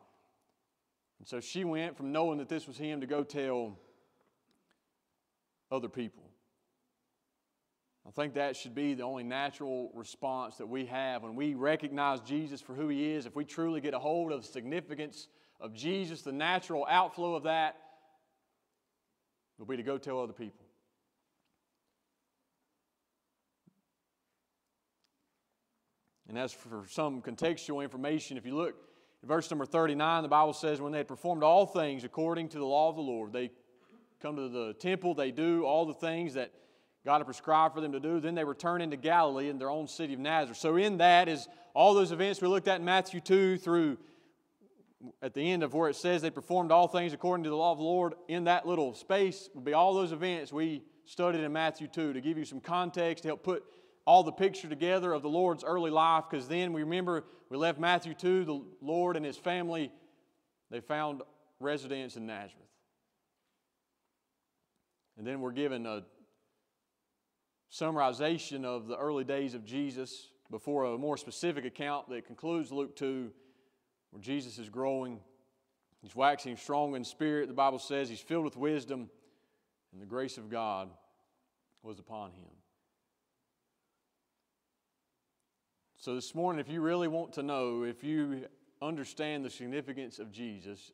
And 1.20 1.28
so 1.28 1.40
she 1.40 1.64
went 1.64 1.98
from 1.98 2.12
knowing 2.12 2.38
that 2.38 2.48
this 2.48 2.68
was 2.68 2.78
him 2.78 3.02
to 3.02 3.08
go 3.08 3.24
tell 3.24 3.78
other 5.70 5.90
people. 5.90 6.24
I 8.08 8.12
think 8.12 8.34
that 8.34 8.56
should 8.56 8.74
be 8.74 8.94
the 8.94 9.04
only 9.04 9.24
natural 9.24 9.92
response 9.94 10.58
that 10.58 10.68
we 10.68 10.86
have 10.88 11.24
when 11.24 11.36
we 11.36 11.54
recognize 11.54 12.20
Jesus 12.22 12.60
for 12.60 12.74
who 12.74 12.88
he 12.88 13.12
is. 13.12 13.26
If 13.26 13.36
we 13.36 13.46
truly 13.46 13.80
get 13.80 13.94
a 13.94 14.00
hold 14.00 14.32
of 14.32 14.42
the 14.42 14.48
significance 14.48 15.28
of 15.60 15.74
Jesus, 15.74 16.24
the 16.24 16.32
natural 16.32 16.86
outflow 16.90 17.36
of 17.36 17.44
that 17.44 17.76
will 19.60 19.68
be 19.68 19.78
to 19.78 19.84
go 19.84 20.00
tell 20.00 20.20
other 20.20 20.34
people. 20.34 20.66
And 26.28 26.40
as 26.40 26.52
for 26.52 26.86
some 26.90 27.22
contextual 27.22 27.84
information, 27.84 28.38
if 28.38 28.46
you 28.46 28.56
look 28.56 28.70
at 29.22 29.28
verse 29.28 29.52
number 29.52 29.66
39, 29.66 30.24
the 30.24 30.30
Bible 30.30 30.54
says, 30.54 30.82
When 30.82 30.92
they 30.92 31.00
had 31.00 31.08
performed 31.08 31.44
all 31.44 31.66
things 31.66 32.04
according 32.04 32.50
to 32.50 32.58
the 32.58 32.66
law 32.66 32.90
of 32.90 32.96
the 32.96 33.02
Lord, 33.02 33.34
they 33.34 33.52
come 34.22 34.38
to 34.38 34.48
the 34.48 34.74
temple, 34.80 35.14
they 35.14 35.32
do 35.32 35.66
all 35.66 35.86
the 35.86 35.94
things 35.94 36.34
that 36.36 36.52
God 37.06 37.18
had 37.18 37.26
prescribed 37.26 37.74
for 37.74 37.82
them 37.82 37.92
to 37.94 38.00
do. 38.00 38.20
Then 38.20 38.36
they 38.36 38.44
return 38.44 38.82
into 38.82 38.98
Galilee 38.98 39.50
in 39.50 39.58
their 39.58 39.70
own 39.70 39.88
city 39.88 40.14
of 40.14 40.20
Nazareth. 40.20 40.58
So, 40.58 40.76
in 40.76 40.98
that 40.98 41.28
is 41.28 41.48
all 41.74 41.94
those 41.94 42.12
events 42.12 42.42
we 42.42 42.48
looked 42.48 42.68
at 42.68 42.80
in 42.80 42.86
Matthew 42.86 43.20
2 43.20 43.58
through 43.58 43.98
at 45.22 45.34
the 45.34 45.52
end 45.52 45.64
of 45.64 45.74
where 45.74 45.90
it 45.90 45.96
says 45.96 46.22
they 46.22 46.30
performed 46.30 46.72
all 46.72 46.88
things 46.88 47.12
according 47.12 47.44
to 47.44 47.50
the 47.50 47.56
law 47.56 47.72
of 47.72 47.80
the 47.80 47.84
Lord. 47.84 48.14
In 48.28 48.44
that 48.44 48.68
little 48.68 48.94
space 48.94 49.50
will 49.56 49.62
be 49.62 49.74
all 49.74 49.96
those 49.96 50.12
events 50.12 50.54
we 50.54 50.84
studied 51.06 51.42
in 51.42 51.52
Matthew 51.52 51.88
2 51.88 52.14
to 52.14 52.22
give 52.22 52.38
you 52.38 52.46
some 52.46 52.60
context 52.60 53.24
to 53.24 53.30
help 53.30 53.44
put 53.44 53.64
all 54.06 54.24
the 54.24 54.32
picture 54.32 54.68
together 54.68 55.14
of 55.14 55.24
the 55.24 55.30
Lord's 55.30 55.64
early 55.64 55.92
life 55.92 56.26
because 56.30 56.48
then 56.48 56.72
we 56.74 56.84
remember 56.84 57.24
we 57.50 57.58
left 57.58 57.80
Matthew 57.80 58.14
2, 58.14 58.46
the 58.46 58.62
Lord 58.82 59.18
and 59.18 59.26
his 59.26 59.38
family, 59.38 59.92
they 60.70 60.80
found 60.80 61.22
residence 61.60 62.16
in 62.16 62.26
Nazareth. 62.26 62.56
And 65.18 65.28
then 65.28 65.42
we're 65.42 65.52
given 65.52 65.86
a 65.86 66.04
summarization 67.72 68.66
of 68.66 68.88
the 68.88 68.98
early 68.98 69.24
days 69.24 69.54
of 69.54 69.66
Jesus 69.66 70.28
before 70.50 70.84
a 70.86 70.98
more 70.98 71.18
specific 71.18 71.66
account 71.66 72.10
that 72.10 72.26
concludes 72.26 72.72
Luke 72.72 72.96
2, 72.96 73.32
where 74.12 74.22
Jesus 74.22 74.58
is 74.58 74.70
growing. 74.70 75.20
He's 76.02 76.16
waxing 76.16 76.58
strong 76.58 76.96
in 76.96 77.04
spirit. 77.06 77.48
The 77.48 77.54
Bible 77.54 77.80
says 77.80 78.10
he's 78.10 78.20
filled 78.20 78.44
with 78.44 78.58
wisdom, 78.58 79.10
and 79.94 80.02
the 80.02 80.06
grace 80.06 80.38
of 80.38 80.50
God 80.50 80.90
was 81.82 82.00
upon 82.00 82.32
him. 82.32 82.50
So, 85.96 86.16
this 86.16 86.34
morning, 86.34 86.60
if 86.60 86.68
you 86.68 86.82
really 86.82 87.08
want 87.08 87.34
to 87.34 87.44
know, 87.44 87.84
if 87.84 88.04
you 88.04 88.46
understand 88.82 89.46
the 89.46 89.50
significance 89.50 90.18
of 90.18 90.32
Jesus, 90.32 90.92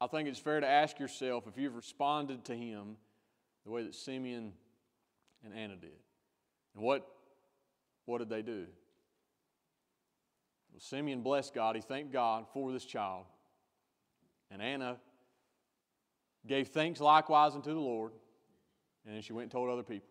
I 0.00 0.08
think 0.08 0.28
it's 0.28 0.40
fair 0.40 0.60
to 0.60 0.66
ask 0.66 0.98
yourself 0.98 1.46
if 1.46 1.56
you've 1.56 1.76
responded 1.76 2.44
to 2.46 2.54
him 2.54 2.96
the 3.64 3.70
way 3.70 3.84
that 3.84 3.94
Simeon 3.94 4.52
and 5.46 5.58
Anna 5.58 5.76
did. 5.76 5.90
And 6.74 6.84
what, 6.84 7.06
what 8.04 8.18
did 8.18 8.28
they 8.28 8.42
do? 8.42 8.66
Well, 10.72 10.80
Simeon 10.80 11.22
blessed 11.22 11.54
God. 11.54 11.76
He 11.76 11.82
thanked 11.82 12.12
God 12.12 12.46
for 12.52 12.72
this 12.72 12.84
child. 12.84 13.24
And 14.50 14.60
Anna 14.60 14.98
gave 16.46 16.68
thanks 16.68 17.00
likewise 17.00 17.54
unto 17.54 17.72
the 17.72 17.80
Lord. 17.80 18.12
And 19.04 19.14
then 19.14 19.22
she 19.22 19.32
went 19.32 19.44
and 19.44 19.52
told 19.52 19.70
other 19.70 19.82
people. 19.82 20.08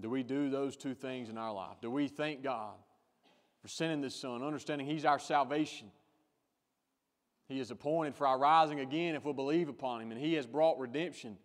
Do 0.00 0.10
we 0.10 0.22
do 0.22 0.48
those 0.50 0.76
two 0.76 0.94
things 0.94 1.28
in 1.28 1.38
our 1.38 1.52
life? 1.52 1.78
Do 1.80 1.90
we 1.90 2.06
thank 2.06 2.42
God 2.42 2.74
for 3.62 3.68
sending 3.68 4.00
this 4.00 4.14
Son, 4.14 4.42
understanding 4.42 4.86
He's 4.86 5.04
our 5.04 5.18
salvation? 5.18 5.90
He 7.48 7.58
is 7.58 7.70
appointed 7.70 8.14
for 8.14 8.26
our 8.26 8.38
rising 8.38 8.78
again 8.78 9.14
if 9.14 9.24
we 9.24 9.32
believe 9.32 9.68
upon 9.68 10.02
Him, 10.02 10.12
and 10.12 10.20
He 10.20 10.34
has 10.34 10.46
brought 10.46 10.78
redemption. 10.78 11.36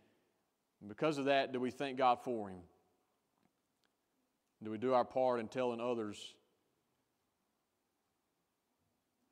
And 0.84 0.89
because 0.89 1.17
of 1.17 1.25
that, 1.25 1.53
do 1.53 1.61
we 1.61 1.71
thank 1.71 1.97
God 1.97 2.19
for 2.25 2.49
him? 2.49 2.59
Do 4.61 4.69
we 4.69 4.77
do 4.77 4.93
our 4.93 5.05
part 5.05 5.39
in 5.39 5.47
telling 5.47 5.79
others 5.79 6.36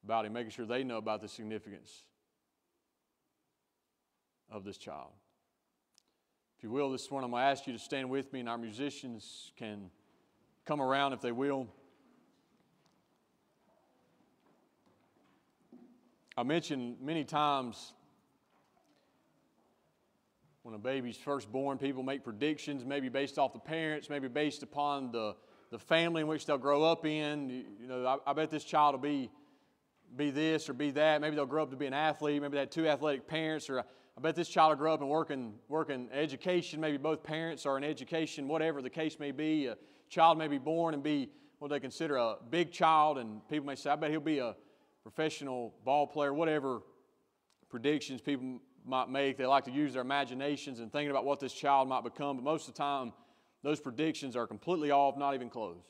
about 0.05 0.25
him, 0.25 0.31
making 0.31 0.51
sure 0.51 0.65
they 0.65 0.85
know 0.85 0.95
about 0.95 1.19
the 1.19 1.27
significance 1.27 2.03
of 4.49 4.63
this 4.63 4.77
child? 4.77 5.11
If 6.57 6.63
you 6.63 6.71
will, 6.71 6.89
this 6.89 7.11
morning 7.11 7.25
I'm 7.25 7.31
going 7.31 7.43
to 7.43 7.47
ask 7.47 7.67
you 7.67 7.73
to 7.73 7.79
stand 7.79 8.09
with 8.09 8.31
me, 8.31 8.39
and 8.39 8.47
our 8.47 8.57
musicians 8.57 9.51
can 9.57 9.91
come 10.65 10.81
around 10.81 11.11
if 11.11 11.19
they 11.19 11.33
will. 11.33 11.67
I 16.37 16.43
mentioned 16.43 16.95
many 17.01 17.25
times 17.25 17.91
when 20.63 20.75
a 20.75 20.79
baby's 20.79 21.17
first 21.17 21.51
born, 21.51 21.77
people 21.77 22.03
make 22.03 22.23
predictions, 22.23 22.85
maybe 22.85 23.09
based 23.09 23.39
off 23.39 23.53
the 23.53 23.59
parents, 23.59 24.09
maybe 24.09 24.27
based 24.27 24.61
upon 24.61 25.11
the, 25.11 25.35
the 25.71 25.79
family 25.79 26.21
in 26.21 26.27
which 26.27 26.45
they'll 26.45 26.57
grow 26.57 26.83
up 26.83 27.05
in. 27.05 27.49
You, 27.79 27.87
know, 27.87 28.05
I, 28.05 28.29
I, 28.29 28.33
bet 28.33 28.51
this 28.51 28.63
child 28.63 28.93
will 28.93 29.01
be, 29.01 29.31
be 30.15 30.29
this 30.29 30.69
or 30.69 30.73
be 30.73 30.91
that. 30.91 31.19
Maybe 31.19 31.35
they'll 31.35 31.47
grow 31.47 31.63
up 31.63 31.71
to 31.71 31.77
be 31.77 31.87
an 31.87 31.93
athlete. 31.93 32.41
Maybe 32.41 32.53
they 32.53 32.59
had 32.59 32.71
two 32.71 32.87
athletic 32.87 33.27
parents. 33.27 33.69
Or 33.71 33.79
I 33.79 34.21
bet 34.21 34.35
this 34.35 34.49
child 34.49 34.69
will 34.69 34.77
grow 34.77 34.93
up 34.93 35.01
and 35.01 35.09
work 35.09 35.31
in, 35.31 35.53
work 35.67 35.89
in 35.89 36.09
education. 36.11 36.79
Maybe 36.79 36.97
both 36.97 37.23
parents 37.23 37.65
are 37.65 37.77
in 37.77 37.83
education, 37.83 38.47
whatever 38.47 38.83
the 38.83 38.89
case 38.89 39.17
may 39.17 39.31
be. 39.31 39.65
A 39.65 39.77
child 40.09 40.37
may 40.37 40.47
be 40.47 40.59
born 40.59 40.93
and 40.93 41.01
be 41.01 41.29
what 41.57 41.71
they 41.71 41.79
consider 41.79 42.17
a 42.17 42.35
big 42.49 42.71
child, 42.71 43.17
and 43.17 43.47
people 43.47 43.65
may 43.67 43.75
say, 43.75 43.89
I 43.89 43.95
bet 43.95 44.11
he'll 44.11 44.19
be 44.19 44.39
a 44.39 44.55
professional 45.03 45.73
ball 45.85 46.05
player, 46.05 46.33
whatever 46.33 46.81
predictions 47.69 48.19
people 48.19 48.59
might 48.85 49.09
make. 49.09 49.37
They 49.37 49.45
like 49.45 49.65
to 49.65 49.71
use 49.71 49.93
their 49.93 50.01
imaginations 50.01 50.79
and 50.79 50.91
thinking 50.91 51.11
about 51.11 51.25
what 51.25 51.39
this 51.39 51.53
child 51.53 51.87
might 51.87 52.03
become, 52.03 52.37
but 52.37 52.43
most 52.43 52.67
of 52.67 52.73
the 52.73 52.77
time, 52.77 53.13
those 53.63 53.79
predictions 53.79 54.35
are 54.35 54.47
completely 54.47 54.91
off, 54.91 55.17
not 55.17 55.35
even 55.35 55.49
close. 55.49 55.83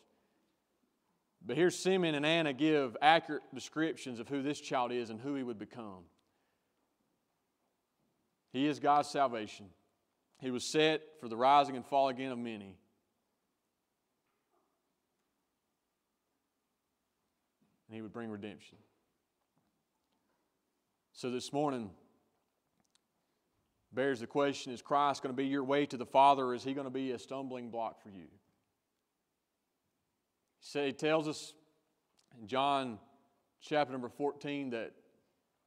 But 1.46 1.58
here, 1.58 1.72
Simeon 1.72 2.16
and 2.16 2.26
Anna 2.26 2.54
give 2.54 2.96
accurate 3.02 3.42
descriptions 3.54 4.20
of 4.20 4.28
who 4.28 4.42
this 4.42 4.60
child 4.62 4.92
is 4.92 5.10
and 5.10 5.20
who 5.20 5.36
he 5.36 5.44
would 5.44 5.58
become. 5.58 6.04
He 8.54 8.68
is 8.68 8.80
God's 8.80 9.10
salvation. 9.10 9.68
He 10.39 10.52
was 10.52 10.64
set 10.64 11.02
for 11.20 11.30
the 11.30 11.38
rising 11.38 11.76
and 11.76 11.86
fall 11.86 12.10
again 12.10 12.32
of 12.32 12.38
many. 12.38 12.76
And 17.88 17.96
he 17.96 18.02
would 18.02 18.14
bring 18.14 18.30
redemption. 18.30 18.78
So 21.14 21.30
this 21.30 21.54
morning, 21.54 21.92
bears 23.94 24.20
the 24.20 24.28
question 24.28 24.72
is 24.72 24.82
Christ 24.82 25.22
going 25.22 25.34
to 25.34 25.38
be 25.38 25.48
your 25.48 25.64
way 25.64 25.86
to 25.86 25.98
the 25.98 26.06
Father, 26.06 26.46
or 26.46 26.56
is 26.56 26.64
he 26.64 26.74
going 26.74 26.86
to 26.86 26.92
be 26.92 27.12
a 27.12 27.20
stumbling 27.20 27.70
block 27.70 28.02
for 28.02 28.10
you? 28.10 28.28
He, 30.74 30.94
tells 30.94 31.28
us 31.28 31.54
in 32.39 32.48
John 32.48 33.00
chapter 33.62 33.92
number 33.92 34.10
14 34.10 34.72
that 34.72 34.92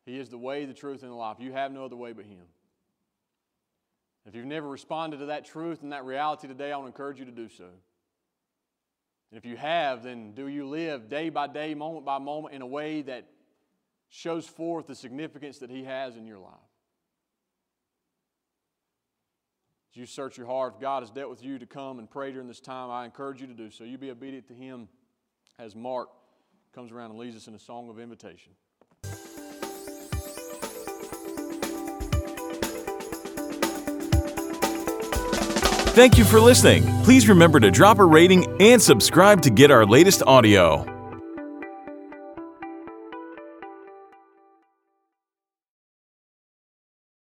he 0.06 0.18
is 0.18 0.28
the 0.28 0.38
way, 0.38 0.64
the 0.64 0.74
truth, 0.74 1.02
and 1.02 1.10
the 1.10 1.16
life. 1.16 1.38
You 1.40 1.52
have 1.52 1.72
no 1.72 1.84
other 1.84 1.96
way 1.96 2.12
but 2.12 2.24
him. 2.26 2.44
If 4.26 4.34
you've 4.34 4.46
never 4.46 4.68
responded 4.68 5.18
to 5.18 5.26
that 5.26 5.44
truth 5.44 5.82
and 5.82 5.92
that 5.92 6.04
reality 6.04 6.48
today, 6.48 6.72
I 6.72 6.76
want 6.76 6.86
to 6.86 6.92
encourage 6.94 7.18
you 7.18 7.26
to 7.26 7.30
do 7.30 7.48
so. 7.48 7.64
And 7.64 9.38
if 9.38 9.44
you 9.44 9.56
have, 9.56 10.02
then 10.02 10.32
do 10.32 10.46
you 10.46 10.66
live 10.66 11.08
day 11.08 11.28
by 11.28 11.46
day, 11.46 11.74
moment 11.74 12.06
by 12.06 12.18
moment, 12.18 12.54
in 12.54 12.62
a 12.62 12.66
way 12.66 13.02
that 13.02 13.26
shows 14.08 14.46
forth 14.46 14.86
the 14.86 14.94
significance 14.94 15.58
that 15.58 15.70
He 15.70 15.84
has 15.84 16.16
in 16.16 16.26
your 16.26 16.38
life? 16.38 16.52
As 19.94 19.98
you 19.98 20.06
search 20.06 20.36
your 20.36 20.48
heart, 20.48 20.74
if 20.74 20.80
God 20.80 21.04
has 21.04 21.10
dealt 21.10 21.30
with 21.30 21.44
you 21.44 21.56
to 21.56 21.66
come 21.66 22.00
and 22.00 22.10
pray 22.10 22.32
during 22.32 22.48
this 22.48 22.58
time, 22.58 22.90
I 22.90 23.04
encourage 23.04 23.40
you 23.40 23.46
to 23.46 23.54
do 23.54 23.70
so. 23.70 23.84
You 23.84 23.96
be 23.96 24.10
obedient 24.10 24.48
to 24.48 24.52
Him 24.52 24.88
as 25.56 25.76
Mark 25.76 26.08
comes 26.74 26.90
around 26.90 27.10
and 27.10 27.20
leads 27.20 27.36
us 27.36 27.46
in 27.46 27.54
a 27.54 27.60
song 27.60 27.88
of 27.88 28.00
invitation. 28.00 28.54
Thank 35.94 36.18
you 36.18 36.24
for 36.24 36.40
listening. 36.40 36.82
Please 37.04 37.28
remember 37.28 37.60
to 37.60 37.70
drop 37.70 38.00
a 38.00 38.04
rating 38.04 38.60
and 38.60 38.82
subscribe 38.82 39.42
to 39.42 39.50
get 39.50 39.70
our 39.70 39.86
latest 39.86 40.24
audio. 40.26 40.93